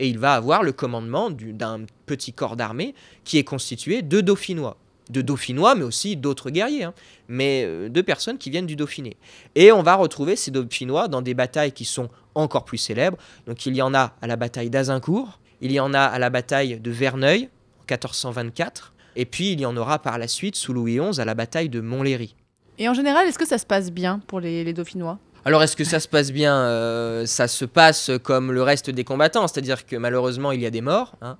Et 0.00 0.08
il 0.08 0.18
va 0.18 0.34
avoir 0.34 0.62
le 0.64 0.72
commandement 0.72 1.30
du- 1.30 1.52
d'un 1.52 1.82
petit 2.06 2.32
corps 2.32 2.56
d'armée 2.56 2.94
qui 3.22 3.38
est 3.38 3.44
constitué 3.44 4.02
de 4.02 4.20
dauphinois. 4.20 4.76
De 5.10 5.20
dauphinois, 5.22 5.74
mais 5.74 5.82
aussi 5.84 6.16
d'autres 6.16 6.50
guerriers, 6.50 6.84
hein, 6.84 6.94
mais 7.28 7.64
euh, 7.66 7.88
de 7.88 8.00
personnes 8.00 8.38
qui 8.38 8.48
viennent 8.50 8.66
du 8.66 8.76
Dauphiné. 8.76 9.16
Et 9.56 9.72
on 9.72 9.82
va 9.82 9.96
retrouver 9.96 10.36
ces 10.36 10.50
dauphinois 10.52 11.06
dans 11.08 11.20
des 11.20 11.34
batailles 11.34 11.72
qui 11.72 11.84
sont 11.84 12.08
encore 12.34 12.64
plus 12.64 12.78
célèbres. 12.78 13.18
Donc 13.46 13.66
il 13.66 13.74
y 13.76 13.82
en 13.82 13.92
a 13.92 14.14
à 14.22 14.26
la 14.26 14.36
bataille 14.36 14.70
d'Azincourt, 14.70 15.40
il 15.60 15.72
y 15.72 15.80
en 15.80 15.92
a 15.94 16.00
à 16.00 16.18
la 16.18 16.30
bataille 16.30 16.78
de 16.80 16.90
Verneuil 16.90 17.48
en 17.80 17.82
1424, 17.90 18.94
et 19.16 19.24
puis 19.26 19.52
il 19.52 19.60
y 19.60 19.66
en 19.66 19.76
aura 19.76 19.98
par 19.98 20.16
la 20.16 20.28
suite 20.28 20.54
sous 20.56 20.72
Louis 20.72 20.98
XI 21.00 21.20
à 21.20 21.24
la 21.24 21.34
bataille 21.34 21.68
de 21.68 21.80
Montlhéry. 21.80 22.36
Et 22.78 22.88
en 22.88 22.94
général, 22.94 23.26
est-ce 23.26 23.38
que 23.38 23.46
ça 23.46 23.58
se 23.58 23.66
passe 23.66 23.90
bien 23.90 24.20
pour 24.28 24.38
les 24.40 24.72
Dauphinois? 24.72 25.18
Alors 25.44 25.62
est-ce 25.62 25.76
que 25.76 25.84
ça 25.84 26.00
se 26.00 26.08
passe 26.08 26.32
bien 26.32 26.54
Euh, 26.54 27.26
Ça 27.26 27.48
se 27.48 27.64
passe 27.64 28.10
comme 28.22 28.52
le 28.52 28.62
reste 28.62 28.90
des 28.90 29.04
combattants, 29.04 29.46
c'est-à-dire 29.48 29.86
que 29.86 29.96
malheureusement 29.96 30.52
il 30.52 30.60
y 30.60 30.66
a 30.66 30.70
des 30.70 30.80
morts. 30.82 31.14
hein. 31.22 31.38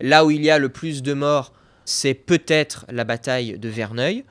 Là 0.00 0.24
où 0.24 0.30
il 0.30 0.42
y 0.42 0.50
a 0.50 0.58
le 0.58 0.68
plus 0.68 1.02
de 1.02 1.12
morts, 1.12 1.52
c'est 1.84 2.14
peut-être 2.14 2.86
la 2.90 3.04
bataille 3.04 3.58
de 3.58 3.68
Verneuil, 3.68 4.24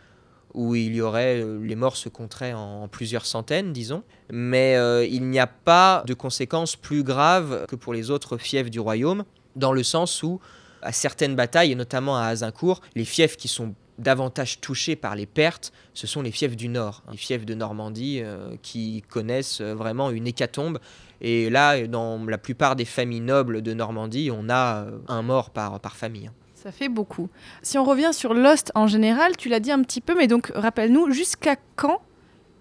où 0.53 0.75
il 0.75 0.93
y 0.95 1.01
aurait 1.01 1.39
euh, 1.41 1.59
les 1.63 1.75
morts 1.75 1.95
se 1.95 2.09
compteraient 2.09 2.53
en, 2.53 2.87
plusieurs 2.89 3.25
centaines, 3.25 3.71
disons. 3.71 4.03
Mais 4.31 4.75
euh, 4.75 5.05
il 5.05 5.23
n'y 5.29 5.39
a 5.39 5.47
pas 5.47 6.03
de 6.07 6.13
conséquences 6.13 6.75
plus 6.75 7.03
graves 7.03 7.65
que 7.67 7.75
pour 7.75 7.93
les 7.93 8.09
autres 8.09 8.37
fiefs 8.37 8.69
du 8.69 8.79
royaume, 8.79 9.23
dans 9.55 9.71
le 9.71 9.83
sens 9.83 10.23
où 10.23 10.39
à 10.81 10.91
certaines 10.91 11.35
batailles, 11.35 11.71
et 11.71 11.75
notamment 11.75 12.17
à 12.17 12.23
Azincourt, 12.25 12.81
les 12.95 13.05
fiefs 13.05 13.37
qui 13.37 13.47
sont 13.47 13.75
davantage 14.01 14.59
touchés 14.59 14.95
par 14.95 15.15
les 15.15 15.25
pertes, 15.25 15.71
ce 15.93 16.07
sont 16.07 16.21
les 16.21 16.31
fiefs 16.31 16.55
du 16.55 16.67
Nord, 16.67 17.03
les 17.11 17.17
fiefs 17.17 17.45
de 17.45 17.53
Normandie 17.53 18.19
euh, 18.21 18.55
qui 18.61 19.03
connaissent 19.09 19.61
euh, 19.61 19.73
vraiment 19.73 20.09
une 20.09 20.27
hécatombe. 20.27 20.79
Et 21.21 21.49
là, 21.49 21.87
dans 21.87 22.23
la 22.25 22.37
plupart 22.37 22.75
des 22.75 22.85
familles 22.85 23.21
nobles 23.21 23.61
de 23.61 23.73
Normandie, 23.73 24.29
on 24.31 24.49
a 24.49 24.83
euh, 24.83 24.97
un 25.07 25.21
mort 25.21 25.51
par, 25.51 25.79
par 25.79 25.95
famille. 25.95 26.27
hein. 26.27 26.33
Ça 26.55 26.71
fait 26.71 26.89
beaucoup. 26.89 27.27
Si 27.63 27.79
on 27.79 27.83
revient 27.83 28.11
sur 28.13 28.35
Lost 28.35 28.71
en 28.75 28.85
général, 28.85 29.35
tu 29.35 29.49
l'as 29.49 29.59
dit 29.59 29.71
un 29.71 29.81
petit 29.81 30.01
peu, 30.01 30.15
mais 30.15 30.27
donc 30.27 30.51
rappelle-nous, 30.53 31.11
jusqu'à 31.11 31.55
quand 31.75 32.01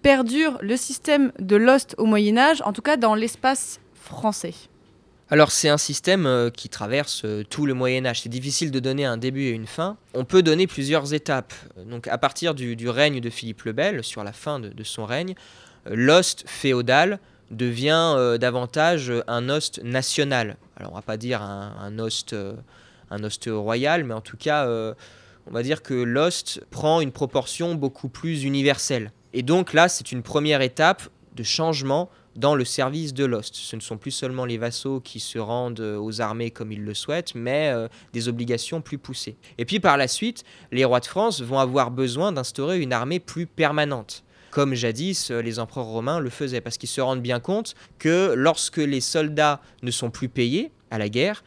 perdure 0.01 0.57
le 0.61 0.75
système 0.75 1.31
de 1.37 1.55
Lost 1.55 1.93
au 1.99 2.05
Moyen 2.05 2.37
Âge, 2.37 2.63
en 2.65 2.73
tout 2.73 2.81
cas 2.81 2.97
dans 2.97 3.13
l'espace 3.13 3.79
français? 3.93 4.55
Alors 5.33 5.53
c'est 5.53 5.69
un 5.69 5.77
système 5.77 6.25
euh, 6.25 6.49
qui 6.49 6.67
traverse 6.67 7.21
euh, 7.23 7.45
tout 7.49 7.65
le 7.65 7.73
Moyen 7.73 8.05
Âge. 8.05 8.23
C'est 8.23 8.29
difficile 8.29 8.69
de 8.69 8.81
donner 8.81 9.05
un 9.05 9.15
début 9.15 9.43
et 9.43 9.51
une 9.51 9.65
fin. 9.65 9.95
On 10.13 10.25
peut 10.25 10.43
donner 10.43 10.67
plusieurs 10.67 11.13
étapes. 11.13 11.53
Donc 11.85 12.09
à 12.09 12.17
partir 12.17 12.53
du, 12.53 12.89
règne 12.89 13.21
de 13.21 13.29
Philippe 13.29 13.61
le 13.63 13.71
Bel, 13.71 14.03
sur 14.03 14.25
la 14.25 14.33
fin 14.33 14.59
de, 14.59 14.83
son 14.83 15.05
règne, 15.05 15.35
euh, 15.87 15.93
l'ost 15.95 16.43
féodal 16.47 17.19
devient 17.49 18.37
davantage 18.39 19.11
un 19.27 19.49
ost 19.49 19.81
national. 19.83 20.55
Alors 20.77 20.93
on 20.93 20.95
va 20.95 21.01
pas 21.01 21.17
dire 21.17 21.41
un, 21.41 21.75
un 21.81 21.99
un 23.09 23.53
royal, 23.57 24.05
mais 24.05 24.13
en 24.13 24.21
tout 24.21 24.37
cas 24.37 24.69
on 24.69 25.51
va 25.51 25.61
dire 25.61 25.83
que 25.83 25.93
l'ost 25.93 26.63
prend 26.69 27.01
une 27.01 27.11
proportion 27.11 27.75
beaucoup 27.75 28.07
plus 28.07 28.45
universelle. 28.45 29.11
Et 29.33 29.43
donc 29.43 29.73
là 29.73 29.89
c'est 29.89 30.13
une 30.13 30.23
première 30.23 30.61
étape 30.61 31.03
de 31.35 31.43
changement 31.43 32.09
dans 32.35 32.55
le 32.55 32.65
service 32.65 33.13
de 33.13 33.25
l'Ost. 33.25 33.55
Ce 33.55 33.75
ne 33.75 33.81
sont 33.81 33.97
plus 33.97 34.11
seulement 34.11 34.45
les 34.45 34.57
vassaux 34.57 34.99
qui 34.99 35.19
se 35.19 35.37
rendent 35.37 35.79
euh, 35.79 35.97
aux 35.97 36.21
armées 36.21 36.51
comme 36.51 36.71
ils 36.71 36.83
le 36.83 36.93
souhaitent, 36.93 37.35
mais 37.35 37.69
euh, 37.73 37.87
des 38.13 38.29
obligations 38.29 38.81
plus 38.81 38.97
poussées. 38.97 39.35
Et 39.57 39.65
puis 39.65 39.79
par 39.79 39.97
la 39.97 40.07
suite, 40.07 40.43
les 40.71 40.85
rois 40.85 40.99
de 40.99 41.05
France 41.05 41.41
vont 41.41 41.59
avoir 41.59 41.91
besoin 41.91 42.31
d'instaurer 42.31 42.79
une 42.79 42.93
armée 42.93 43.19
plus 43.19 43.45
permanente 43.45 44.23
comme 44.49 44.75
jadis 44.75 45.31
euh, 45.31 45.41
les 45.41 45.59
empereurs 45.59 45.85
romains 45.85 46.19
le 46.19 46.29
faisaient, 46.29 46.59
parce 46.59 46.77
qu'ils 46.77 46.89
se 46.89 46.99
rendent 46.99 47.21
bien 47.21 47.39
compte 47.39 47.73
que 47.99 48.33
lorsque 48.35 48.77
les 48.77 48.99
soldats 48.99 49.61
ne 49.81 49.91
sont 49.91 50.09
plus 50.09 50.27
payés 50.27 50.71
à 50.89 50.97
la 50.97 51.07
guerre, 51.07 51.43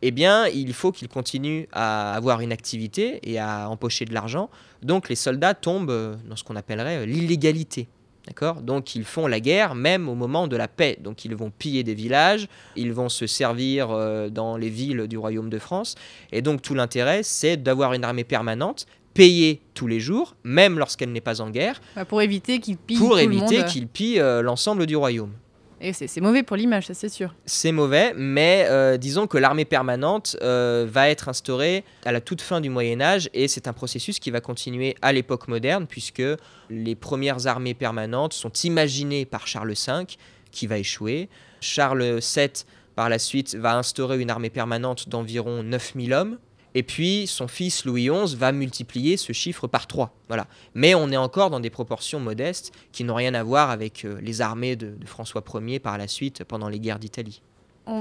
eh 0.00 0.10
bien, 0.10 0.46
il 0.46 0.72
faut 0.72 0.90
qu'ils 0.90 1.08
continuent 1.08 1.64
à 1.72 2.14
avoir 2.14 2.40
une 2.40 2.52
activité 2.52 3.20
et 3.30 3.38
à 3.38 3.68
empocher 3.68 4.06
de 4.06 4.14
l'argent. 4.14 4.48
Donc 4.82 5.10
les 5.10 5.16
soldats 5.16 5.52
tombent 5.52 6.18
dans 6.26 6.36
ce 6.36 6.44
qu'on 6.44 6.56
appellerait 6.56 7.06
l'illégalité. 7.06 7.88
D'accord? 8.26 8.60
Donc 8.62 8.94
ils 8.96 9.04
font 9.04 9.26
la 9.26 9.38
guerre 9.40 9.74
même 9.74 10.08
au 10.08 10.14
moment 10.14 10.48
de 10.48 10.56
la 10.56 10.66
paix. 10.68 10.98
Donc 11.00 11.24
ils 11.24 11.34
vont 11.36 11.50
piller 11.56 11.84
des 11.84 11.94
villages, 11.94 12.48
ils 12.74 12.92
vont 12.92 13.08
se 13.08 13.26
servir 13.26 13.90
euh, 13.90 14.28
dans 14.30 14.56
les 14.56 14.68
villes 14.68 15.06
du 15.06 15.16
royaume 15.16 15.48
de 15.48 15.58
France. 15.58 15.94
Et 16.32 16.42
donc 16.42 16.60
tout 16.62 16.74
l'intérêt, 16.74 17.22
c'est 17.22 17.56
d'avoir 17.56 17.92
une 17.92 18.02
armée 18.04 18.24
permanente, 18.24 18.86
payée 19.14 19.62
tous 19.74 19.86
les 19.86 20.00
jours, 20.00 20.34
même 20.44 20.78
lorsqu'elle 20.78 21.12
n'est 21.12 21.20
pas 21.20 21.40
en 21.40 21.50
guerre, 21.50 21.80
Bah, 21.94 22.04
Pour 22.04 22.20
éviter 22.20 22.58
qu'ils 22.58 22.76
pillent 22.76 22.98
pour 22.98 23.12
tout 23.12 23.18
éviter 23.18 23.58
monde. 23.58 23.66
qu'ils 23.66 23.86
pillent 23.88 24.20
euh, 24.20 24.42
l'ensemble 24.42 24.86
du 24.86 24.96
royaume. 24.96 25.32
Et 25.80 25.92
c'est 25.92 26.20
mauvais 26.20 26.42
pour 26.42 26.56
l'image, 26.56 26.86
ça 26.86 26.94
c'est 26.94 27.10
sûr. 27.10 27.34
C'est 27.44 27.72
mauvais, 27.72 28.14
mais 28.16 28.66
euh, 28.68 28.96
disons 28.96 29.26
que 29.26 29.36
l'armée 29.36 29.66
permanente 29.66 30.36
euh, 30.42 30.86
va 30.90 31.10
être 31.10 31.28
instaurée 31.28 31.84
à 32.04 32.12
la 32.12 32.22
toute 32.22 32.40
fin 32.40 32.62
du 32.62 32.70
Moyen 32.70 33.00
Âge 33.00 33.28
et 33.34 33.46
c'est 33.46 33.68
un 33.68 33.74
processus 33.74 34.18
qui 34.18 34.30
va 34.30 34.40
continuer 34.40 34.96
à 35.02 35.12
l'époque 35.12 35.48
moderne 35.48 35.86
puisque 35.86 36.22
les 36.70 36.94
premières 36.94 37.46
armées 37.46 37.74
permanentes 37.74 38.32
sont 38.32 38.52
imaginées 38.64 39.26
par 39.26 39.46
Charles 39.46 39.74
V 39.74 40.06
qui 40.50 40.66
va 40.66 40.78
échouer. 40.78 41.28
Charles 41.60 42.20
VII 42.20 42.50
par 42.94 43.10
la 43.10 43.18
suite 43.18 43.54
va 43.54 43.76
instaurer 43.76 44.18
une 44.18 44.30
armée 44.30 44.50
permanente 44.50 45.10
d'environ 45.10 45.62
9000 45.62 46.14
hommes. 46.14 46.38
Et 46.78 46.82
puis 46.82 47.26
son 47.26 47.48
fils 47.48 47.86
Louis 47.86 48.10
XI 48.10 48.36
va 48.36 48.52
multiplier 48.52 49.16
ce 49.16 49.32
chiffre 49.32 49.66
par 49.66 49.86
3. 49.86 50.12
Voilà. 50.28 50.46
Mais 50.74 50.94
on 50.94 51.10
est 51.10 51.16
encore 51.16 51.48
dans 51.48 51.58
des 51.58 51.70
proportions 51.70 52.20
modestes 52.20 52.70
qui 52.92 53.02
n'ont 53.02 53.14
rien 53.14 53.32
à 53.32 53.42
voir 53.42 53.70
avec 53.70 54.04
euh, 54.04 54.18
les 54.20 54.42
armées 54.42 54.76
de, 54.76 54.90
de 54.90 55.06
François 55.06 55.42
Ier 55.54 55.78
par 55.78 55.96
la 55.96 56.06
suite 56.06 56.44
pendant 56.44 56.68
les 56.68 56.78
guerres 56.78 56.98
d'Italie. 56.98 57.40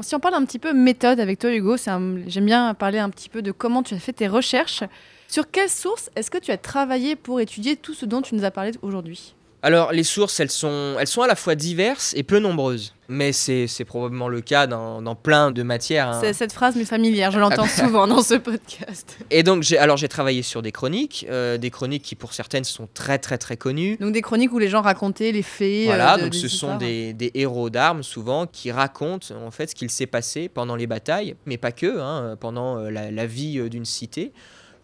Si 0.02 0.14
on 0.14 0.20
parle 0.20 0.34
un 0.34 0.44
petit 0.44 0.60
peu 0.60 0.74
méthode 0.74 1.22
avec 1.22 1.40
toi, 1.40 1.54
Hugo, 1.54 1.78
j'aime 1.78 2.46
bien 2.46 2.74
parler 2.74 2.98
un 2.98 3.10
petit 3.10 3.30
peu 3.30 3.42
de 3.42 3.54
comment 3.54 3.82
tu 3.82 3.94
as 3.94 4.00
fait 4.00 4.14
tes 4.14 4.28
recherches. 4.28 4.84
Sur 5.30 5.50
quelles 5.50 5.70
sources 5.70 6.10
est-ce 6.18 6.30
que 6.30 6.38
tu 6.38 6.52
as 6.52 6.58
travaillé 6.58 7.16
pour 7.16 7.40
étudier 7.40 7.78
tout 7.78 7.94
ce 7.94 8.06
dont 8.06 8.22
tu 8.22 8.36
nous 8.36 8.44
as 8.44 8.52
parlé 8.52 8.72
aujourd'hui? 8.82 9.36
Alors, 9.66 9.92
les 9.92 10.04
sources, 10.04 10.40
elles 10.40 10.52
sont, 10.52 10.96
elles 11.00 11.08
sont 11.08 11.24
à 11.24 11.28
la 11.28 11.36
fois 11.36 11.56
diverses 11.56 12.14
et 12.16 12.22
peu 12.22 12.38
nombreuses. 12.38 12.94
Mais 13.08 13.32
c'est 13.34 13.68
c'est 13.68 13.86
probablement 13.86 14.28
le 14.30 14.42
cas 14.42 14.66
dans, 14.68 15.02
dans 15.02 15.16
plein 15.16 15.52
de 15.52 15.62
matières. 15.64 16.10
hein. 16.10 16.34
Cette 16.34 16.54
phrase 16.54 16.76
m'est 16.76 16.86
familière, 16.86 17.30
je 17.32 17.40
l'entends 17.40 17.68
souvent 17.68 18.08
dans 18.08 18.22
ce 18.22 18.34
podcast. 18.36 19.18
Et 19.32 19.44
donc, 19.44 19.62
j'ai 19.64 19.78
alors 19.78 19.98
j'ai 19.98 20.08
travaillé 20.08 20.42
sur 20.44 20.62
des 20.62 20.72
chroniques, 20.72 21.26
euh, 21.30 21.58
des 21.58 21.70
chroniques 21.72 22.02
qui 22.04 22.16
pour 22.16 22.34
certaines 22.34 22.64
sont 22.64 22.88
très 22.94 23.18
très 23.20 23.38
très 23.38 23.58
connues. 23.58 23.98
Donc 24.00 24.12
des 24.12 24.22
chroniques 24.22 24.52
où 24.54 24.60
les 24.60 24.70
gens 24.70 24.82
racontaient 24.82 25.32
les 25.32 25.44
faits. 25.44 25.86
Voilà, 25.86 26.14
euh, 26.14 26.18
de- 26.18 26.22
donc 26.24 26.36
ce 26.36 26.48
sont 26.48 26.78
des, 26.78 27.14
des 27.14 27.32
héros 27.36 27.70
d'armes 27.70 28.02
souvent 28.04 28.48
qui 28.48 28.72
racontent 28.72 29.28
en 29.46 29.52
fait 29.52 29.70
ce 29.72 29.76
qu'il 29.76 29.90
s'est 29.92 30.08
passé 30.08 30.50
pendant 30.50 30.76
les 30.76 30.88
batailles, 30.88 31.36
mais 31.46 31.58
pas 31.58 31.72
que, 31.72 32.00
hein, 32.00 32.36
pendant 32.40 32.78
euh, 32.80 32.90
la, 32.90 33.12
la 33.12 33.26
vie 33.28 33.70
d'une 33.70 33.86
cité. 33.86 34.32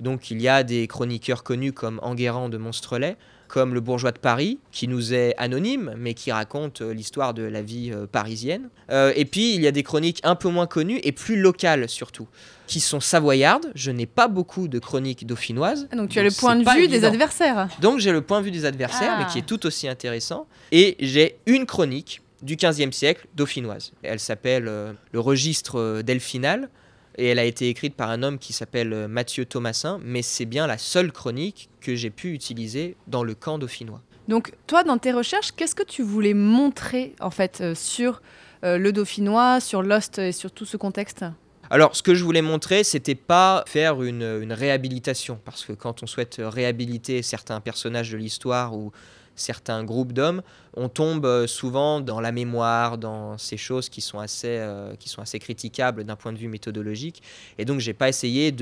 Donc 0.01 0.31
il 0.31 0.41
y 0.41 0.47
a 0.49 0.63
des 0.63 0.87
chroniqueurs 0.87 1.43
connus 1.43 1.71
comme 1.73 1.99
Enguerrand 2.01 2.49
de 2.49 2.57
Monstrelet, 2.57 3.15
comme 3.47 3.73
le 3.73 3.81
bourgeois 3.81 4.11
de 4.11 4.17
Paris, 4.17 4.59
qui 4.71 4.87
nous 4.87 5.13
est 5.13 5.35
anonyme, 5.37 5.93
mais 5.97 6.13
qui 6.13 6.31
raconte 6.31 6.81
euh, 6.81 6.93
l'histoire 6.93 7.33
de 7.33 7.43
la 7.43 7.61
vie 7.61 7.91
euh, 7.93 8.07
parisienne. 8.07 8.69
Euh, 8.89 9.11
et 9.15 9.25
puis 9.25 9.53
il 9.53 9.61
y 9.61 9.67
a 9.67 9.71
des 9.71 9.83
chroniques 9.83 10.21
un 10.23 10.35
peu 10.35 10.47
moins 10.49 10.67
connues 10.67 10.99
et 11.03 11.11
plus 11.11 11.39
locales 11.39 11.87
surtout, 11.89 12.27
qui 12.65 12.79
sont 12.79 12.99
savoyardes. 13.01 13.69
Je 13.75 13.91
n'ai 13.91 14.05
pas 14.05 14.27
beaucoup 14.27 14.67
de 14.67 14.79
chroniques 14.79 15.27
dauphinoises. 15.27 15.87
Ah, 15.91 15.97
donc 15.97 16.09
tu 16.09 16.19
as 16.19 16.23
le 16.23 16.31
point 16.31 16.55
de 16.55 16.67
vue 16.67 16.87
des 16.87 17.03
adversaires. 17.03 17.67
Donc 17.81 17.99
j'ai 17.99 18.11
le 18.11 18.21
point 18.21 18.39
de 18.39 18.45
vue 18.45 18.51
des 18.51 18.65
adversaires, 18.65 19.17
mais 19.19 19.25
Ah. 19.27 19.31
qui 19.31 19.39
est 19.39 19.45
tout 19.45 19.65
aussi 19.65 19.87
intéressant. 19.87 20.47
Et 20.71 20.95
j'ai 20.99 21.35
une 21.45 21.65
chronique 21.65 22.21
du 22.41 22.55
XVe 22.55 22.91
siècle 22.91 23.27
dauphinoise. 23.35 23.91
Elle 24.01 24.19
s'appelle 24.19 24.63
Le 24.63 25.19
registre 25.19 26.01
delphinal. 26.01 26.69
Et 27.17 27.27
elle 27.27 27.39
a 27.39 27.43
été 27.43 27.67
écrite 27.69 27.95
par 27.95 28.09
un 28.09 28.23
homme 28.23 28.37
qui 28.37 28.53
s'appelle 28.53 28.93
euh, 28.93 29.07
Mathieu 29.07 29.45
Thomasin, 29.45 29.99
mais 30.03 30.21
c'est 30.21 30.45
bien 30.45 30.67
la 30.67 30.77
seule 30.77 31.11
chronique 31.11 31.69
que 31.81 31.95
j'ai 31.95 32.09
pu 32.09 32.33
utiliser 32.33 32.95
dans 33.07 33.23
le 33.23 33.35
camp 33.35 33.57
dauphinois. 33.57 34.01
Donc 34.27 34.53
toi, 34.67 34.83
dans 34.83 34.97
tes 34.97 35.11
recherches, 35.11 35.51
qu'est-ce 35.51 35.75
que 35.75 35.83
tu 35.83 36.03
voulais 36.03 36.33
montrer 36.33 37.15
en 37.19 37.31
fait 37.31 37.59
euh, 37.61 37.75
sur 37.75 38.21
euh, 38.63 38.77
le 38.77 38.93
dauphinois, 38.93 39.59
sur 39.59 39.81
Lost 39.81 40.19
et 40.19 40.31
sur 40.31 40.51
tout 40.51 40.65
ce 40.65 40.77
contexte? 40.77 41.25
Alors, 41.69 41.95
ce 41.95 42.03
que 42.03 42.15
je 42.15 42.23
voulais 42.23 42.41
montrer, 42.41 42.83
c'était 42.83 43.15
pas 43.15 43.63
faire 43.65 44.03
une, 44.03 44.39
une 44.41 44.51
réhabilitation, 44.51 45.39
parce 45.45 45.63
que 45.63 45.71
quand 45.71 46.03
on 46.03 46.05
souhaite 46.05 46.41
réhabiliter 46.43 47.21
certains 47.21 47.61
personnages 47.61 48.11
de 48.11 48.17
l'histoire 48.17 48.75
ou 48.75 48.91
certains 49.35 49.83
groupes 49.83 50.13
d'hommes, 50.13 50.41
on 50.75 50.89
tombe 50.89 51.25
euh, 51.25 51.47
souvent 51.47 51.99
dans 51.99 52.21
la 52.21 52.31
mémoire, 52.31 52.97
dans 52.97 53.37
ces 53.37 53.57
choses 53.57 53.89
qui 53.89 54.01
sont 54.01 54.19
assez, 54.19 54.57
euh, 54.59 54.95
qui 54.95 55.09
sont 55.09 55.21
assez 55.21 55.39
critiquables 55.39 56.03
d'un 56.03 56.15
point 56.15 56.31
de 56.31 56.37
vue 56.37 56.47
méthodologique. 56.47 57.21
Et 57.57 57.65
donc, 57.65 57.79
j'ai 57.79 57.93
pas 57.93 58.09
essayé 58.09 58.53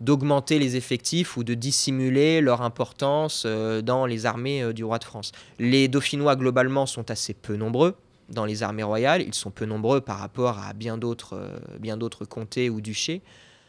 d'augmenter 0.00 0.58
les 0.58 0.76
effectifs 0.76 1.36
ou 1.36 1.44
de 1.44 1.54
dissimuler 1.54 2.40
leur 2.40 2.62
importance 2.62 3.44
euh, 3.46 3.80
dans 3.82 4.06
les 4.06 4.26
armées 4.26 4.72
du 4.72 4.84
roi 4.84 4.98
de 4.98 5.04
France. 5.04 5.32
Les 5.58 5.88
Dauphinois, 5.88 6.36
globalement, 6.36 6.86
sont 6.86 7.10
assez 7.10 7.34
peu 7.34 7.56
nombreux 7.56 7.94
dans 8.28 8.44
les 8.44 8.62
armées 8.62 8.82
royales. 8.82 9.22
Ils 9.22 9.34
sont 9.34 9.50
peu 9.50 9.64
nombreux 9.64 10.00
par 10.00 10.18
rapport 10.18 10.58
à 10.58 10.72
bien 10.72 10.96
d'autres 10.96 11.50
bien 11.78 11.98
d'autres 11.98 12.24
comtés 12.24 12.70
ou 12.70 12.80
duchés. 12.80 13.20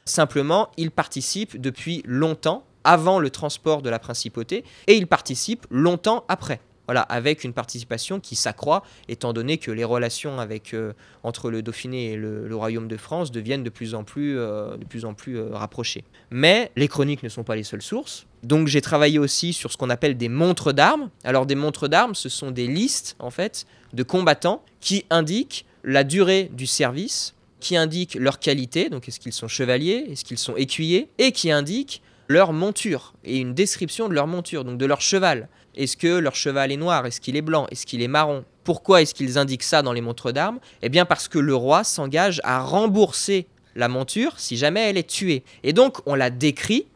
Simplement, 0.05 0.69
ils 0.77 0.91
participent 0.91 1.59
depuis 1.59 2.03
longtemps 2.05 2.63
avant 2.85 3.19
le 3.19 3.29
transport 3.29 3.81
de 3.81 3.89
la 3.89 3.99
principauté 3.99 4.63
et 4.87 4.95
ils 4.95 5.07
participent 5.07 5.67
longtemps 5.69 6.23
après. 6.29 6.61
Voilà, 6.87 7.01
avec 7.01 7.43
une 7.43 7.53
participation 7.53 8.19
qui 8.19 8.35
s'accroît, 8.35 8.83
étant 9.09 9.33
donné 9.33 9.57
que 9.57 9.71
les 9.71 9.83
relations 9.83 10.37
euh, 10.39 10.93
entre 11.23 11.49
le 11.49 11.63
Dauphiné 11.63 12.11
et 12.11 12.15
le, 12.15 12.47
le 12.47 12.55
Royaume 12.55 12.87
de 12.87 12.97
France 12.97 13.31
deviennent 13.31 13.63
de 13.63 13.71
plus 13.71 13.95
en 13.95 14.03
plus, 14.03 14.37
euh, 14.37 14.77
de 14.77 14.85
plus, 14.85 15.03
en 15.03 15.15
plus 15.15 15.39
euh, 15.39 15.49
rapprochées. 15.51 16.03
Mais 16.29 16.71
les 16.75 16.87
chroniques 16.87 17.23
ne 17.23 17.29
sont 17.29 17.43
pas 17.43 17.55
les 17.55 17.63
seules 17.63 17.81
sources. 17.81 18.27
Donc 18.43 18.67
j'ai 18.67 18.81
travaillé 18.81 19.17
aussi 19.17 19.51
sur 19.51 19.71
ce 19.71 19.77
qu'on 19.77 19.89
appelle 19.89 20.15
des 20.15 20.29
montres 20.29 20.73
d'armes. 20.73 21.09
Alors 21.23 21.47
des 21.47 21.55
montres 21.55 21.89
d'armes, 21.89 22.13
ce 22.13 22.29
sont 22.29 22.51
des 22.51 22.67
listes 22.67 23.15
en 23.17 23.31
fait 23.31 23.65
de 23.93 24.03
combattants 24.03 24.63
qui 24.79 25.05
indiquent 25.09 25.65
la 25.83 26.03
durée 26.03 26.51
du 26.53 26.67
service, 26.67 27.33
qui 27.59 27.75
indiquent 27.77 28.15
leur 28.15 28.37
qualité, 28.37 28.89
donc 28.89 29.07
est-ce 29.07 29.19
qu'ils 29.19 29.33
sont 29.33 29.47
chevaliers, 29.47 30.05
est-ce 30.11 30.23
qu'ils 30.23 30.37
sont 30.37 30.55
écuyers, 30.55 31.09
et 31.17 31.31
qui 31.31 31.49
indiquent 31.49 32.03
leur 32.27 32.53
monture 32.53 33.13
et 33.23 33.37
une 33.37 33.53
description 33.53 34.09
de 34.09 34.13
leur 34.13 34.27
monture, 34.27 34.63
donc 34.63 34.77
de 34.77 34.85
leur 34.85 35.01
cheval. 35.01 35.49
Est-ce 35.75 35.97
que 35.97 36.07
leur 36.07 36.35
cheval 36.35 36.71
est 36.71 36.77
noir? 36.77 37.05
Est-ce 37.05 37.21
qu'il 37.21 37.35
est 37.35 37.41
blanc? 37.41 37.67
Est-ce 37.71 37.85
qu'il 37.85 38.01
est 38.01 38.07
marron? 38.07 38.45
Pourquoi 38.63 39.01
est-ce 39.01 39.13
qu'ils 39.13 39.37
indiquent 39.37 39.63
ça 39.63 39.81
dans 39.81 39.93
les 39.93 40.01
montres 40.01 40.33
d'armes? 40.33 40.59
Eh 40.81 40.89
bien 40.89 41.05
parce 41.05 41.27
que 41.27 41.37
le 41.37 41.55
roi 41.55 41.83
s'engage 41.83 42.41
à 42.43 42.61
rembourser 42.61 43.47
la 43.75 43.87
monture 43.89 44.39
si 44.39 44.57
jamais 44.57 44.89
elle 44.89 44.97
est 44.97 45.09
tuée. 45.09 45.43
Et 45.63 45.73
donc 45.73 45.97
on 46.05 46.15
la 46.15 46.29
décrit 46.29 46.87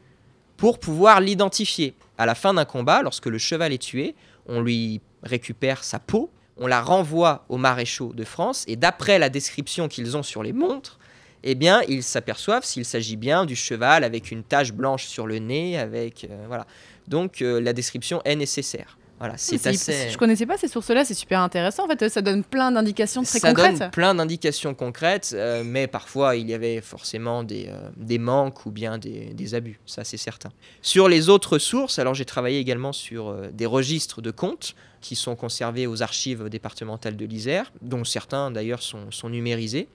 pour 0.58 0.80
pouvoir 0.80 1.22
l'identifier. 1.22 1.94
À 2.18 2.26
la 2.26 2.36
fin 2.36 2.54
d'un 2.54 2.66
combat, 2.66 3.02
lorsque 3.02 3.28
le 3.28 3.38
cheval 3.38 3.72
est 3.72 3.82
tué, 3.82 4.16
on 4.48 4.62
lui 4.62 5.00
récupère 5.24 5.84
sa 5.84 6.00
peau, 6.00 6.30
on 6.58 6.68
la 6.68 6.82
renvoie 6.82 7.46
aux 7.48 7.58
maréchaux 7.58 8.12
de 8.14 8.26
France, 8.26 8.66
et 8.68 8.76
d'après 8.76 9.20
la 9.20 9.30
description 9.30 9.88
qu'ils 9.88 10.18
ont 10.18 10.24
sur 10.24 10.44
les 10.44 10.52
montres, 10.52 11.00
eh 11.44 11.56
bien, 11.56 11.82
ils 11.88 12.04
s'aperçoivent 12.04 12.66
s'il 12.66 12.86
s'agit 12.86 13.16
bien 13.16 13.46
du 13.46 13.56
cheval 13.56 14.04
avec 14.04 14.32
une 14.32 14.44
tache 14.44 14.74
blanche 14.74 15.06
sur 15.06 15.28
le 15.28 15.40
nez, 15.40 15.78
avec 15.78 16.26
euh, 16.30 16.46
voilà. 16.48 16.66
Donc 17.08 17.42
euh, 17.42 17.60
la 17.60 17.74
description 17.74 18.22
est 18.26 18.36
nécessaire. 18.36 18.98
Voilà, 19.20 19.34
c'est 19.36 19.68
assez. 19.68 20.10
Je 20.10 20.18
connaissais 20.18 20.46
pas 20.46 20.58
ces 20.58 20.70
sources-là, 20.70 21.04
c'est 21.04 21.14
super 21.14 21.42
intéressant. 21.42 21.84
En 21.84 21.88
fait, 21.90 22.08
ça 22.08 22.22
donne 22.22 22.42
plein 22.42 22.72
d'indications 22.72 23.22
très 23.24 23.40
ça 23.40 23.50
concrètes. 23.50 23.78
donne 23.78 23.92
plein 23.92 24.16
d'indications 24.16 24.74
concrètes, 24.74 25.32
euh, 25.34 25.62
mais 25.66 25.88
parfois 25.88 26.38
il 26.38 26.50
y 26.50 26.54
avait 26.54 26.80
forcément 26.80 27.44
des, 27.44 27.68
euh, 27.68 27.90
des 27.98 28.18
manques 28.18 28.66
ou 28.66 28.72
bien 28.72 28.98
des, 28.98 29.34
des 29.34 29.56
abus, 29.56 29.82
ça 29.86 30.06
c'est 30.06 30.16
certain. 30.16 30.52
Sur 30.82 31.10
les 31.10 31.28
autres 31.28 31.58
sources, 31.60 32.00
alors 32.00 32.14
j'ai 32.14 32.24
travaillé 32.24 32.60
également 32.60 32.94
sur 32.94 33.28
euh, 33.28 33.50
des 33.52 33.66
registres 33.66 34.22
de 34.22 34.32
comptes 34.32 34.74
qui 35.02 35.18
sont 35.18 35.36
conservés 35.36 35.86
aux 35.86 36.02
archives 36.02 36.48
départementales 36.48 37.18
de 37.18 37.26
l'Isère, 37.26 37.74
dont 37.82 38.06
certains 38.06 38.52
d'ailleurs 38.52 38.82
sont, 38.82 39.12
sont 39.12 39.28
numérisés. 39.30 39.90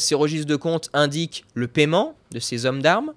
Ces 0.00 0.14
registres 0.14 0.48
de 0.48 0.56
comptes 0.56 0.90
indiquent 0.92 1.44
le 1.54 1.68
paiement 1.68 2.16
de 2.32 2.40
ces 2.40 2.66
hommes 2.66 2.82
d'armes, 2.82 3.12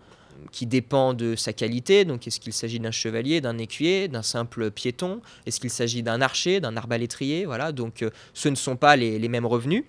qui 0.52 0.66
dépend 0.66 1.14
de 1.14 1.36
sa 1.36 1.54
qualité. 1.54 2.06
Donc, 2.06 2.28
est-ce 2.28 2.40
qu'il 2.40 2.54
s'agit 2.54 2.80
d'un 2.80 2.92
chevalier, 2.92 3.42
d'un 3.42 3.58
écuyer, 3.58 4.08
d'un 4.08 4.22
simple 4.22 4.70
piéton? 4.70 5.22
Est-ce 5.46 5.60
qu'il 5.60 5.70
s'agit 5.70 6.04
d'un 6.04 6.22
archer, 6.22 6.60
d'un 6.60 6.76
arbalétrier? 6.78 7.46
Voilà, 7.46 7.72
donc 7.72 8.04
euh, 8.04 8.10
ce 8.34 8.50
ne 8.50 8.56
sont 8.56 8.76
pas 8.76 8.96
les 8.96 9.28
mêmes 9.30 9.46
revenus. 9.46 9.84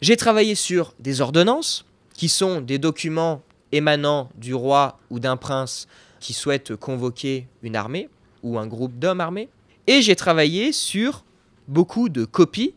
J'ai 0.00 0.16
travaillé 0.16 0.54
sur 0.54 0.94
des 0.98 1.20
ordonnances, 1.20 1.84
qui 2.14 2.28
sont 2.28 2.60
des 2.60 2.78
documents 2.78 3.42
émanant 3.72 4.28
du 4.34 4.54
roi 4.54 4.98
ou 5.10 5.20
d'un 5.20 5.36
prince 5.36 5.88
qui 6.20 6.32
souhaite 6.32 6.76
convoquer 6.76 7.46
une 7.62 7.76
armée 7.76 8.08
ou 8.42 8.58
un 8.58 8.66
groupe 8.66 8.98
d'hommes 8.98 9.20
armés. 9.20 9.48
Et 9.86 10.02
j'ai 10.02 10.16
travaillé 10.16 10.72
sur 10.72 11.24
beaucoup 11.66 12.08
de 12.08 12.24
copies, 12.24 12.74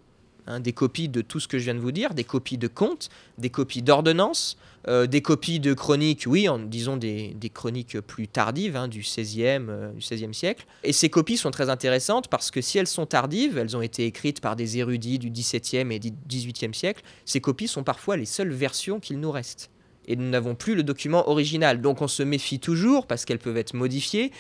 hein, 0.48 0.60
des 0.60 0.74
copies 0.74 1.10
de 1.10 1.22
tout 1.22 1.40
ce 1.40 1.48
que 1.48 1.60
je 1.60 1.64
viens 1.64 1.76
de 1.76 1.80
vous 1.80 1.92
dire, 1.92 2.14
des 2.14 2.24
copies 2.24 2.58
de 2.58 2.68
comptes, 2.68 3.10
des 3.38 3.50
copies 3.50 3.82
d'ordonnances, 3.82 4.58
euh, 4.88 5.08
des 5.08 5.22
copies 5.22 5.60
de 5.60 5.74
chroniques, 5.74 6.26
oui, 6.28 6.50
en, 6.50 6.60
disons 6.60 6.98
des, 6.98 7.34
des 7.36 7.50
chroniques 7.50 8.00
plus 8.02 8.28
tardives, 8.28 8.76
hein, 8.76 8.88
du, 8.88 9.02
16e, 9.02 9.68
euh, 9.70 9.92
du 9.94 10.02
16e 10.02 10.34
siècle. 10.34 10.66
Et 10.84 10.92
ces 10.92 11.10
copies 11.10 11.38
sont 11.38 11.52
très 11.52 11.70
intéressantes 11.70 12.28
parce 12.28 12.52
que 12.52 12.62
si 12.62 12.78
elles 12.78 12.88
sont 12.88 13.06
tardives, 13.06 13.58
elles 13.58 13.78
ont 13.78 13.82
été 13.82 14.06
écrites 14.06 14.42
par 14.42 14.56
des 14.56 14.78
érudits 14.78 15.20
du 15.20 15.32
17e 15.32 15.92
et 15.92 16.00
du 16.00 16.12
18e 16.30 16.74
siècle, 16.74 17.04
ces 17.26 17.40
copies 17.40 17.68
sont 17.68 17.84
parfois 17.84 18.18
les 18.18 18.26
seules 18.26 18.52
versions 18.52 19.00
qu'il 19.00 19.20
nous 19.20 19.32
reste. 19.32 19.70
Et 20.06 20.18
nous 20.18 20.30
n'avons 20.30 20.56
plus 20.56 20.76
le 20.76 20.84
document 20.84 21.30
original. 21.30 21.80
Donc 21.80 22.02
on 22.02 22.10
se 22.10 22.24
méfie 22.24 22.60
toujours 22.60 23.08
parce 23.08 23.24
qu'elles 23.24 23.40
peuvent 23.40 23.58
être 23.58 23.74
modifiées, 23.74 24.32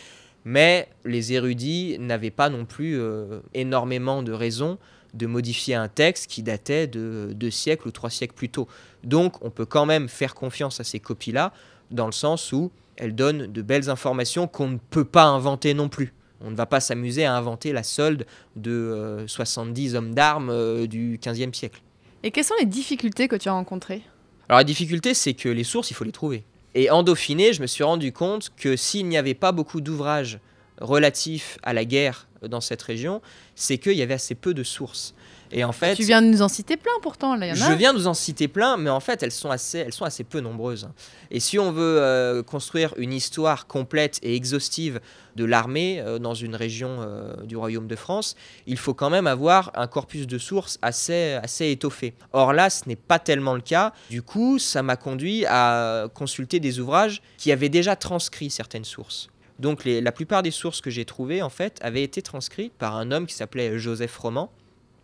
mais 0.43 0.89
les 1.06 1.32
érudits 1.32 1.97
n'avaient 1.99 2.32
pas 2.32 2.49
non 2.49 2.66
plus 2.66 2.99
euh, 2.99 3.39
énormément 3.54 4.24
de 4.24 4.34
raisons 4.34 4.78
de 5.14 5.28
modifier 5.28 5.76
un 5.76 5.88
texte 5.88 6.28
qui 6.28 6.43
datait 6.43 6.88
de 6.88 7.32
deux 7.34 7.51
siècles 7.51 7.88
ou 7.88 7.91
trois 7.91 8.09
siècles 8.09 8.34
plus 8.34 8.49
tôt. 8.49 8.68
Donc 9.03 9.43
on 9.43 9.49
peut 9.49 9.66
quand 9.66 9.86
même 9.86 10.09
faire 10.09 10.34
confiance 10.36 10.80
à 10.80 10.84
ces 10.84 10.99
copies-là, 10.99 11.53
dans 11.91 12.05
le 12.05 12.11
sens 12.11 12.51
où 12.51 12.72
elles 12.95 13.16
donnent 13.16 13.47
de 13.47 13.61
belles 13.61 13.89
informations 13.89 14.47
qu'on 14.47 14.68
ne 14.68 14.78
peut 14.78 15.05
pas 15.05 15.26
inventer 15.26 15.74
non 15.74 15.89
plus. 15.89 16.14
On 16.41 16.51
ne 16.51 16.55
va 16.55 16.66
pas 16.66 16.80
s'amuser 16.80 17.26
à 17.26 17.36
inventer 17.36 17.72
la 17.72 17.84
solde 17.84 18.26
de 18.55 18.72
euh, 18.72 19.28
70 19.28 19.95
hommes 19.95 20.14
d'armes 20.14 20.49
euh, 20.49 20.88
du 20.88 21.18
15e 21.22 21.53
siècle. 21.53 21.82
Et 22.22 22.32
quelles 22.32 22.43
sont 22.43 22.55
les 22.59 22.66
difficultés 22.66 23.28
que 23.28 23.36
tu 23.36 23.49
as 23.49 23.53
rencontrées? 23.53 24.01
Alors 24.49 24.57
la 24.57 24.64
difficulté, 24.64 25.14
c'est 25.14 25.34
que 25.34 25.49
les 25.49 25.64
sources, 25.64 25.91
il 25.91 25.93
faut 25.93 26.03
les 26.03 26.11
trouver. 26.11 26.43
Et 26.76 26.89
en 26.89 27.03
Dauphiné, 27.03 27.53
je 27.53 27.61
me 27.61 27.68
suis 27.68 27.84
rendu 27.84 28.11
compte 28.11 28.51
que 28.57 28.76
s'il 28.76 29.07
n'y 29.07 29.18
avait 29.18 29.36
pas 29.36 29.51
beaucoup 29.51 29.80
d'ouvrages 29.80 30.39
relatifs 30.82 31.57
à 31.63 31.74
la 31.74 31.86
guerre 31.86 32.28
dans 32.47 32.61
cette 32.61 32.82
région, 32.82 33.21
c'est 33.55 33.78
qu'il 33.78 33.93
y 33.93 34.01
avait 34.01 34.15
assez 34.15 34.36
peu 34.36 34.53
de 34.53 34.63
sources. 34.63 35.13
Et 35.55 35.63
en 35.63 35.71
fait, 35.71 35.93
Tu 35.93 36.03
viens 36.03 36.21
de 36.21 36.28
nous 36.28 36.41
en 36.41 36.47
citer 36.47 36.78
plein 36.78 36.91
pourtant, 37.03 37.36
là, 37.36 37.45
il 37.45 37.49
y 37.49 37.51
en 37.61 37.63
a. 37.63 37.71
je 37.71 37.78
viens 37.78 37.93
de 37.93 37.99
vous 37.99 38.07
en 38.07 38.15
citer 38.15 38.47
plein, 38.47 38.76
mais 38.76 38.89
en 38.89 38.99
fait, 38.99 39.21
elles 39.21 39.32
sont 39.32 39.51
assez, 39.51 39.78
elles 39.78 39.93
sont 39.93 40.03
assez 40.03 40.24
peu 40.24 40.39
nombreuses. 40.39 40.89
Et 41.30 41.39
si 41.39 41.59
on 41.59 41.71
veut 41.71 41.99
euh, 42.01 42.41
construire 42.41 42.95
une 42.97 43.13
histoire 43.13 43.67
complète 43.67 44.19
et 44.24 44.36
exhaustive 44.36 44.99
de 45.36 45.45
l'armée 45.45 45.99
euh, 45.99 46.17
dans 46.17 46.34
une 46.34 46.55
région 46.55 46.97
euh, 47.01 47.36
du 47.43 47.55
Royaume 47.55 47.86
de 47.86 47.95
France, 47.95 48.36
il 48.65 48.78
faut 48.78 48.95
quand 48.95 49.11
même 49.11 49.28
avoir 49.28 49.71
un 49.76 49.86
corpus 49.86 50.26
de 50.26 50.39
sources 50.39 50.80
assez, 50.82 51.34
assez 51.43 51.69
étoffé. 51.69 52.15
Or 52.32 52.51
là, 52.51 52.71
ce 52.71 52.89
n'est 52.89 52.95
pas 52.95 53.19
tellement 53.19 53.53
le 53.53 53.61
cas. 53.61 53.93
Du 54.09 54.24
coup, 54.24 54.57
ça 54.57 54.82
m'a 54.82 54.95
conduit 54.95 55.45
à 55.47 56.07
consulter 56.15 56.59
des 56.59 56.80
ouvrages 56.80 57.21
qui 57.38 57.51
avaient 57.51 57.69
déjà 57.69 57.95
transcrit 57.95 58.49
certaines 58.49 58.86
sources. 58.86 59.30
Donc 59.60 59.84
les- 59.84 60.01
la 60.01 60.12
plupart 60.12 60.43
des 60.43 60.51
sources 60.51 60.82
que 60.82 60.89
j'ai 60.89 61.06
trouvées, 61.06 61.41
en 61.41 61.49
fait, 61.49 61.80
avaient 61.82 62.04
été 62.04 62.22
transcrites 62.22 62.74
par 62.74 62.95
un 62.95 63.12
homme 63.12 63.28
qui 63.28 63.36
s'appelait 63.36 63.78
Joseph 63.78 64.18
Roman. 64.18 64.51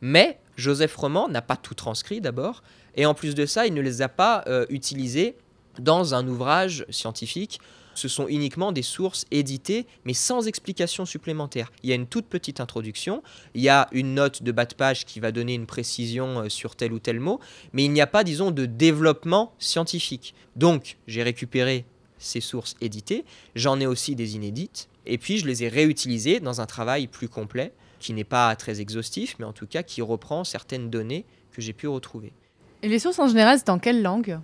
Mais 0.01 0.39
Joseph 0.55 0.95
Roman 0.95 1.27
n'a 1.27 1.41
pas 1.41 1.57
tout 1.57 1.75
transcrit 1.75 2.21
d'abord, 2.21 2.63
et 2.95 3.05
en 3.05 3.13
plus 3.13 3.35
de 3.35 3.45
ça, 3.45 3.67
il 3.67 3.73
ne 3.73 3.81
les 3.81 4.01
a 4.01 4.09
pas 4.09 4.43
euh, 4.47 4.65
utilisés 4.69 5.35
dans 5.79 6.13
un 6.15 6.27
ouvrage 6.27 6.85
scientifique. 6.89 7.59
Ce 7.95 8.07
sont 8.07 8.27
uniquement 8.29 8.71
des 8.71 8.81
sources 8.81 9.25
éditées, 9.29 9.85
mais 10.05 10.13
sans 10.13 10.47
explication 10.47 11.05
supplémentaire. 11.05 11.71
Il 11.83 11.89
y 11.89 11.91
a 11.91 11.95
une 11.95 12.07
toute 12.07 12.27
petite 12.27 12.61
introduction, 12.61 13.23
il 13.55 13.61
y 13.61 13.67
a 13.69 13.89
une 13.91 14.13
note 14.13 14.41
de 14.41 14.51
bas 14.53 14.65
de 14.65 14.73
page 14.73 15.05
qui 15.05 15.19
va 15.19 15.33
donner 15.33 15.53
une 15.53 15.65
précision 15.65 16.39
euh, 16.43 16.49
sur 16.49 16.75
tel 16.77 16.93
ou 16.93 16.99
tel 16.99 17.19
mot, 17.19 17.39
mais 17.73 17.83
il 17.83 17.91
n'y 17.91 18.01
a 18.01 18.07
pas, 18.07 18.23
disons, 18.23 18.51
de 18.51 18.65
développement 18.65 19.53
scientifique. 19.59 20.33
Donc, 20.55 20.97
j'ai 21.07 21.23
récupéré 21.23 21.85
ces 22.19 22.41
sources 22.41 22.75
éditées, 22.81 23.25
j'en 23.55 23.79
ai 23.79 23.87
aussi 23.87 24.15
des 24.15 24.35
inédites, 24.35 24.89
et 25.05 25.17
puis 25.17 25.39
je 25.39 25.47
les 25.47 25.63
ai 25.63 25.69
réutilisées 25.69 26.39
dans 26.39 26.61
un 26.61 26.65
travail 26.65 27.07
plus 27.07 27.27
complet 27.27 27.73
qui 27.99 28.13
n'est 28.13 28.23
pas 28.23 28.55
très 28.55 28.79
exhaustif, 28.79 29.35
mais 29.39 29.45
en 29.45 29.53
tout 29.53 29.67
cas 29.67 29.83
qui 29.83 30.01
reprend 30.01 30.43
certaines 30.43 30.89
données 30.89 31.25
que 31.51 31.61
j'ai 31.61 31.73
pu 31.73 31.87
retrouver. 31.87 32.31
Et 32.81 32.87
les 32.87 32.99
sources 32.99 33.19
en 33.19 33.27
général, 33.27 33.57
c'est 33.57 33.69
en 33.69 33.79
quelle 33.79 34.01
langue? 34.01 34.39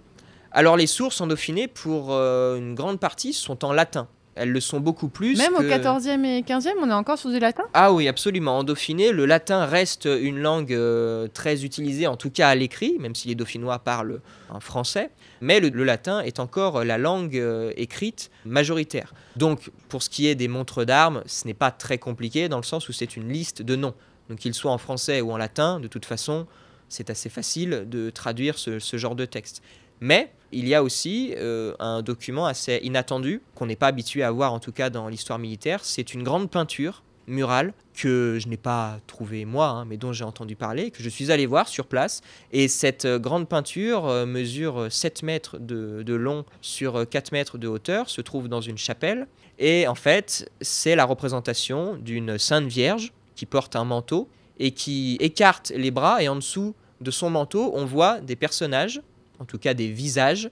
Alors 0.52 0.78
les 0.78 0.88
sources 0.88 1.22
en 1.22 1.28
Dauphiné, 1.28 1.68
pour 1.68 2.14
euh, 2.14 2.58
une 2.58 2.76
grande 2.76 3.00
partie, 3.00 3.34
sont 3.34 3.64
en 3.64 3.74
latin. 3.74 4.08
Elles 4.36 4.52
le 4.52 4.60
sont 4.60 4.82
beaucoup 4.82 5.08
plus. 5.08 5.38
Même 5.38 5.56
au 5.56 5.60
que- 5.60 5.70
14e 5.70 6.26
et 6.26 6.42
15e, 6.44 6.74
on 6.82 6.90
est 6.90 6.94
encore 6.94 7.18
sur 7.18 7.30
du 7.30 7.40
latin? 7.40 7.64
Ah 7.74 7.94
oui, 7.94 8.08
absolument. 8.10 8.58
En 8.60 8.64
Dauphiné, 8.66 9.12
le 9.14 9.26
latin 9.26 9.66
reste 9.66 10.06
une 10.06 10.40
langue 10.40 10.74
euh, 10.74 11.28
très 11.34 11.64
utilisée, 11.64 12.06
en 12.06 12.18
tout 12.18 12.30
cas 12.30 12.50
à 12.50 12.56
l'écrit, 12.56 12.98
même 13.00 13.16
si 13.16 13.30
les 13.30 13.36
Dauphinois 13.36 13.80
parlent 13.80 14.20
en 14.50 14.60
français. 14.60 15.10
Mais 15.40 15.60
le, 15.62 15.70
le 15.70 15.84
latin 15.86 16.20
est 16.20 16.40
encore 16.40 16.84
la 16.84 16.98
langue 16.98 17.38
euh, 17.38 17.72
écrite 17.78 18.30
majoritaire. 18.46 19.14
Donc, 19.38 19.72
pour 19.90 20.04
ce 20.04 20.10
qui 20.10 20.28
est 20.28 20.36
des 20.36 20.50
montres 20.50 20.86
d'armes, 20.86 21.24
ce 21.26 21.48
n'est 21.48 21.54
pas 21.54 21.72
très 21.72 21.98
compliqué 21.98 22.50
dans 22.50 22.58
le 22.58 22.64
sens 22.64 22.90
où 22.90 22.92
c'est 22.92 23.16
une 23.16 23.30
liste 23.30 23.62
de 23.62 23.76
noms. 23.78 23.94
Donc, 24.30 24.40
qu'ils 24.40 24.54
soient 24.54 24.72
en 24.72 24.78
français 24.78 25.22
ou 25.22 25.32
en 25.32 25.38
latin, 25.38 25.80
de 25.80 25.88
toute 25.88 26.06
façon, 26.06 26.46
c'est 26.90 27.10
assez 27.10 27.30
facile 27.30 27.86
de 27.88 28.10
traduire 28.10 28.58
ce, 28.58 28.80
ce 28.80 28.98
genre 28.98 29.16
de 29.16 29.26
texte. 29.26 29.62
Mais 30.02 30.32
il 30.52 30.68
y 30.68 30.76
a 30.76 30.84
aussi 30.84 31.34
euh, 31.38 31.74
un 31.80 32.02
document 32.02 32.46
assez 32.46 32.80
inattendu, 32.84 33.42
qu'on 33.56 33.66
n'est 33.66 33.76
pas 33.76 33.88
habitué 33.88 34.24
à 34.24 34.32
voir 34.32 34.54
en 34.54 34.60
tout 34.60 34.72
cas 34.72 34.90
dans 34.90 35.08
l'histoire 35.08 35.40
militaire. 35.40 35.84
C'est 35.84 36.14
une 36.14 36.24
grande 36.24 36.50
peinture 36.50 37.04
murale 37.28 37.74
que 37.94 38.38
je 38.40 38.48
n'ai 38.48 38.58
pas 38.58 39.00
trouvée 39.08 39.46
moi, 39.46 39.68
hein, 39.68 39.86
mais 39.86 39.98
dont 39.98 40.14
j'ai 40.14 40.24
entendu 40.24 40.56
parler, 40.56 40.92
que 40.92 41.02
je 41.02 41.10
suis 41.10 41.32
allé 41.32 41.46
voir 41.46 41.68
sur 41.68 41.88
place. 41.88 42.22
Et 42.52 42.68
cette 42.68 43.06
euh, 43.06 43.20
grande 43.20 43.48
peinture 43.48 44.08
euh, 44.08 44.26
mesure 44.26 44.88
7 44.92 45.24
mètres 45.24 45.58
de, 45.58 46.04
de 46.04 46.14
long 46.14 46.46
sur 46.62 46.98
euh, 46.98 47.06
4 47.06 47.32
mètres 47.32 47.58
de 47.58 47.68
hauteur, 47.68 48.10
se 48.10 48.22
trouve 48.22 48.48
dans 48.48 48.62
une 48.62 48.78
chapelle. 48.78 49.28
Et 49.60 49.88
en 49.88 49.96
fait, 49.96 50.50
c'est 50.62 50.96
la 50.96 51.06
représentation 51.06 51.96
d'une 51.96 52.38
Sainte 52.38 52.68
Vierge 52.68 53.14
qui 53.36 53.46
porte 53.46 53.76
un 53.76 53.86
manteau 53.86 54.28
et 54.60 54.72
qui 54.72 55.18
écarte 55.20 55.72
les 55.76 55.92
bras 55.92 56.22
et 56.22 56.28
en 56.28 56.36
dessous 56.36 56.76
de 57.02 57.12
son 57.12 57.30
manteau, 57.30 57.72
on 57.74 57.86
voit 57.86 58.22
des 58.22 58.38
personnages, 58.38 59.02
en 59.40 59.46
tout 59.46 59.58
cas 59.58 59.74
des 59.74 59.90
visages, 59.90 60.50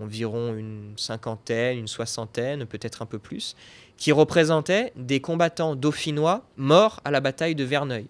environ 0.00 0.54
une 0.54 0.92
cinquantaine, 0.96 1.78
une 1.78 1.88
soixantaine, 1.88 2.66
peut-être 2.66 3.02
un 3.02 3.06
peu 3.06 3.18
plus, 3.18 3.56
qui 3.96 4.12
représentaient 4.12 4.92
des 4.96 5.20
combattants 5.20 5.74
dauphinois 5.74 6.46
morts 6.56 7.00
à 7.04 7.10
la 7.10 7.20
bataille 7.20 7.54
de 7.54 7.64
Verneuil. 7.64 8.06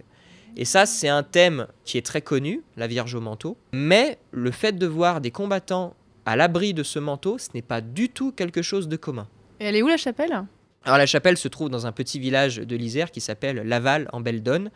Et 0.56 0.64
ça, 0.64 0.86
c'est 0.86 1.08
un 1.08 1.22
thème 1.22 1.66
qui 1.84 1.98
est 1.98 2.06
très 2.06 2.22
connu, 2.22 2.62
la 2.76 2.86
Vierge 2.86 3.14
au 3.14 3.20
manteau, 3.20 3.56
mais 3.72 4.18
le 4.30 4.50
fait 4.50 4.72
de 4.72 4.86
voir 4.86 5.20
des 5.20 5.30
combattants 5.30 5.94
à 6.24 6.34
l'abri 6.34 6.74
de 6.74 6.82
ce 6.82 6.98
manteau, 6.98 7.38
ce 7.38 7.48
n'est 7.54 7.62
pas 7.62 7.80
du 7.80 8.08
tout 8.08 8.32
quelque 8.32 8.62
chose 8.62 8.88
de 8.88 8.96
commun. 8.96 9.28
Et 9.60 9.66
elle 9.66 9.76
est 9.76 9.82
où 9.82 9.88
la 9.88 9.96
chapelle? 9.96 10.44
Alors 10.84 10.98
la 10.98 11.06
chapelle 11.06 11.36
se 11.36 11.48
trouve 11.48 11.68
dans 11.68 11.86
un 11.86 11.92
petit 11.92 12.18
village 12.18 12.56
de 12.56 12.76
l'Isère 12.76 13.10
qui 13.10 13.20
s'appelle 13.20 13.56
Laval 13.66 14.08
en 14.12 14.20
Beldonne 14.20 14.70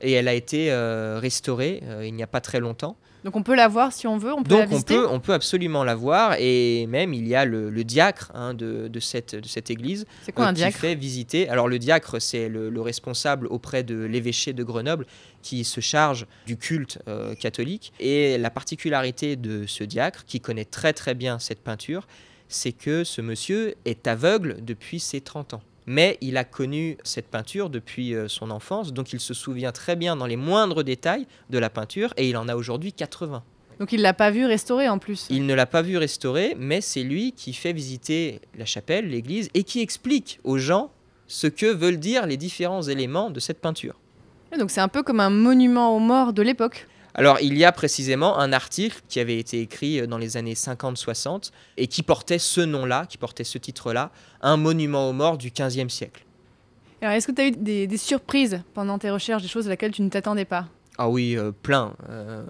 et 0.00 0.12
elle 0.12 0.26
a 0.28 0.34
été 0.34 0.72
euh, 0.72 1.18
restaurée 1.20 1.82
euh, 1.84 2.06
il 2.06 2.14
n'y 2.14 2.22
a 2.22 2.26
pas 2.26 2.40
très 2.40 2.60
longtemps. 2.60 2.96
Donc 3.24 3.36
on 3.36 3.42
peut 3.42 3.54
la 3.54 3.68
voir 3.68 3.92
si 3.92 4.06
on 4.06 4.16
veut, 4.16 4.32
on 4.32 4.42
peut 4.42 4.54
la 4.54 4.62
Donc 4.62 4.68
on 4.68 4.74
visiter 4.74 4.94
peut, 4.94 5.08
on 5.08 5.20
peut 5.20 5.34
absolument 5.34 5.84
la 5.84 5.94
voir 5.94 6.36
et 6.38 6.86
même 6.86 7.12
il 7.12 7.28
y 7.28 7.34
a 7.34 7.44
le, 7.44 7.70
le 7.70 7.84
diacre 7.84 8.30
hein, 8.34 8.54
de, 8.54 8.88
de 8.88 9.00
cette, 9.00 9.34
de 9.34 9.46
cette 9.46 9.70
église 9.70 10.06
C'est 10.22 10.32
quoi 10.32 10.46
euh, 10.46 10.48
un 10.48 10.52
qui 10.52 10.60
diacre 10.60 10.78
fait 10.78 10.94
visiter. 10.94 11.48
Alors 11.48 11.68
le 11.68 11.78
diacre 11.78 12.20
c'est 12.20 12.48
le, 12.48 12.70
le 12.70 12.80
responsable 12.80 13.46
auprès 13.48 13.82
de 13.82 13.96
l'évêché 14.04 14.52
de 14.52 14.64
Grenoble 14.64 15.06
qui 15.42 15.64
se 15.64 15.80
charge 15.80 16.26
du 16.46 16.56
culte 16.56 16.98
euh, 17.08 17.34
catholique 17.34 17.92
et 18.00 18.38
la 18.38 18.50
particularité 18.50 19.36
de 19.36 19.66
ce 19.66 19.84
diacre 19.84 20.24
qui 20.24 20.40
connaît 20.40 20.64
très 20.64 20.92
très 20.92 21.14
bien 21.14 21.38
cette 21.38 21.60
peinture 21.60 22.06
c'est 22.48 22.72
que 22.72 23.04
ce 23.04 23.20
monsieur 23.20 23.74
est 23.84 24.06
aveugle 24.08 24.56
depuis 24.64 24.98
ses 24.98 25.20
30 25.20 25.54
ans. 25.54 25.62
Mais 25.86 26.18
il 26.20 26.36
a 26.36 26.44
connu 26.44 26.96
cette 27.04 27.28
peinture 27.28 27.70
depuis 27.70 28.14
euh, 28.14 28.28
son 28.28 28.50
enfance, 28.50 28.92
donc 28.92 29.12
il 29.12 29.20
se 29.20 29.34
souvient 29.34 29.72
très 29.72 29.96
bien 29.96 30.16
dans 30.16 30.26
les 30.26 30.36
moindres 30.36 30.84
détails 30.84 31.26
de 31.50 31.58
la 31.58 31.70
peinture, 31.70 32.12
et 32.16 32.28
il 32.28 32.36
en 32.36 32.48
a 32.48 32.56
aujourd'hui 32.56 32.92
80. 32.92 33.42
Donc 33.80 33.92
il 33.92 34.02
l'a 34.02 34.12
pas 34.12 34.30
vu 34.30 34.44
restaurée 34.44 34.88
en 34.90 34.98
plus. 34.98 35.26
Il 35.30 35.46
ne 35.46 35.54
l'a 35.54 35.64
pas 35.66 35.80
vu 35.80 35.96
restaurer, 35.96 36.54
mais 36.58 36.82
c'est 36.82 37.02
lui 37.02 37.32
qui 37.32 37.54
fait 37.54 37.72
visiter 37.72 38.40
la 38.58 38.66
chapelle, 38.66 39.08
l'église, 39.08 39.48
et 39.54 39.64
qui 39.64 39.80
explique 39.80 40.38
aux 40.44 40.58
gens 40.58 40.90
ce 41.26 41.46
que 41.46 41.66
veulent 41.66 41.98
dire 41.98 42.26
les 42.26 42.36
différents 42.36 42.82
éléments 42.82 43.30
de 43.30 43.40
cette 43.40 43.60
peinture. 43.60 43.94
Et 44.52 44.58
Donc 44.58 44.70
c'est 44.70 44.80
un 44.80 44.88
peu 44.88 45.02
comme 45.02 45.20
un 45.20 45.30
monument 45.30 45.96
aux 45.96 46.00
morts 46.00 46.34
de 46.34 46.42
l'époque. 46.42 46.88
Alors, 47.14 47.38
il 47.40 47.56
y 47.58 47.64
a 47.64 47.72
précisément 47.72 48.38
un 48.38 48.52
article 48.52 49.00
qui 49.08 49.20
avait 49.20 49.38
été 49.38 49.60
écrit 49.60 50.00
euh, 50.00 50.06
dans 50.06 50.18
les 50.18 50.36
années 50.36 50.54
50-60 50.54 51.50
et 51.76 51.86
qui 51.86 52.02
portait 52.02 52.38
ce 52.38 52.60
nom-là, 52.60 53.06
qui 53.06 53.18
portait 53.18 53.44
ce 53.44 53.58
titre-là, 53.58 54.10
un 54.42 54.56
monument 54.56 55.08
aux 55.08 55.12
morts 55.12 55.38
du 55.38 55.50
15e 55.50 55.88
siècle. 55.88 56.24
Alors 57.02 57.14
est-ce 57.14 57.26
que 57.26 57.32
tu 57.32 57.40
as 57.40 57.46
eu 57.46 57.50
des, 57.52 57.86
des 57.86 57.96
surprises 57.96 58.62
pendant 58.74 58.98
tes 58.98 59.10
recherches, 59.10 59.42
des 59.42 59.48
choses 59.48 59.66
à 59.66 59.70
laquelle 59.70 59.92
tu 59.92 60.02
ne 60.02 60.10
t'attendais 60.10 60.44
pas? 60.44 60.66
Ah 60.98 61.08
oui, 61.08 61.34
euh, 61.34 61.50
plein, 61.50 61.94
euh, 62.10 62.44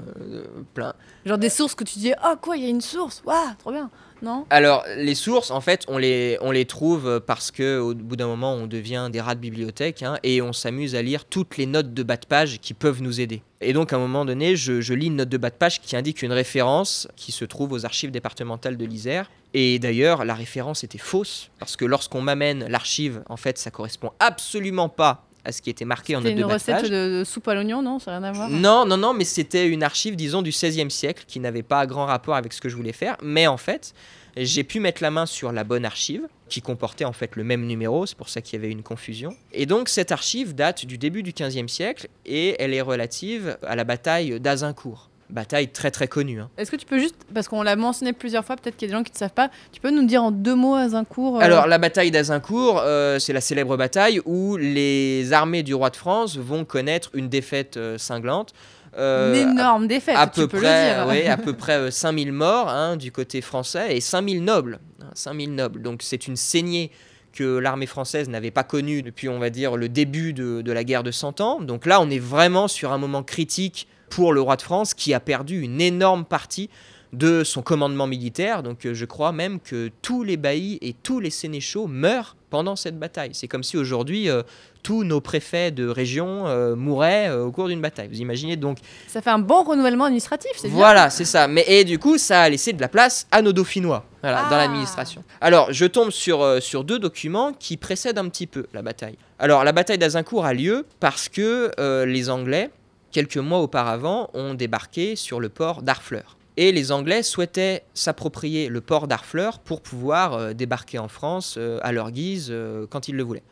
plein. 0.74 0.92
Genre 1.24 1.38
des 1.38 1.50
sources 1.50 1.76
que 1.76 1.84
tu 1.84 2.00
dis 2.00 2.12
ah 2.20 2.34
quoi 2.40 2.56
il 2.56 2.64
y 2.64 2.66
a 2.66 2.68
une 2.68 2.80
source 2.80 3.22
waouh 3.24 3.36
trop 3.58 3.70
bien 3.70 3.90
non? 4.22 4.46
Alors, 4.50 4.84
les 4.96 5.14
sources, 5.14 5.50
en 5.50 5.60
fait, 5.60 5.84
on 5.88 5.98
les, 5.98 6.38
on 6.40 6.50
les 6.50 6.64
trouve 6.64 7.20
parce 7.26 7.50
que 7.50 7.78
au 7.78 7.94
bout 7.94 8.16
d'un 8.16 8.26
moment, 8.26 8.54
on 8.54 8.66
devient 8.66 9.08
des 9.12 9.20
rats 9.20 9.34
de 9.34 9.40
bibliothèque 9.40 10.02
hein, 10.02 10.18
et 10.22 10.42
on 10.42 10.52
s'amuse 10.52 10.94
à 10.94 11.02
lire 11.02 11.24
toutes 11.24 11.56
les 11.56 11.66
notes 11.66 11.94
de 11.94 12.02
bas 12.02 12.16
de 12.16 12.26
page 12.26 12.58
qui 12.60 12.74
peuvent 12.74 13.02
nous 13.02 13.20
aider. 13.20 13.42
Et 13.60 13.72
donc, 13.72 13.92
à 13.92 13.96
un 13.96 13.98
moment 13.98 14.24
donné, 14.24 14.56
je, 14.56 14.80
je 14.80 14.94
lis 14.94 15.06
une 15.06 15.16
note 15.16 15.28
de 15.28 15.36
bas 15.36 15.50
de 15.50 15.54
page 15.54 15.80
qui 15.80 15.96
indique 15.96 16.22
une 16.22 16.32
référence 16.32 17.08
qui 17.16 17.32
se 17.32 17.44
trouve 17.44 17.72
aux 17.72 17.84
archives 17.84 18.10
départementales 18.10 18.76
de 18.76 18.84
l'Isère. 18.84 19.30
Et 19.52 19.78
d'ailleurs, 19.78 20.24
la 20.24 20.34
référence 20.34 20.84
était 20.84 20.98
fausse 20.98 21.50
parce 21.58 21.76
que 21.76 21.84
lorsqu'on 21.84 22.20
m'amène 22.20 22.66
l'archive, 22.68 23.22
en 23.28 23.36
fait, 23.36 23.58
ça 23.58 23.70
correspond 23.70 24.12
absolument 24.20 24.88
pas 24.88 25.26
à 25.44 25.52
ce 25.52 25.62
qui 25.62 25.70
était 25.70 25.84
marqué 25.84 26.16
en 26.16 26.20
note 26.20 26.32
de 26.32 26.36
une 26.36 26.42
bas 26.42 26.48
de 26.48 26.52
recette 26.54 26.76
page. 26.82 26.90
de, 26.90 27.18
de 27.20 27.24
soupe 27.24 27.48
à 27.48 27.54
l'oignon 27.54 27.82
non 27.82 27.98
ça 27.98 28.12
n'a 28.12 28.18
rien 28.18 28.28
à 28.28 28.32
voir 28.32 28.50
Non, 28.50 28.84
non, 28.84 28.96
non, 28.96 29.14
mais 29.14 29.24
c'était 29.24 29.66
une 29.68 29.82
archive, 29.82 30.16
disons, 30.16 30.42
du 30.42 30.50
XVIe 30.50 30.90
siècle 30.90 31.24
qui 31.26 31.40
n'avait 31.40 31.62
pas 31.62 31.86
grand 31.86 32.06
rapport 32.06 32.34
avec 32.36 32.52
ce 32.52 32.60
que 32.60 32.68
je 32.68 32.76
voulais 32.76 32.92
faire. 32.92 33.16
Mais 33.22 33.46
en 33.46 33.56
fait, 33.56 33.94
j'ai 34.36 34.64
pu 34.64 34.80
mettre 34.80 35.02
la 35.02 35.10
main 35.10 35.26
sur 35.26 35.52
la 35.52 35.64
bonne 35.64 35.84
archive 35.84 36.22
qui 36.48 36.60
comportait 36.62 37.04
en 37.04 37.12
fait 37.12 37.36
le 37.36 37.44
même 37.44 37.64
numéro, 37.66 38.06
c'est 38.06 38.16
pour 38.16 38.28
ça 38.28 38.40
qu'il 38.40 38.58
y 38.60 38.62
avait 38.62 38.72
une 38.72 38.82
confusion. 38.82 39.34
Et 39.52 39.66
donc 39.66 39.88
cette 39.88 40.10
archive 40.12 40.54
date 40.54 40.84
du 40.84 40.98
début 40.98 41.22
du 41.22 41.32
XVe 41.32 41.68
siècle 41.68 42.08
et 42.26 42.56
elle 42.60 42.74
est 42.74 42.80
relative 42.80 43.56
à 43.62 43.76
la 43.76 43.84
bataille 43.84 44.40
d'Azincourt. 44.40 45.10
Bataille 45.30 45.68
très 45.68 45.90
très 45.90 46.08
connue. 46.08 46.40
hein. 46.40 46.50
Est-ce 46.58 46.70
que 46.70 46.76
tu 46.76 46.86
peux 46.86 46.98
juste 46.98 47.16
parce 47.32 47.48
qu'on 47.48 47.62
l'a 47.62 47.76
mentionné 47.76 48.12
plusieurs 48.12 48.44
fois 48.44 48.56
peut-être 48.56 48.76
qu'il 48.76 48.88
y 48.88 48.90
a 48.90 48.92
des 48.92 48.98
gens 48.98 49.04
qui 49.04 49.12
ne 49.12 49.18
savent 49.18 49.32
pas 49.32 49.50
tu 49.72 49.80
peux 49.80 49.90
nous 49.90 50.04
dire 50.06 50.22
en 50.22 50.30
deux 50.30 50.54
mots 50.54 50.76
cours 51.08 51.36
euh, 51.36 51.40
Alors 51.44 51.66
la 51.66 51.78
bataille 51.78 52.10
d'Azincourt, 52.10 52.80
euh, 52.84 53.18
c'est 53.18 53.32
la 53.32 53.40
célèbre 53.40 53.76
bataille 53.76 54.20
où 54.24 54.56
les 54.56 55.32
armées 55.32 55.62
du 55.62 55.74
roi 55.74 55.90
de 55.90 55.96
France 55.96 56.36
vont 56.36 56.64
connaître 56.64 57.10
une 57.14 57.28
défaite 57.28 57.76
euh, 57.76 57.98
cinglante. 57.98 58.52
Une 58.96 59.34
énorme 59.36 59.86
défaite 59.86 60.16
à 60.18 60.26
tu 60.26 60.40
peu 60.40 60.48
peux 60.48 60.58
près, 60.58 61.06
le 61.06 61.22
dire 61.22 61.32
à 61.32 61.36
peu 61.44 61.52
près 61.52 61.74
euh, 61.74 61.90
5000 61.90 62.32
morts 62.32 62.68
hein, 62.68 62.96
du 62.96 63.12
côté 63.12 63.40
français 63.40 63.96
et 63.96 64.00
5000 64.00 64.42
nobles. 64.42 64.80
hein, 65.00 65.10
5000 65.14 65.54
nobles. 65.54 65.82
Donc 65.82 66.00
c'est 66.02 66.26
une 66.26 66.34
saignée 66.36 66.90
que 67.32 67.58
l'armée 67.58 67.86
française 67.86 68.28
n'avait 68.28 68.50
pas 68.50 68.64
connue 68.64 69.02
depuis, 69.02 69.28
on 69.28 69.38
va 69.38 69.50
dire, 69.50 69.76
le 69.76 69.88
début 69.88 70.32
de, 70.32 70.62
de 70.62 70.72
la 70.72 70.82
guerre 70.82 71.04
de 71.04 71.12
Cent 71.12 71.40
Ans. 71.40 71.60
Donc 71.60 71.86
là, 71.86 72.00
on 72.00 72.10
est 72.10 72.18
vraiment 72.18 72.66
sur 72.66 72.92
un 72.92 72.98
moment 72.98 73.22
critique 73.22 73.86
pour 74.10 74.32
le 74.34 74.40
roi 74.42 74.56
de 74.56 74.62
France 74.62 74.92
qui 74.92 75.14
a 75.14 75.20
perdu 75.20 75.60
une 75.62 75.80
énorme 75.80 76.24
partie 76.26 76.68
de 77.12 77.42
son 77.42 77.62
commandement 77.62 78.06
militaire. 78.06 78.62
Donc 78.62 78.84
euh, 78.86 78.94
je 78.94 79.04
crois 79.04 79.32
même 79.32 79.58
que 79.58 79.90
tous 80.02 80.22
les 80.22 80.36
baillis 80.36 80.78
et 80.82 80.92
tous 81.02 81.18
les 81.18 81.30
sénéchaux 81.30 81.86
meurent 81.88 82.36
pendant 82.50 82.76
cette 82.76 82.98
bataille. 82.98 83.30
C'est 83.32 83.48
comme 83.48 83.62
si 83.64 83.76
aujourd'hui 83.76 84.28
euh, 84.28 84.42
tous 84.82 85.02
nos 85.04 85.20
préfets 85.20 85.70
de 85.72 85.88
région 85.88 86.46
euh, 86.46 86.74
mouraient 86.76 87.28
euh, 87.28 87.44
au 87.44 87.50
cours 87.52 87.66
d'une 87.68 87.80
bataille. 87.80 88.08
Vous 88.08 88.20
imaginez 88.20 88.56
donc 88.56 88.78
ça 89.08 89.22
fait 89.22 89.30
un 89.30 89.38
bon 89.40 89.62
renouvellement 89.64 90.04
administratif 90.04 90.50
c'est 90.56 90.68
voilà, 90.68 91.10
c'est 91.10 91.24
ça. 91.24 91.48
Mais 91.48 91.64
et 91.66 91.84
du 91.84 91.98
coup, 91.98 92.16
ça 92.18 92.42
a 92.42 92.48
laissé 92.48 92.72
de 92.72 92.80
la 92.80 92.88
place 92.88 93.26
à 93.32 93.42
nos 93.42 93.52
dauphinois 93.52 94.04
voilà, 94.22 94.42
dans 94.42 94.56
Ah. 94.56 94.58
l'administration. 94.58 95.24
Alors, 95.40 95.72
je 95.72 95.86
tombe 95.86 96.10
sur, 96.10 96.62
sur 96.62 96.84
deux 96.84 96.98
documents 96.98 97.52
qui 97.52 97.76
précèdent 97.76 98.18
un 98.18 98.28
petit 98.28 98.46
peu 98.46 98.66
la 98.72 98.82
bataille. 98.82 99.16
Alors, 99.38 99.64
la 99.64 99.72
bataille 99.72 99.98
d'Azincourt 99.98 100.44
a 100.44 100.52
lieu 100.54 100.86
parce 101.00 101.28
que 101.28 101.70
les 102.04 102.28
Anglais, 102.30 102.70
quelques 103.10 103.36
mois 103.36 103.60
auparavant, 103.60 104.30
ont 104.34 104.54
débarqué 104.54 105.16
sur 105.16 105.40
le 105.40 105.48
port 105.48 105.82
d'Harfleur. 105.82 106.36
Et 106.56 106.72
les 106.72 106.92
Anglais 106.92 107.22
souhaitaient 107.22 107.84
s'approprier 107.94 108.68
le 108.68 108.82
port 108.82 109.08
d'Harfleur 109.08 109.60
pour 109.60 109.80
pouvoir 109.80 110.34
euh, 110.34 110.52
débarquer 110.52 110.98
en 110.98 111.08
France 111.08 111.54
euh, 111.56 111.78
à 111.82 111.90
leur 111.90 112.10
guise 112.10 112.48
euh, 112.50 112.86
quand 112.90 113.08
ils 113.08 113.16
le 113.16 113.22
voulaient. 113.22 113.42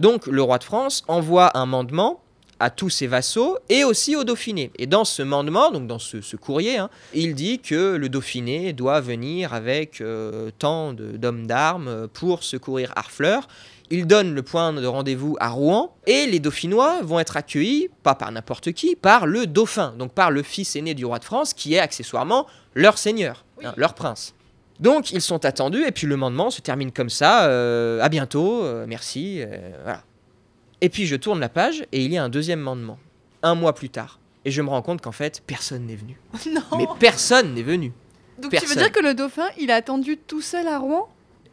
Donc, 0.00 0.26
le 0.26 0.42
roi 0.42 0.58
de 0.58 0.64
France 0.64 1.04
envoie 1.08 1.56
un 1.56 1.66
mandement 1.66 2.20
à 2.58 2.68
tous 2.68 2.90
ses 2.90 3.06
vassaux 3.06 3.58
et 3.68 3.84
aussi 3.84 4.16
au 4.16 4.24
Dauphiné. 4.24 4.72
Et 4.76 4.86
dans 4.86 5.04
ce 5.04 5.22
mandement, 5.22 5.70
donc 5.70 5.86
dans 5.86 6.00
ce, 6.00 6.36
courrier, 6.36 6.78
hein, 6.78 6.90
il 7.14 7.34
dit 7.34 7.60
que 7.60 7.94
le 7.94 8.08
Dauphiné 8.08 8.72
doit 8.72 9.00
venir 9.00 9.52
avec 9.52 10.02
tant 10.58 10.94
d'hommes 10.94 11.46
d'armes 11.46 12.08
pour 12.12 12.42
secourir 12.42 12.92
Harfleur. 12.96 13.46
Il 13.90 14.06
donne 14.06 14.34
le 14.34 14.42
point 14.42 14.72
de 14.74 14.86
rendez-vous 14.86 15.36
à 15.40 15.48
Rouen 15.48 15.94
et 16.06 16.26
les 16.26 16.40
Dauphinois 16.40 17.00
vont 17.02 17.18
être 17.18 17.38
accueillis, 17.38 17.88
pas 18.02 18.14
par 18.14 18.30
n'importe 18.30 18.72
qui, 18.72 18.96
par 18.96 19.26
le 19.26 19.46
Dauphin, 19.46 19.94
donc 19.98 20.12
par 20.12 20.30
le 20.30 20.42
fils 20.42 20.76
aîné 20.76 20.92
du 20.94 21.06
roi 21.06 21.18
de 21.18 21.24
France 21.24 21.54
qui 21.54 21.74
est 21.74 21.78
accessoirement 21.78 22.46
leur 22.74 22.98
seigneur, 22.98 23.44
hein, 23.64 23.72
leur 23.76 23.94
prince. 23.94 24.34
Donc 24.78 25.10
ils 25.10 25.22
sont 25.22 25.44
attendus 25.44 25.84
et 25.84 25.90
puis 25.90 26.06
le 26.06 26.16
mandement 26.16 26.50
se 26.50 26.60
termine 26.60 26.92
comme 26.92 27.08
ça. 27.08 27.48
euh, 27.48 28.00
à 28.02 28.08
bientôt, 28.08 28.62
euh, 28.62 28.84
merci, 28.86 29.40
euh, 29.40 29.70
voilà. 29.82 30.02
Et 30.80 30.90
puis 30.90 31.06
je 31.06 31.16
tourne 31.16 31.40
la 31.40 31.48
page 31.48 31.84
et 31.90 32.04
il 32.04 32.12
y 32.12 32.18
a 32.18 32.22
un 32.22 32.28
deuxième 32.28 32.60
mandement, 32.60 32.98
un 33.42 33.54
mois 33.54 33.74
plus 33.74 33.88
tard. 33.90 34.20
Et 34.44 34.50
je 34.50 34.62
me 34.62 34.68
rends 34.68 34.82
compte 34.82 35.00
qu'en 35.00 35.12
fait, 35.12 35.42
personne 35.46 35.86
n'est 35.86 35.96
venu. 35.96 36.20
non 36.52 36.78
Mais 36.78 36.86
personne 37.00 37.54
n'est 37.54 37.62
venu. 37.62 37.92
donc 38.38 38.54
tu 38.54 38.66
veux 38.66 38.76
dire 38.76 38.92
que 38.92 39.00
le 39.00 39.14
dauphin 39.14 39.48
il 39.58 39.70
a 39.70 39.76
attendu 39.76 40.16
tout 40.18 40.42
seul 40.42 40.68
à 40.68 40.78
Rouen? 40.78 41.08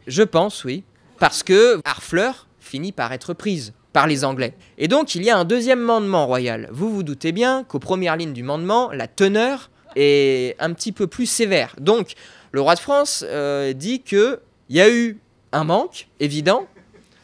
Je 0.05 0.21
pense, 0.21 0.63
oui. 0.65 0.83
Parce 1.20 1.43
que 1.43 1.80
Harfleur 1.86 2.47
finit 2.59 2.91
par 2.91 3.13
être 3.13 3.34
prise 3.34 3.74
par 3.93 4.07
les 4.07 4.26
Anglais. 4.26 4.53
Et 4.78 4.88
donc 4.88 5.16
il 5.16 5.24
y 5.24 5.30
a 5.30 5.38
un 5.38 5.45
deuxième 5.45 5.80
mandement 5.80 6.28
royal. 6.28 6.68
Vous 6.72 6.91
vous 6.91 7.03
doutez 7.03 7.32
bien 7.32 7.63
qu'aux 7.63 7.80
premières 7.80 8.18
lignes 8.18 8.34
du 8.34 8.43
mandement, 8.43 8.91
la 8.91 9.07
teneur 9.07 9.70
est 9.95 10.55
un 10.59 10.74
petit 10.74 10.91
peu 10.91 11.07
plus 11.07 11.26
sévère. 11.26 11.76
Donc 11.80 12.13
le 12.51 12.61
roi 12.61 12.76
de 12.76 12.80
France 12.80 13.24
euh, 13.28 13.74
dit 13.74 14.01
que 14.01 14.39
il 14.70 14.76
y 14.76 14.82
a 14.82 14.89
eu 14.89 15.20
un 15.51 15.63
manque 15.63 16.07
évident, 16.20 16.68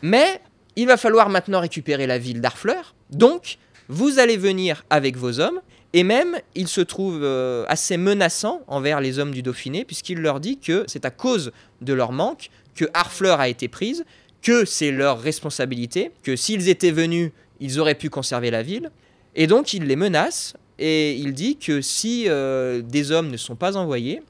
mais 0.01 0.39
il 0.75 0.87
va 0.87 0.95
falloir 0.95 1.29
maintenant 1.29 1.59
récupérer 1.59 2.07
la 2.07 2.17
ville 2.17 2.39
d'Harfleur. 2.39 2.95
Donc 3.09 3.57
vous 3.89 4.19
allez 4.19 4.37
venir 4.37 4.85
avec 4.89 5.17
vos 5.17 5.39
hommes. 5.39 5.59
Et 5.93 6.03
même, 6.03 6.37
il 6.55 6.69
se 6.69 6.79
trouve 6.79 7.19
euh, 7.21 7.65
assez 7.67 7.97
menaçant 7.97 8.61
envers 8.67 9.01
les 9.01 9.19
hommes 9.19 9.31
du 9.31 9.41
Dauphiné, 9.41 9.83
puisqu'il 9.83 10.19
leur 10.19 10.39
dit 10.39 10.57
que 10.57 10.85
c'est 10.87 11.03
à 11.03 11.09
cause 11.09 11.51
de 11.81 11.91
leur 11.91 12.13
manque 12.13 12.49
que 12.75 12.85
Harfleur 12.93 13.39
a 13.39 13.47
été 13.47 13.67
prise, 13.67 14.05
que 14.41 14.65
c'est 14.65 14.91
leur 14.91 15.21
responsabilité, 15.21 16.11
que 16.23 16.35
s'ils 16.35 16.69
étaient 16.69 16.91
venus, 16.91 17.31
ils 17.59 17.79
auraient 17.79 17.95
pu 17.95 18.09
conserver 18.09 18.51
la 18.51 18.63
ville. 18.63 18.91
Et 19.35 19.47
donc 19.47 19.73
il 19.73 19.85
les 19.85 19.95
menace 19.95 20.55
et 20.79 21.13
il 21.13 21.33
dit 21.33 21.57
que 21.57 21.81
si 21.81 22.25
euh, 22.27 22.81
des 22.81 23.11
hommes 23.11 23.29
ne 23.29 23.37
sont 23.37 23.55
pas 23.55 23.77
envoyés, 23.77 24.21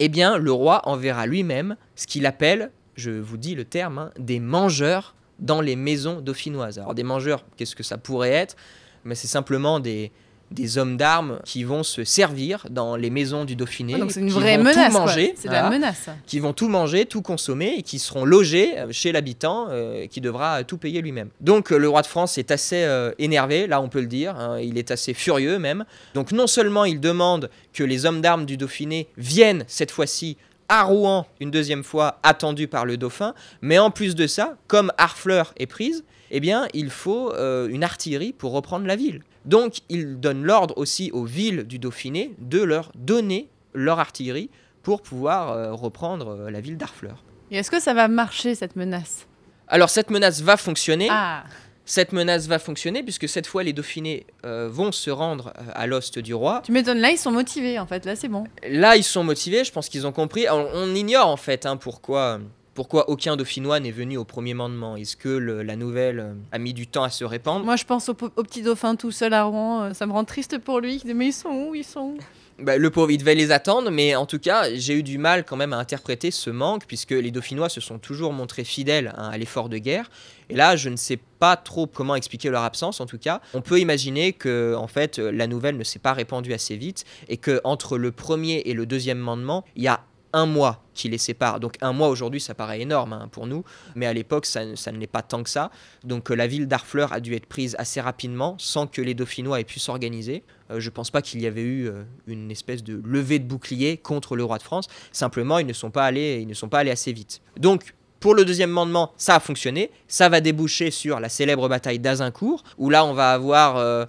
eh 0.00 0.08
bien 0.08 0.38
le 0.38 0.52
roi 0.52 0.82
enverra 0.88 1.26
lui-même 1.26 1.76
ce 1.94 2.06
qu'il 2.06 2.26
appelle, 2.26 2.70
je 2.96 3.10
vous 3.10 3.36
dis 3.36 3.54
le 3.54 3.64
terme, 3.64 3.98
hein, 3.98 4.10
des 4.18 4.40
mangeurs 4.40 5.14
dans 5.38 5.60
les 5.60 5.76
maisons 5.76 6.20
dauphinoises. 6.20 6.78
Alors 6.78 6.94
des 6.94 7.04
mangeurs, 7.04 7.44
qu'est-ce 7.56 7.76
que 7.76 7.82
ça 7.82 7.96
pourrait 7.96 8.30
être? 8.30 8.56
Mais 9.04 9.14
c'est 9.14 9.28
simplement 9.28 9.80
des, 9.80 10.12
des 10.50 10.78
hommes 10.78 10.96
d'armes 10.96 11.38
qui 11.44 11.64
vont 11.64 11.82
se 11.82 12.02
servir 12.04 12.66
dans 12.70 12.96
les 12.96 13.10
maisons 13.10 13.44
du 13.44 13.56
Dauphiné. 13.56 13.94
Ah, 13.96 13.98
donc 14.00 14.10
c'est 14.10 14.20
une 14.20 14.28
qui 14.28 14.32
vraie 14.34 14.56
vont 14.56 14.64
menace. 14.64 14.92
Tout 14.92 14.98
manger, 14.98 15.34
C'est 15.36 15.48
de 15.48 15.52
la 15.52 15.60
voilà, 15.62 15.76
menace. 15.76 16.08
qui 16.26 16.38
vont 16.40 16.52
tout 16.52 16.68
manger, 16.68 17.06
tout 17.06 17.22
consommer 17.22 17.74
et 17.78 17.82
qui 17.82 17.98
seront 17.98 18.24
logés 18.24 18.78
euh, 18.78 18.88
chez 18.90 19.12
l'habitant 19.12 19.68
euh, 19.70 20.06
qui 20.06 20.20
devra 20.20 20.64
tout 20.64 20.76
payer 20.78 21.00
lui-même. 21.02 21.28
Donc 21.40 21.72
euh, 21.72 21.78
le 21.78 21.88
roi 21.88 22.02
de 22.02 22.06
France 22.06 22.36
est 22.38 22.50
assez 22.50 22.82
euh, 22.82 23.12
énervé, 23.18 23.66
là 23.66 23.80
on 23.80 23.88
peut 23.88 24.00
le 24.00 24.06
dire, 24.06 24.36
hein, 24.36 24.58
il 24.60 24.76
est 24.78 24.90
assez 24.90 25.14
furieux 25.14 25.58
même. 25.58 25.84
Donc 26.14 26.32
non 26.32 26.46
seulement 26.46 26.84
il 26.84 27.00
demande 27.00 27.50
que 27.72 27.84
les 27.84 28.04
hommes 28.06 28.20
d'armes 28.20 28.44
du 28.46 28.56
Dauphiné 28.56 29.08
viennent 29.16 29.64
cette 29.68 29.90
fois-ci 29.90 30.36
à 30.68 30.84
Rouen 30.84 31.26
une 31.40 31.50
deuxième 31.50 31.82
fois, 31.84 32.18
attendus 32.22 32.68
par 32.68 32.84
le 32.86 32.96
dauphin, 32.96 33.34
mais 33.60 33.78
en 33.78 33.90
plus 33.90 34.14
de 34.14 34.26
ça, 34.28 34.56
comme 34.68 34.92
Harfleur 34.98 35.52
est 35.58 35.66
prise, 35.66 36.04
eh 36.30 36.38
bien 36.38 36.68
il 36.74 36.90
faut 36.90 37.32
euh, 37.32 37.68
une 37.68 37.82
artillerie 37.82 38.32
pour 38.32 38.52
reprendre 38.52 38.86
la 38.86 38.94
ville. 38.96 39.22
Donc 39.50 39.78
il 39.88 40.20
donne 40.20 40.44
l'ordre 40.44 40.78
aussi 40.78 41.10
aux 41.12 41.24
villes 41.24 41.64
du 41.64 41.80
Dauphiné 41.80 42.32
de 42.38 42.62
leur 42.62 42.92
donner 42.94 43.48
leur 43.74 43.98
artillerie 43.98 44.48
pour 44.84 45.02
pouvoir 45.02 45.50
euh, 45.50 45.72
reprendre 45.72 46.28
euh, 46.28 46.50
la 46.52 46.60
ville 46.60 46.76
d'Harfleur. 46.76 47.24
Et 47.50 47.56
est-ce 47.58 47.68
que 47.68 47.80
ça 47.80 47.92
va 47.92 48.06
marcher 48.06 48.54
cette 48.54 48.76
menace? 48.76 49.26
Alors 49.66 49.90
cette 49.90 50.10
menace 50.10 50.40
va 50.40 50.56
fonctionner. 50.56 51.08
Ah, 51.10 51.42
Cette 51.84 52.12
menace 52.12 52.46
va 52.46 52.60
fonctionner 52.60 53.02
puisque 53.02 53.28
cette 53.28 53.48
fois 53.48 53.64
les 53.64 53.72
Dauphinés 53.72 54.24
euh, 54.46 54.68
vont 54.70 54.92
se 54.92 55.10
rendre 55.10 55.52
à 55.74 55.88
l'ost 55.88 56.20
du 56.20 56.32
roi. 56.32 56.62
tu 56.64 56.70
m'étonnes. 56.70 57.00
Là, 57.00 57.10
ils 57.10 57.18
sont 57.18 57.32
motivés 57.32 57.80
en 57.80 57.86
fait. 57.86 58.06
Là, 58.06 58.14
c'est 58.14 58.28
bon. 58.28 58.44
Là 58.68 58.94
ils 58.96 59.02
sont 59.02 59.24
motivés, 59.24 59.64
je 59.64 59.72
pense 59.72 59.88
qu'ils 59.88 60.06
ont 60.06 60.12
compris. 60.12 60.46
Alors, 60.46 60.70
on 60.74 60.94
ignore 60.94 61.26
en 61.26 61.36
fait 61.36 61.66
hein, 61.66 61.76
pourquoi, 61.76 62.38
pourquoi 62.74 63.10
aucun 63.10 63.36
Dauphinois 63.36 63.80
n'est 63.80 63.90
venu 63.90 64.16
au 64.16 64.24
premier 64.24 64.54
mandement? 64.54 64.96
Est-ce 64.96 65.16
que 65.16 65.28
le- 65.28 65.62
la 65.62 65.76
nouvelle 65.76 66.20
euh, 66.20 66.32
a 66.52 66.58
mis 66.58 66.72
du 66.72 66.86
temps 66.86 67.02
à 67.04 67.10
se 67.10 67.24
répandre? 67.24 67.64
Moi, 67.64 67.76
je 67.76 67.84
pense 67.84 68.08
au 68.08 68.14
petit 68.14 68.62
dauphin 68.62 68.96
tout 68.96 69.10
seul 69.10 69.34
à 69.34 69.44
Rouen. 69.44 69.82
euh, 69.82 69.94
Ça 69.94 70.06
me 70.06 70.12
rend 70.12 70.24
triste 70.24 70.58
pour 70.58 70.80
lui. 70.80 71.02
Mais 71.14 71.26
ils 71.26 71.32
sont 71.32 71.48
où? 71.50 71.74
Ils 71.74 71.84
sont 71.84 72.00
où? 72.00 72.18
Bah, 72.62 72.76
le 72.76 72.90
pauvre, 72.90 73.10
il 73.10 73.16
devait 73.16 73.34
les 73.34 73.52
attendre, 73.52 73.90
mais 73.90 74.14
en 74.14 74.26
tout 74.26 74.38
cas, 74.38 74.66
j'ai 74.74 74.92
eu 74.92 75.02
du 75.02 75.16
mal 75.16 75.44
quand 75.46 75.56
même 75.56 75.72
à 75.72 75.78
interpréter 75.78 76.30
ce 76.30 76.50
manque, 76.50 76.84
puisque 76.86 77.12
les 77.12 77.30
Dauphinois 77.30 77.70
se 77.70 77.80
sont 77.80 77.98
toujours 77.98 78.34
montrés 78.34 78.64
fidèles 78.64 79.14
hein, 79.16 79.30
à 79.32 79.38
l'effort 79.38 79.70
de 79.70 79.78
guerre. 79.78 80.10
Et 80.50 80.54
là, 80.56 80.76
je 80.76 80.90
ne 80.90 80.96
sais 80.96 81.18
pas 81.38 81.56
trop 81.56 81.86
comment 81.86 82.14
expliquer 82.16 82.50
leur 82.50 82.62
absence, 82.64 83.00
en 83.00 83.06
tout 83.06 83.16
cas. 83.16 83.40
On 83.54 83.62
peut 83.62 83.80
imaginer 83.80 84.34
que, 84.34 84.74
en 84.76 84.88
fait, 84.88 85.18
euh, 85.18 85.32
la 85.32 85.46
nouvelle 85.46 85.78
ne 85.78 85.84
s'est 85.84 85.98
pas 86.00 86.12
répandue 86.12 86.52
assez 86.52 86.76
vite, 86.76 87.04
et 87.28 87.38
que 87.38 87.62
entre 87.64 87.96
le 87.96 88.12
premier 88.12 88.58
et 88.66 88.74
le 88.74 88.84
deuxième 88.84 89.18
mandement, 89.18 89.64
il 89.74 89.82
y 89.84 89.88
a 89.88 90.00
un 90.32 90.46
mois 90.46 90.84
qui 90.94 91.08
les 91.08 91.18
sépare. 91.18 91.60
Donc 91.60 91.76
un 91.80 91.92
mois 91.92 92.08
aujourd'hui, 92.08 92.40
ça 92.40 92.54
paraît 92.54 92.80
énorme 92.80 93.12
hein, 93.12 93.28
pour 93.30 93.46
nous, 93.46 93.64
mais 93.94 94.06
à 94.06 94.12
l'époque, 94.12 94.46
ça, 94.46 94.64
ne 94.64 94.98
l'est 94.98 95.06
pas 95.06 95.22
tant 95.22 95.42
que 95.42 95.50
ça. 95.50 95.70
Donc 96.04 96.30
euh, 96.30 96.34
la 96.34 96.46
ville 96.46 96.66
d'Harfleur 96.66 97.12
a 97.12 97.20
dû 97.20 97.34
être 97.34 97.46
prise 97.46 97.76
assez 97.78 98.00
rapidement, 98.00 98.56
sans 98.58 98.86
que 98.86 99.02
les 99.02 99.14
Dauphinois 99.14 99.60
aient 99.60 99.64
pu 99.64 99.80
s'organiser. 99.80 100.42
Euh, 100.70 100.80
je 100.80 100.90
pense 100.90 101.10
pas 101.10 101.22
qu'il 101.22 101.40
y 101.40 101.46
avait 101.46 101.62
eu 101.62 101.88
euh, 101.88 102.02
une 102.26 102.50
espèce 102.50 102.82
de 102.84 103.00
levée 103.04 103.38
de 103.38 103.46
bouclier 103.46 103.96
contre 103.96 104.36
le 104.36 104.44
roi 104.44 104.58
de 104.58 104.62
France. 104.62 104.86
Simplement, 105.12 105.58
ils 105.58 105.66
ne 105.66 105.72
sont 105.72 105.90
pas 105.90 106.04
allés, 106.04 106.38
ils 106.40 106.48
ne 106.48 106.54
sont 106.54 106.68
pas 106.68 106.80
allés 106.80 106.90
assez 106.90 107.12
vite. 107.12 107.40
Donc 107.58 107.94
pour 108.20 108.34
le 108.34 108.44
deuxième 108.44 108.70
mandement, 108.70 109.12
ça 109.16 109.36
a 109.36 109.40
fonctionné. 109.40 109.90
Ça 110.06 110.28
va 110.28 110.42
déboucher 110.42 110.90
sur 110.90 111.20
la 111.20 111.30
célèbre 111.30 111.68
bataille 111.68 111.98
d'Azincourt, 111.98 112.62
où 112.76 112.90
là, 112.90 113.04
on 113.06 113.14
va 113.14 113.32
avoir 113.32 113.78
euh, 113.78 114.04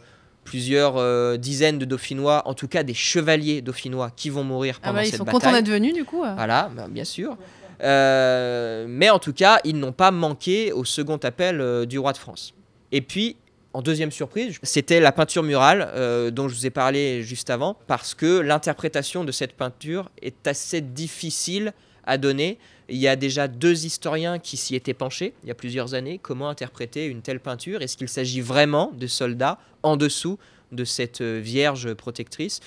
plusieurs 0.52 0.98
euh, 0.98 1.38
dizaines 1.38 1.80
de 1.80 1.86
Dauphinois, 1.86 2.42
en 2.46 2.54
tout 2.54 2.68
cas 2.68 2.84
des 2.84 2.94
chevaliers 2.94 3.62
dauphinois, 3.62 4.12
qui 4.14 4.30
vont 4.30 4.44
mourir 4.44 4.80
Ah 4.82 4.88
pendant 4.88 4.96
bah, 4.96 5.04
ils 5.06 5.08
cette 5.08 5.20
sont 5.20 5.24
bataille. 5.24 5.40
contents 5.40 5.54
d'être 5.54 5.70
venus 5.70 5.94
du 5.94 6.04
coup. 6.04 6.26
euh. 6.26 6.34
Voilà, 6.36 6.70
bah, 6.76 6.88
bien 6.90 7.06
sûr. 7.06 7.38
Euh, 7.82 8.86
mais 8.90 9.10
en 9.10 9.18
tout 9.20 9.32
cas, 9.32 9.60
ils 9.64 9.78
n'ont 9.78 9.94
pas 9.94 10.12
manqué 10.12 10.74
au 10.74 10.84
second 10.84 11.16
appel 11.24 11.62
euh, 11.62 11.86
du 11.86 11.98
roi 12.00 12.12
de 12.12 12.18
France. 12.18 12.54
Et 12.92 13.00
puis, 13.00 13.38
en 13.74 13.82
deuxième 13.82 14.12
surprise, 14.12 14.58
c'était 14.62 15.00
la 15.00 15.14
peinture 15.14 15.42
murale 15.44 15.90
euh, 15.96 16.32
dont 16.32 16.50
je 16.50 16.56
vous 16.56 16.66
ai 16.66 16.70
parlé 16.70 17.24
juste 17.24 17.50
avant, 17.50 17.78
parce 17.88 18.14
que 18.14 18.40
l'interprétation 18.42 19.24
de 19.24 19.32
cette 19.32 19.54
peinture 19.54 20.12
est 20.22 20.46
assez 20.46 20.82
difficile 20.82 21.72
à 22.04 22.18
donner. 22.18 22.58
Il 22.92 22.98
y 22.98 23.08
a 23.08 23.16
déjà 23.16 23.48
deux 23.48 23.86
historiens 23.86 24.38
qui 24.38 24.58
s'y 24.58 24.76
étaient 24.76 24.94
penchés 24.94 25.34
il 25.44 25.48
y 25.48 25.52
a 25.52 25.56
plusieurs 25.56 25.94
années. 25.94 26.20
Comment 26.22 26.50
interpréter 26.50 27.06
une 27.06 27.22
telle 27.22 27.40
peinture? 27.40 27.82
Est-ce 27.82 27.96
qu'il 27.96 28.10
s'agit 28.10 28.42
vraiment 28.42 28.92
de 28.94 29.08
soldats 29.08 29.60
en 29.82 29.96
dessous 29.96 30.38
de 30.74 30.84
cette 30.84 31.22
euh, 31.22 31.40
Vierge 31.42 31.94
protectrice? 31.94 32.60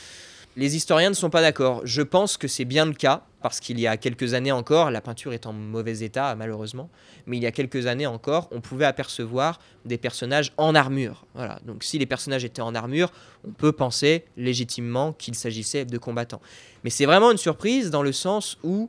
Les 0.57 0.77
historiens 0.77 1.11
ne 1.11 1.14
sont 1.14 1.29
pas 1.29 1.43
d'accord. 1.43 1.83
Je 1.85 2.01
pense 2.01 2.39
que 2.39 2.49
c'est 2.49 2.64
bien 2.64 2.87
le 2.87 2.95
cas, 2.95 3.25
parce 3.43 3.61
qu'il 3.61 3.79
y 3.79 3.87
a 3.87 3.99
quelques 3.99 4.33
années 4.33 4.53
encore, 4.53 4.91
la 4.91 5.03
peinture 5.03 5.35
est 5.35 5.45
en 5.47 5.53
mauvais 5.53 5.99
état 5.99 6.35
malheureusement, 6.37 6.89
mais 7.27 7.37
il 7.37 7.43
y 7.43 7.47
a 7.47 7.53
quelques 7.53 7.87
années 7.87 8.07
encore, 8.07 8.49
on 8.53 8.62
pouvait 8.62 8.87
apercevoir 8.87 9.59
des 9.85 9.99
personnages 9.99 10.53
en 10.57 10.75
armure. 10.75 11.27
Voilà. 11.35 11.59
Donc 11.66 11.85
si 11.85 11.99
les 11.99 12.07
personnages 12.07 12.45
étaient 12.45 12.62
en 12.62 12.75
armure, 12.75 13.12
on 13.47 13.51
peut 13.51 13.72
penser 13.72 14.25
légitimement 14.39 15.12
qu'il 15.12 15.35
s'agissait 15.35 15.85
de 15.85 15.99
combattants. 15.99 16.41
Mais 16.83 16.91
c'est 16.91 17.05
vraiment 17.05 17.31
une 17.31 17.37
surprise 17.37 17.91
dans 17.91 18.03
le 18.03 18.12
sens 18.12 18.57
où 18.62 18.89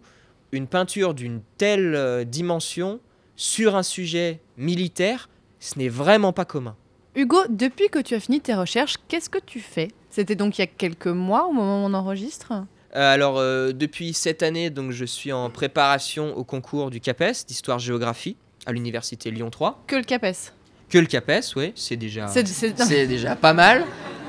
une 0.52 0.68
peinture 0.68 1.14
d'une 1.14 1.42
telle 1.58 1.96
euh, 1.96 2.24
dimension 2.24 3.00
sur 3.36 3.76
un 3.76 3.84
sujet 3.84 4.40
militaire, 4.58 5.30
ce 5.60 5.78
n'est 5.80 5.90
vraiment 5.90 6.34
pas 6.34 6.46
commun. 6.46 6.76
Hugo, 7.16 7.38
depuis 7.50 7.90
que 7.90 8.00
tu 8.00 8.14
as 8.16 8.20
fini 8.20 8.42
tes 8.42 8.54
recherches, 8.54 8.96
qu'est-ce 9.08 9.30
que 9.30 9.40
tu 9.46 9.60
fais? 9.60 9.90
C'était 10.10 10.36
donc 10.36 10.58
il 10.58 10.62
y 10.62 10.64
a 10.64 10.68
quelques 10.68 11.08
mois 11.08 11.46
au 11.48 11.52
moment 11.54 11.84
où 11.84 11.88
on 11.88 11.94
enregistre? 11.94 12.52
Euh, 12.96 13.14
alors, 13.14 13.38
euh, 13.38 13.72
depuis 13.74 14.14
cette 14.14 14.44
année, 14.44 14.70
donc, 14.70 14.92
je 14.92 15.04
suis 15.06 15.34
en 15.34 15.50
préparation 15.50 16.36
au 16.38 16.44
concours 16.46 16.90
du 16.90 17.02
CAPES 17.02 17.46
d'histoire-géographie 17.48 18.38
à 18.66 18.72
l'université 18.72 19.32
Lyon 19.32 19.50
3. 19.50 19.84
Que 19.88 19.96
le 19.98 20.04
CAPES? 20.04 20.54
Que 20.90 20.98
le 21.00 21.06
CAPES, 21.06 21.56
oui, 21.58 21.74
c'est 21.76 21.98
déjà, 21.98 22.28
C'est- 22.28 22.48
c'est- 22.48 22.78
c'est 22.82 23.08
déjà 23.08 23.36
pas 23.36 23.54
mal. 23.54 23.84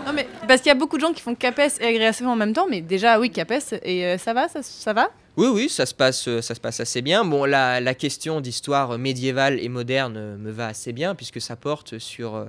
Non 0.06 0.12
mais 0.12 0.26
parce 0.46 0.60
qu'il 0.60 0.68
y 0.68 0.72
a 0.72 0.76
beaucoup 0.76 0.96
de 0.96 1.02
gens 1.02 1.12
qui 1.12 1.20
font 1.20 1.34
CAPES 1.34 1.80
et 1.80 1.84
agrégation 1.86 2.28
en 2.30 2.36
même 2.36 2.52
temps, 2.52 2.66
mais 2.70 2.80
déjà 2.80 3.18
oui 3.18 3.30
CAPES 3.30 3.80
et 3.82 4.04
euh, 4.06 4.18
ça 4.18 4.32
va, 4.32 4.48
ça, 4.48 4.62
ça 4.62 4.92
va? 4.92 5.10
Oui, 5.36 5.48
oui, 5.48 5.68
ça 5.68 5.84
se 5.84 5.94
passe, 5.94 6.28
euh, 6.28 6.40
ça 6.40 6.54
se 6.54 6.60
passe 6.60 6.80
assez 6.80 7.02
bien. 7.02 7.24
Bon, 7.24 7.44
la, 7.44 7.80
la 7.80 7.94
question 7.94 8.40
d'histoire 8.40 8.96
médiévale 8.98 9.60
et 9.60 9.68
moderne 9.68 10.16
euh, 10.16 10.36
me 10.38 10.50
va 10.50 10.68
assez 10.68 10.92
bien 10.94 11.14
puisque 11.14 11.40
ça 11.42 11.56
porte 11.56 11.98
sur 11.98 12.34
euh, 12.36 12.46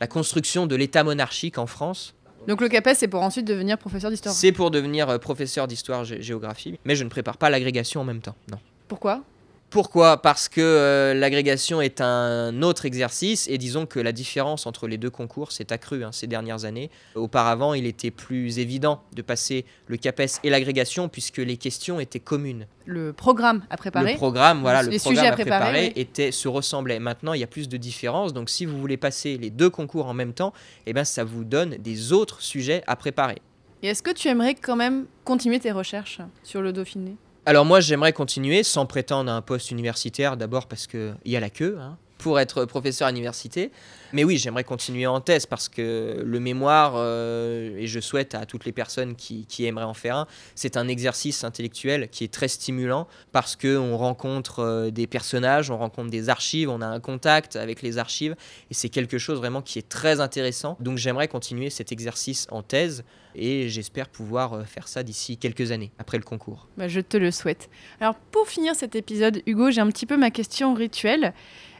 la 0.00 0.06
construction 0.06 0.66
de 0.66 0.76
l'État 0.76 1.02
monarchique 1.02 1.58
en 1.58 1.66
France. 1.66 2.14
Donc 2.46 2.60
le 2.60 2.68
CAPES 2.68 2.94
c'est 2.94 3.08
pour 3.08 3.22
ensuite 3.22 3.44
devenir 3.44 3.76
professeur 3.76 4.10
d'histoire. 4.10 4.34
C'est 4.34 4.52
pour 4.52 4.70
devenir 4.70 5.18
professeur 5.18 5.66
d'histoire-géographie, 5.66 6.78
mais 6.84 6.94
je 6.94 7.02
ne 7.02 7.08
prépare 7.08 7.36
pas 7.36 7.50
l'agrégation 7.50 8.00
en 8.00 8.04
même 8.04 8.20
temps. 8.20 8.36
Non. 8.50 8.58
Pourquoi? 8.86 9.22
Pourquoi? 9.70 10.22
Parce 10.22 10.48
que 10.48 10.62
euh, 10.62 11.12
l'agrégation 11.12 11.82
est 11.82 12.00
un 12.00 12.62
autre 12.62 12.86
exercice 12.86 13.46
et 13.48 13.58
disons 13.58 13.84
que 13.84 14.00
la 14.00 14.12
différence 14.12 14.66
entre 14.66 14.88
les 14.88 14.96
deux 14.96 15.10
concours 15.10 15.52
s'est 15.52 15.72
accrue 15.74 16.04
hein, 16.04 16.10
ces 16.10 16.26
dernières 16.26 16.64
années. 16.64 16.90
Auparavant, 17.14 17.74
il 17.74 17.84
était 17.84 18.10
plus 18.10 18.58
évident 18.58 19.02
de 19.14 19.20
passer 19.20 19.66
le 19.86 19.98
CAPES 19.98 20.40
et 20.42 20.48
l'agrégation 20.48 21.10
puisque 21.10 21.36
les 21.36 21.58
questions 21.58 22.00
étaient 22.00 22.18
communes. 22.18 22.66
Le 22.86 23.12
programme 23.12 23.62
à 23.68 23.76
préparer. 23.76 24.12
Le 24.12 24.16
programme, 24.16 24.62
voilà, 24.62 24.82
le 24.82 24.88
Les 24.88 24.98
programme 24.98 25.16
sujets 25.16 25.28
à 25.28 25.32
à 25.32 25.36
préparer, 25.36 25.64
préparer, 25.64 25.92
oui. 25.94 26.00
était, 26.00 26.32
se 26.32 26.48
ressemblait. 26.48 26.98
Maintenant, 26.98 27.34
il 27.34 27.40
y 27.40 27.44
a 27.44 27.48
plus 27.48 27.68
de 27.68 27.76
différences. 27.76 28.32
Donc, 28.32 28.48
si 28.48 28.64
vous 28.64 28.78
voulez 28.78 28.96
passer 28.96 29.36
les 29.36 29.50
deux 29.50 29.68
concours 29.68 30.06
en 30.06 30.14
même 30.14 30.32
temps, 30.32 30.54
eh 30.86 30.94
ben, 30.94 31.04
ça 31.04 31.24
vous 31.24 31.44
donne 31.44 31.76
des 31.76 32.14
autres 32.14 32.40
sujets 32.40 32.82
à 32.86 32.96
préparer. 32.96 33.42
Et 33.82 33.88
est-ce 33.88 34.02
que 34.02 34.10
tu 34.12 34.28
aimerais 34.28 34.54
quand 34.54 34.76
même 34.76 35.04
continuer 35.24 35.60
tes 35.60 35.72
recherches 35.72 36.20
sur 36.42 36.62
le 36.62 36.72
Dauphiné? 36.72 37.16
Alors 37.46 37.64
moi, 37.64 37.80
j'aimerais 37.80 38.12
continuer 38.12 38.62
sans 38.62 38.86
prétendre 38.86 39.30
à 39.30 39.34
un 39.34 39.42
poste 39.42 39.70
universitaire, 39.70 40.36
d'abord 40.36 40.66
parce 40.68 40.86
qu'il 40.86 41.16
y 41.24 41.36
a 41.36 41.40
la 41.40 41.50
queue. 41.50 41.78
hein. 41.80 41.98
Pour 42.18 42.40
être 42.40 42.64
professeur 42.64 43.08
à 43.08 43.10
l'université. 43.10 43.70
Mais 44.12 44.24
oui, 44.24 44.38
j'aimerais 44.38 44.64
continuer 44.64 45.06
en 45.06 45.20
thèse 45.20 45.46
parce 45.46 45.68
que 45.68 46.22
le 46.24 46.40
mémoire, 46.40 46.94
euh, 46.96 47.76
et 47.76 47.86
je 47.86 48.00
souhaite 48.00 48.34
à 48.34 48.46
toutes 48.46 48.64
les 48.64 48.72
personnes 48.72 49.14
qui, 49.16 49.46
aimeraient 49.60 49.84
en 49.84 49.94
faire 49.94 50.16
un, 50.16 50.26
c'est 50.54 50.76
un 50.76 50.88
exercice 50.88 51.44
intellectuel 51.44 52.08
qui 52.08 52.24
est 52.24 52.32
très 52.32 52.48
stimulant 52.48 53.06
parce 53.32 53.54
qu'on 53.54 53.96
rencontre 53.96 54.60
euh, 54.60 54.90
des 54.90 55.06
personnages, 55.06 55.70
on 55.70 55.76
rencontre 55.76 56.10
des 56.10 56.28
archives, 56.28 56.70
on 56.70 56.80
a 56.80 56.86
un 56.86 57.00
contact 57.00 57.56
avec 57.56 57.82
les 57.82 57.98
archives 57.98 58.34
et 58.70 58.74
c'est 58.74 58.88
quelque 58.88 59.18
chose 59.18 59.38
vraiment 59.38 59.62
qui 59.62 59.78
est 59.78 59.88
très 59.88 60.20
intéressant. 60.20 60.76
Donc 60.80 60.96
j'aimerais 60.96 61.28
continuer 61.28 61.70
cet 61.70 61.92
exercice 61.92 62.46
en 62.50 62.62
thèse 62.62 63.04
et 63.34 63.68
j'espère 63.68 64.08
pouvoir 64.08 64.54
euh, 64.54 64.64
faire 64.64 64.88
ça 64.88 65.02
d'ici 65.02 65.36
quelques 65.36 65.70
années 65.70 65.92
après 65.98 66.16
le 66.16 66.24
concours. 66.24 66.66
Bah, 66.76 66.88
je 66.88 67.00
te 67.00 67.16
le 67.16 67.30
souhaite. 67.30 67.68
Alors 68.00 68.14
pour 68.14 68.48
finir 68.48 68.74
cet 68.74 68.96
épisode, 68.96 69.42
Hugo, 69.46 69.70
j'ai 69.70 69.80
un 69.80 69.88
petit 69.88 70.06
peu 70.06 70.16
ma 70.16 70.30
question 70.30 70.74
rituelle. 70.74 71.34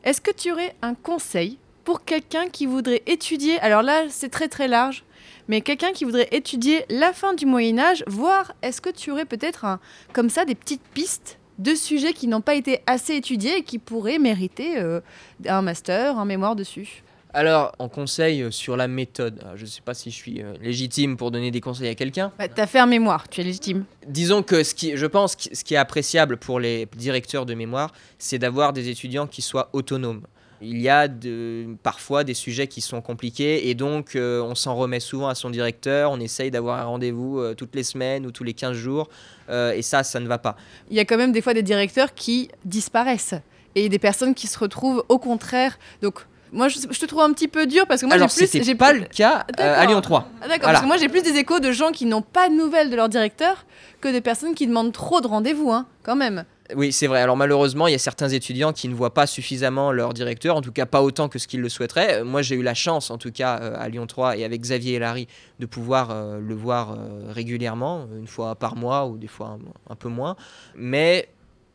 Est-ce 0.05 0.21
que 0.21 0.31
tu 0.31 0.53
aurais 0.53 0.75
un 0.83 0.95
conseil 0.95 1.59
pour 1.85 2.05
quelqu'un 2.05 2.49
qui 2.49 2.67
voudrait 2.67 3.03
étudier, 3.07 3.59
alors 3.61 3.83
là 3.83 4.05
c'est 4.11 4.29
très 4.29 4.49
très 4.49 4.69
large, 4.69 5.05
mais 5.49 5.63
quelqu'un 5.63 5.93
qui 5.93 6.05
voudrait 6.05 6.29
étudier 6.33 6.85
la 6.91 7.13
fin 7.13 7.33
du 7.33 7.47
Moyen 7.47 7.79
Âge, 7.79 8.05
voir 8.07 8.53
est-ce 8.63 8.81
que 8.81 8.91
tu 8.91 9.11
aurais 9.11 9.25
peut-être 9.25 9.79
comme 10.13 10.29
ça 10.29 10.45
des 10.45 10.55
petites 10.55 10.87
pistes 10.93 11.39
de 11.59 11.75
sujets 11.75 12.13
qui 12.13 12.29
n'ont 12.29 12.43
pas 12.43 12.55
été 12.55 12.81
assez 12.87 13.17
étudiés 13.17 13.59
et 13.59 13.63
qui 13.63 13.79
pourraient 13.79 14.19
mériter 14.19 14.79
euh, 14.79 15.01
un 15.47 15.63
master, 15.63 16.19
un 16.19 16.25
mémoire 16.25 16.55
dessus? 16.55 17.03
Alors, 17.39 17.73
en 17.79 17.89
conseil 17.89 18.51
sur 18.51 18.77
la 18.77 18.89
méthode, 18.89 19.45
je 19.55 19.63
ne 19.63 19.69
sais 19.69 19.81
pas 19.81 19.95
si 19.95 20.11
je 20.11 20.17
suis 20.17 20.43
euh, 20.43 20.55
légitime 20.61 21.17
pour 21.17 21.31
donner 21.31 21.51
des 21.51 21.61
conseils 21.61 21.89
à 21.89 21.95
quelqu'un. 21.95 22.33
Bah, 22.37 22.49
tu 22.49 22.61
as 22.61 22.67
fait 22.67 22.81
un 22.81 22.87
mémoire, 22.87 23.29
tu 23.29 23.41
es 23.41 23.45
légitime. 23.45 23.85
Disons 24.09 24.43
que 24.43 24.65
ce 24.65 24.75
qui, 24.75 24.97
je 24.97 25.07
pense 25.07 25.37
que 25.37 25.55
ce 25.55 25.63
qui 25.63 25.75
est 25.75 25.79
appréciable 25.79 26.37
pour 26.37 26.59
les 26.59 26.89
directeurs 26.97 27.47
de 27.47 27.55
mémoire, 27.55 27.93
c'est 28.19 28.41
d'avoir 28.41 28.73
des 28.73 28.89
étudiants 28.89 29.29
qui 29.29 29.43
soient 29.43 29.71
autonomes. 29.73 30.23
Il 30.61 30.81
y 30.81 30.89
a 30.89 31.07
de, 31.07 31.77
parfois 31.85 32.25
des 32.25 32.35
sujets 32.35 32.67
qui 32.67 32.81
sont 32.81 33.01
compliqués 33.01 33.69
et 33.69 33.77
donc 33.77 34.17
euh, 34.17 34.43
on 34.43 34.57
s'en 34.57 34.75
remet 34.75 34.99
souvent 34.99 35.29
à 35.29 35.37
son 35.37 35.51
directeur, 35.51 36.11
on 36.11 36.19
essaye 36.19 36.51
d'avoir 36.51 36.81
un 36.81 36.85
rendez-vous 36.85 37.39
euh, 37.39 37.55
toutes 37.55 37.77
les 37.77 37.85
semaines 37.85 38.27
ou 38.27 38.33
tous 38.33 38.43
les 38.43 38.55
15 38.55 38.77
jours 38.77 39.09
euh, 39.51 39.73
et 39.73 39.83
ça, 39.83 40.03
ça 40.03 40.19
ne 40.19 40.27
va 40.27 40.39
pas. 40.39 40.57
Il 40.91 40.97
y 40.97 41.01
a 41.01 41.05
quand 41.05 41.17
même 41.17 41.31
des 41.31 41.43
fois 41.43 41.55
des 41.55 41.63
directeurs 41.63 42.13
qui 42.13 42.49
disparaissent 42.65 43.37
et 43.77 43.89
des 43.89 44.01
personnes 44.01 44.35
qui 44.35 44.49
se 44.49 44.59
retrouvent 44.59 45.05
au 45.09 45.21
contraire. 45.21 45.79
Donc 46.03 46.27
moi, 46.53 46.69
je, 46.69 46.79
te 46.79 47.07
trouve 47.07 47.21
un 47.21 47.33
petit 47.33 47.49
peu 47.49 47.67
dur 47.67 47.87
parce 47.87 48.01
que 48.01 48.07
moi, 48.07 48.19
j'ai 48.19 48.47
plus. 48.47 48.65
J'ai 48.65 48.75
pas 48.75 48.93
le 48.93 49.03
cas 49.05 49.47
à 49.59 49.87
Lyon 49.87 50.01
3. 50.01 50.29
Ah, 50.43 50.49
d'accord, 50.49 50.71
parce 50.71 50.83
que 50.83 50.87
moi, 50.87 50.97
j'ai 50.97 51.09
plus 51.09 51.23
des 51.23 51.37
échos 51.37 51.61
de 51.61 51.73
gens 51.73 51.91
qui 51.91 52.07
n'ont 52.07 52.23
pas 52.23 52.49
de 52.49 52.55
nouvelles 52.55 52.91
de 52.91 52.97
leur 52.97 53.09
directeur 53.09 53.65
que 54.01 54.13
de 54.13 54.21
personnes 54.21 54.55
qui 54.55 54.67
demandent 54.67 54.93
trop 54.93 55.21
de 55.21 55.27
rendez-vous, 55.27 55.73
hein, 55.73 55.87
quand 56.03 56.17
même. 56.17 56.45
Oui, 56.77 56.93
c'est 56.93 57.07
vrai. 57.07 57.23
Alors 57.23 57.37
malheureusement, 57.37 57.87
il 57.87 57.93
y 57.93 57.95
a 57.95 57.99
certains 57.99 58.29
étudiants 58.29 58.75
qui 58.75 58.89
ne 58.89 58.95
voient 58.95 59.15
pas 59.15 59.27
suffisamment 59.27 59.91
leur 59.91 60.13
directeur, 60.13 60.55
en 60.55 60.61
tout 60.61 60.73
cas 60.73 60.85
pas 60.85 61.03
autant 61.03 61.29
que 61.29 61.39
ce 61.39 61.49
qu'ils 61.49 61.61
le 61.61 61.69
souhaiteraient. 61.71 62.21
Euh, 62.21 62.25
moi, 62.25 62.43
j'ai 62.43 62.57
eu 62.57 62.63
la 62.63 62.75
chance, 62.75 63.11
en 63.11 63.17
tout 63.17 63.33
cas 63.33 63.59
euh, 63.61 63.75
à 63.79 63.89
Lyon 63.89 64.07
3 64.07 64.37
et 64.37 64.45
avec 64.45 64.61
Xavier 64.61 64.95
et 64.95 64.99
Larry, 64.99 65.29
de 65.61 65.67
pouvoir 65.67 66.11
euh, 66.11 66.39
le 66.39 66.55
voir 66.55 66.99
régulièrement, 67.29 68.07
une 68.19 68.27
fois 68.27 68.55
par 68.55 68.77
mois 68.77 69.07
ou 69.07 69.17
des 69.17 69.29
fois 69.29 69.59
un, 69.89 69.95
peu 69.95 70.09
moins. 70.09 70.37
Mais 70.77 71.29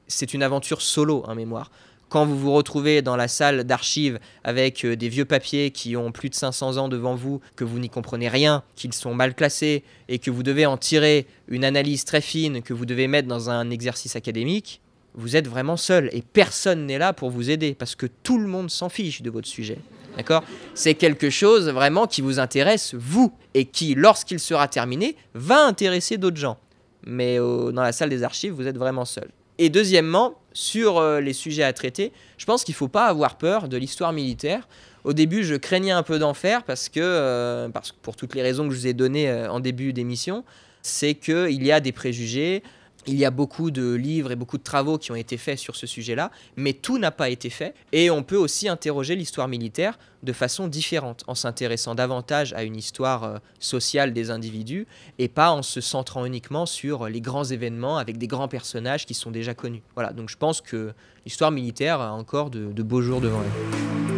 c'est 0.07 0.33
une 0.33 0.43
aventure 0.43 0.81
solo, 0.81 1.23
un 1.27 1.33
mémoire. 1.33 1.71
Quand 2.13 2.27
vous 2.27 2.37
vous 2.37 2.53
retrouvez 2.53 3.01
dans 3.01 3.15
la 3.15 3.27
salle 3.27 3.63
d'archives 3.63 4.19
avec 4.43 4.85
des 4.85 5.09
vieux 5.09 5.25
papiers 5.25 5.71
qui 5.71 5.97
ont 5.97 6.11
plus 6.11 6.29
de 6.29 6.35
500 6.35 6.77
ans 6.77 6.87
devant 6.87 7.15
vous, 7.15 7.41
que 7.55 7.63
vous 7.63 7.79
n'y 7.79 7.89
comprenez 7.89 8.27
rien, 8.27 8.61
qu'ils 8.75 8.93
sont 8.93 9.15
mal 9.15 9.33
classés 9.33 9.83
et 10.09 10.19
que 10.19 10.29
vous 10.29 10.43
devez 10.43 10.67
en 10.67 10.77
tirer 10.77 11.25
une 11.47 11.65
analyse 11.65 12.05
très 12.05 12.21
fine 12.21 12.61
que 12.61 12.71
vous 12.71 12.85
devez 12.85 13.07
mettre 13.07 13.27
dans 13.27 13.49
un 13.49 13.71
exercice 13.71 14.15
académique, 14.15 14.79
vous 15.15 15.35
êtes 15.35 15.47
vraiment 15.47 15.75
seul 15.75 16.11
et 16.13 16.21
personne 16.21 16.85
n'est 16.85 16.99
là 16.99 17.13
pour 17.13 17.31
vous 17.31 17.49
aider 17.49 17.73
parce 17.73 17.95
que 17.95 18.05
tout 18.05 18.37
le 18.37 18.45
monde 18.45 18.69
s'en 18.69 18.89
fiche 18.89 19.23
de 19.23 19.31
votre 19.31 19.47
sujet. 19.47 19.79
D'accord? 20.15 20.43
C'est 20.75 20.93
quelque 20.93 21.31
chose 21.31 21.67
vraiment 21.67 22.05
qui 22.05 22.21
vous 22.21 22.37
intéresse, 22.37 22.93
vous, 22.93 23.33
et 23.55 23.65
qui, 23.65 23.95
lorsqu'il 23.95 24.39
sera 24.39 24.67
terminé, 24.67 25.15
va 25.33 25.65
intéresser 25.65 26.19
d'autres 26.19 26.37
gens. 26.37 26.59
Mais 27.07 27.37
dans 27.39 27.81
la 27.81 27.91
salle 27.91 28.09
des 28.09 28.21
archives, 28.21 28.53
vous 28.53 28.67
êtes 28.67 28.77
vraiment 28.77 29.05
seul. 29.05 29.31
Et 29.59 29.69
deuxièmement, 29.69 30.35
sur 30.53 30.97
euh, 30.97 31.19
les 31.19 31.33
sujets 31.33 31.63
à 31.63 31.73
traiter, 31.73 32.11
je 32.37 32.45
pense 32.45 32.63
qu'il 32.63 32.73
ne 32.73 32.77
faut 32.77 32.87
pas 32.87 33.07
avoir 33.07 33.37
peur 33.37 33.67
de 33.67 33.77
l'histoire 33.77 34.13
militaire. 34.13 34.67
Au 35.03 35.13
début, 35.13 35.43
je 35.43 35.55
craignais 35.55 35.91
un 35.91 36.03
peu 36.03 36.19
d'en 36.19 36.33
faire 36.33 36.63
parce 36.63 36.87
que, 36.89 36.99
euh, 37.01 37.69
parce 37.69 37.91
que, 37.91 37.97
pour 38.01 38.15
toutes 38.15 38.35
les 38.35 38.41
raisons 38.41 38.67
que 38.67 38.73
je 38.73 38.79
vous 38.79 38.87
ai 38.87 38.93
données 38.93 39.29
euh, 39.29 39.51
en 39.51 39.59
début 39.59 39.91
d'émission, 39.91 40.43
c'est 40.81 41.15
qu'il 41.15 41.63
y 41.63 41.71
a 41.71 41.79
des 41.79 41.91
préjugés, 41.91 42.63
il 43.07 43.15
y 43.15 43.25
a 43.25 43.31
beaucoup 43.31 43.71
de 43.71 43.93
livres 43.93 44.31
et 44.31 44.35
beaucoup 44.35 44.57
de 44.57 44.63
travaux 44.63 44.97
qui 44.97 45.11
ont 45.11 45.15
été 45.15 45.37
faits 45.37 45.59
sur 45.59 45.75
ce 45.75 45.87
sujet-là, 45.87 46.31
mais 46.55 46.73
tout 46.73 46.97
n'a 46.97 47.11
pas 47.11 47.29
été 47.29 47.49
fait. 47.49 47.73
Et 47.91 48.09
on 48.09 48.23
peut 48.23 48.37
aussi 48.37 48.67
interroger 48.67 49.15
l'histoire 49.15 49.47
militaire 49.47 49.97
de 50.23 50.33
façon 50.33 50.67
différente, 50.67 51.23
en 51.27 51.35
s'intéressant 51.35 51.95
davantage 51.95 52.53
à 52.53 52.63
une 52.63 52.77
histoire 52.77 53.23
euh, 53.23 53.37
sociale 53.59 54.13
des 54.13 54.31
individus, 54.31 54.87
et 55.19 55.27
pas 55.27 55.51
en 55.51 55.61
se 55.61 55.81
centrant 55.81 56.25
uniquement 56.25 56.65
sur 56.65 57.07
les 57.09 57.19
grands 57.19 57.43
événements 57.43 57.97
avec 57.97 58.17
des 58.17 58.27
grands 58.27 58.47
personnages 58.47 59.05
qui 59.05 59.13
sont 59.13 59.31
déjà 59.31 59.53
connus. 59.53 59.81
Voilà, 59.95 60.13
donc 60.13 60.29
je 60.29 60.37
pense 60.37 60.61
que 60.61 60.93
l'histoire 61.25 61.51
militaire 61.51 61.99
a 61.99 62.13
encore 62.13 62.49
de, 62.49 62.71
de 62.71 62.83
beaux 62.83 63.01
jours 63.01 63.19
devant 63.19 63.41
elle. 63.41 64.12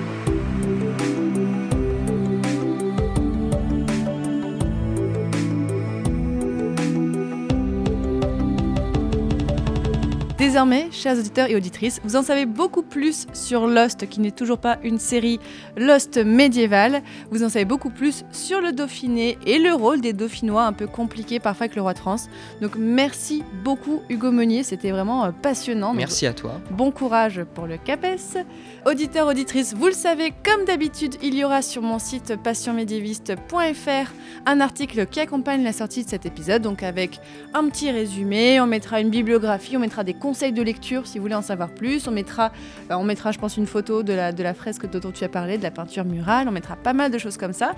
Désormais, 10.46 10.90
chers 10.92 11.18
auditeurs 11.18 11.50
et 11.50 11.56
auditrices, 11.56 12.00
vous 12.04 12.16
en 12.16 12.22
savez 12.22 12.46
beaucoup 12.46 12.84
plus 12.84 13.26
sur 13.34 13.66
Lost, 13.66 14.08
qui 14.08 14.20
n'est 14.20 14.30
toujours 14.30 14.60
pas 14.60 14.78
une 14.84 15.00
série 15.00 15.40
Lost 15.76 16.20
médiévale. 16.24 17.02
Vous 17.32 17.44
en 17.44 17.50
savez 17.50 17.66
beaucoup 17.66 17.90
plus 17.90 18.24
sur 18.32 18.62
le 18.62 18.72
Dauphiné 18.72 19.40
et 19.48 19.58
le 19.58 19.74
rôle 19.74 20.02
des 20.02 20.14
Dauphinois, 20.14 20.66
un 20.66 20.72
peu 20.72 20.86
compliqué 20.86 21.40
parfois 21.40 21.64
avec 21.64 21.76
le 21.76 21.82
roi 21.82 21.96
trans. 21.96 22.18
Donc 22.62 22.76
merci 22.78 23.44
beaucoup 23.64 24.04
Hugo 24.08 24.30
Meunier, 24.30 24.62
c'était 24.62 24.92
vraiment 24.92 25.26
euh, 25.26 25.32
passionnant. 25.32 25.96
Merci 25.96 26.28
à 26.28 26.34
toi. 26.34 26.62
Bon 26.70 26.92
courage 26.92 27.42
pour 27.56 27.66
le 27.66 27.78
CAPES. 27.78 28.46
Auditeurs, 28.86 29.28
auditrices, 29.28 29.74
vous 29.74 29.88
le 29.88 29.94
savez, 29.94 30.32
comme 30.44 30.64
d'habitude, 30.66 31.16
il 31.24 31.34
y 31.34 31.44
aura 31.44 31.64
sur 31.64 31.82
mon 31.82 31.98
site 31.98 32.36
passionmédiéviste.fr 32.44 34.12
un 34.46 34.62
article 34.62 35.08
qui 35.08 35.20
accompagne 35.20 35.64
la 35.64 35.74
sortie 35.74 36.04
de 36.04 36.10
cet 36.10 36.28
épisode, 36.28 36.62
donc 36.62 36.84
avec 36.84 37.20
un 37.56 37.68
petit 37.68 37.90
résumé, 37.90 38.62
on 38.62 38.68
mettra 38.68 39.02
une 39.02 39.10
bibliographie, 39.10 39.76
on 39.76 39.80
mettra 39.80 40.04
des 40.04 40.14
conseils 40.14 40.35
de 40.36 40.62
lecture 40.62 41.08
si 41.08 41.18
vous 41.18 41.24
voulez 41.24 41.36
en 41.36 41.42
savoir 41.42 41.70
plus. 41.70 42.08
On 42.08 42.12
mettra, 42.12 42.52
euh, 42.92 42.96
on 42.96 43.04
mettra 43.04 43.32
je 43.32 43.40
pense, 43.40 43.58
une 43.58 43.68
photo 43.68 44.04
de 44.04 44.14
la, 44.14 44.32
de 44.32 44.44
la 44.44 44.54
fresque 44.54 44.90
dont 44.90 45.12
tu 45.12 45.24
as 45.24 45.30
parlé, 45.30 45.58
de 45.58 45.64
la 45.64 45.72
peinture 45.72 46.06
murale. 46.06 46.48
On 46.48 46.52
mettra 46.52 46.76
pas 46.76 46.94
mal 46.94 47.12
de 47.12 47.18
choses 47.18 47.38
comme 47.38 47.54
ça. 47.54 47.74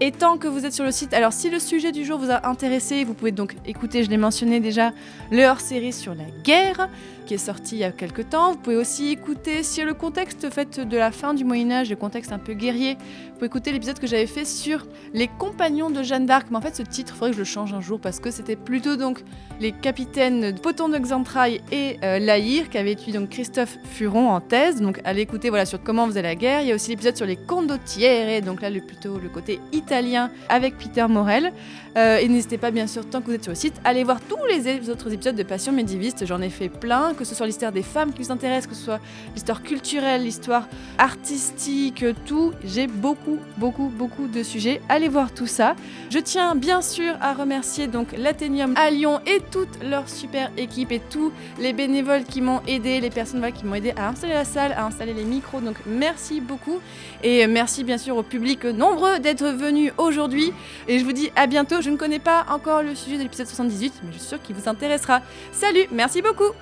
Et 0.00 0.12
tant 0.12 0.36
que 0.38 0.48
vous 0.48 0.66
êtes 0.66 0.72
sur 0.72 0.84
le 0.84 0.92
site, 0.92 1.14
alors 1.14 1.32
si 1.32 1.50
le 1.50 1.58
sujet 1.58 1.92
du 1.92 2.04
jour 2.04 2.18
vous 2.18 2.30
a 2.30 2.46
intéressé, 2.48 3.04
vous 3.04 3.14
pouvez 3.14 3.32
donc 3.32 3.56
écouter, 3.66 4.04
je 4.04 4.10
l'ai 4.10 4.16
mentionné 4.16 4.60
déjà, 4.60 4.92
le 5.30 5.44
hors-série 5.44 5.92
sur 5.92 6.14
la 6.14 6.24
guerre 6.42 6.88
qui 7.24 7.34
est 7.34 7.38
sorti 7.38 7.76
il 7.76 7.78
y 7.78 7.84
a 7.84 7.92
quelques 7.92 8.28
temps. 8.28 8.52
Vous 8.52 8.58
pouvez 8.58 8.76
aussi 8.76 9.10
écouter, 9.10 9.62
si 9.62 9.82
le 9.82 9.94
contexte 9.94 10.50
fait 10.50 10.80
de 10.80 10.96
la 10.96 11.10
fin 11.10 11.34
du 11.34 11.44
Moyen-Âge, 11.44 11.90
le 11.90 11.96
contexte 11.96 12.32
un 12.32 12.38
peu 12.38 12.54
guerrier, 12.54 12.94
vous 12.94 13.34
pouvez 13.34 13.46
écouter 13.46 13.72
l'épisode 13.72 13.98
que 13.98 14.06
j'avais 14.06 14.26
fait 14.26 14.44
sur 14.44 14.86
les 15.12 15.28
compagnons 15.28 15.90
de 15.90 16.02
Jeanne 16.02 16.26
d'Arc. 16.26 16.48
Mais 16.50 16.56
en 16.56 16.60
fait, 16.60 16.76
ce 16.76 16.82
titre, 16.82 17.12
il 17.14 17.18
faudrait 17.18 17.30
que 17.30 17.36
je 17.36 17.40
le 17.40 17.44
change 17.44 17.72
un 17.72 17.80
jour 17.80 18.00
parce 18.00 18.20
que 18.20 18.30
c'était 18.30 18.56
plutôt 18.56 18.96
donc 18.96 19.22
les 19.60 19.72
capitaines 19.72 20.54
Poton 20.60 20.88
de 20.88 20.98
Xantrailles 20.98 21.60
et 21.72 21.93
euh, 22.02 22.18
Laïr 22.18 22.68
qui 22.68 22.78
avaient 22.78 22.92
étudié 22.92 23.12
donc 23.14 23.30
Christophe 23.30 23.78
Furon 23.84 24.30
en 24.30 24.40
thèse. 24.40 24.80
Donc, 24.80 25.00
allez 25.04 25.22
écouter 25.22 25.48
voilà, 25.48 25.66
sur 25.66 25.82
comment 25.82 26.06
faisait 26.06 26.22
la 26.22 26.34
guerre. 26.34 26.62
Il 26.62 26.68
y 26.68 26.72
a 26.72 26.74
aussi 26.74 26.90
l'épisode 26.90 27.16
sur 27.16 27.26
les 27.26 27.36
condottieri, 27.36 28.40
donc 28.42 28.62
là, 28.62 28.70
le, 28.70 28.80
plutôt 28.80 29.18
le 29.18 29.28
côté 29.28 29.60
italien 29.72 30.30
avec 30.48 30.76
Peter 30.78 31.06
Morel. 31.08 31.52
Euh, 31.96 32.18
et 32.18 32.28
n'hésitez 32.28 32.58
pas, 32.58 32.70
bien 32.70 32.86
sûr, 32.86 33.08
tant 33.08 33.20
que 33.20 33.26
vous 33.26 33.34
êtes 33.34 33.44
sur 33.44 33.52
le 33.52 33.56
site, 33.56 33.74
à 33.84 33.90
aller 33.90 34.04
voir 34.04 34.20
tous 34.20 34.44
les 34.48 34.90
autres 34.90 35.12
épisodes 35.12 35.36
de 35.36 35.42
Passion 35.42 35.72
médiéviste. 35.72 36.26
J'en 36.26 36.40
ai 36.40 36.50
fait 36.50 36.68
plein, 36.68 37.14
que 37.14 37.24
ce 37.24 37.34
soit 37.34 37.46
l'histoire 37.46 37.72
des 37.72 37.82
femmes 37.82 38.12
qui 38.12 38.22
vous 38.22 38.32
intéresse, 38.32 38.66
que 38.66 38.74
ce 38.74 38.84
soit 38.84 39.00
l'histoire 39.34 39.62
culturelle, 39.62 40.24
l'histoire 40.24 40.68
artistique, 40.98 42.04
tout. 42.26 42.52
J'ai 42.64 42.86
beaucoup, 42.86 43.38
beaucoup, 43.58 43.88
beaucoup 43.88 44.26
de 44.26 44.42
sujets. 44.42 44.80
Allez 44.88 45.08
voir 45.08 45.32
tout 45.32 45.46
ça. 45.46 45.76
Je 46.10 46.18
tiens 46.18 46.54
bien 46.56 46.82
sûr 46.82 47.14
à 47.20 47.32
remercier 47.34 47.86
donc 47.86 48.08
l'Athénium 48.16 48.74
à 48.76 48.90
Lyon 48.90 49.20
et 49.26 49.40
toute 49.50 49.82
leur 49.82 50.08
super 50.08 50.50
équipe 50.56 50.92
et 50.92 51.00
tous 51.00 51.32
les 51.60 51.72
qui 52.28 52.40
m'ont 52.40 52.60
aidé, 52.66 53.00
les 53.00 53.10
personnes 53.10 53.52
qui 53.52 53.64
m'ont 53.64 53.74
aidé 53.74 53.92
à 53.96 54.08
installer 54.08 54.32
la 54.32 54.44
salle, 54.44 54.72
à 54.72 54.86
installer 54.86 55.12
les 55.12 55.24
micros. 55.24 55.60
Donc 55.60 55.76
merci 55.86 56.40
beaucoup. 56.40 56.80
Et 57.22 57.46
merci 57.46 57.84
bien 57.84 57.98
sûr 57.98 58.16
au 58.16 58.22
public 58.22 58.64
nombreux 58.64 59.18
d'être 59.18 59.46
venus 59.46 59.92
aujourd'hui. 59.98 60.52
Et 60.88 60.98
je 60.98 61.04
vous 61.04 61.12
dis 61.12 61.30
à 61.36 61.46
bientôt. 61.46 61.80
Je 61.80 61.90
ne 61.90 61.96
connais 61.96 62.18
pas 62.18 62.46
encore 62.48 62.82
le 62.82 62.94
sujet 62.94 63.18
de 63.18 63.22
l'épisode 63.22 63.46
78, 63.46 63.94
mais 64.02 64.12
je 64.12 64.18
suis 64.18 64.28
sûre 64.28 64.42
qu'il 64.42 64.54
vous 64.56 64.68
intéressera. 64.68 65.20
Salut, 65.52 65.86
merci 65.92 66.22
beaucoup 66.22 66.52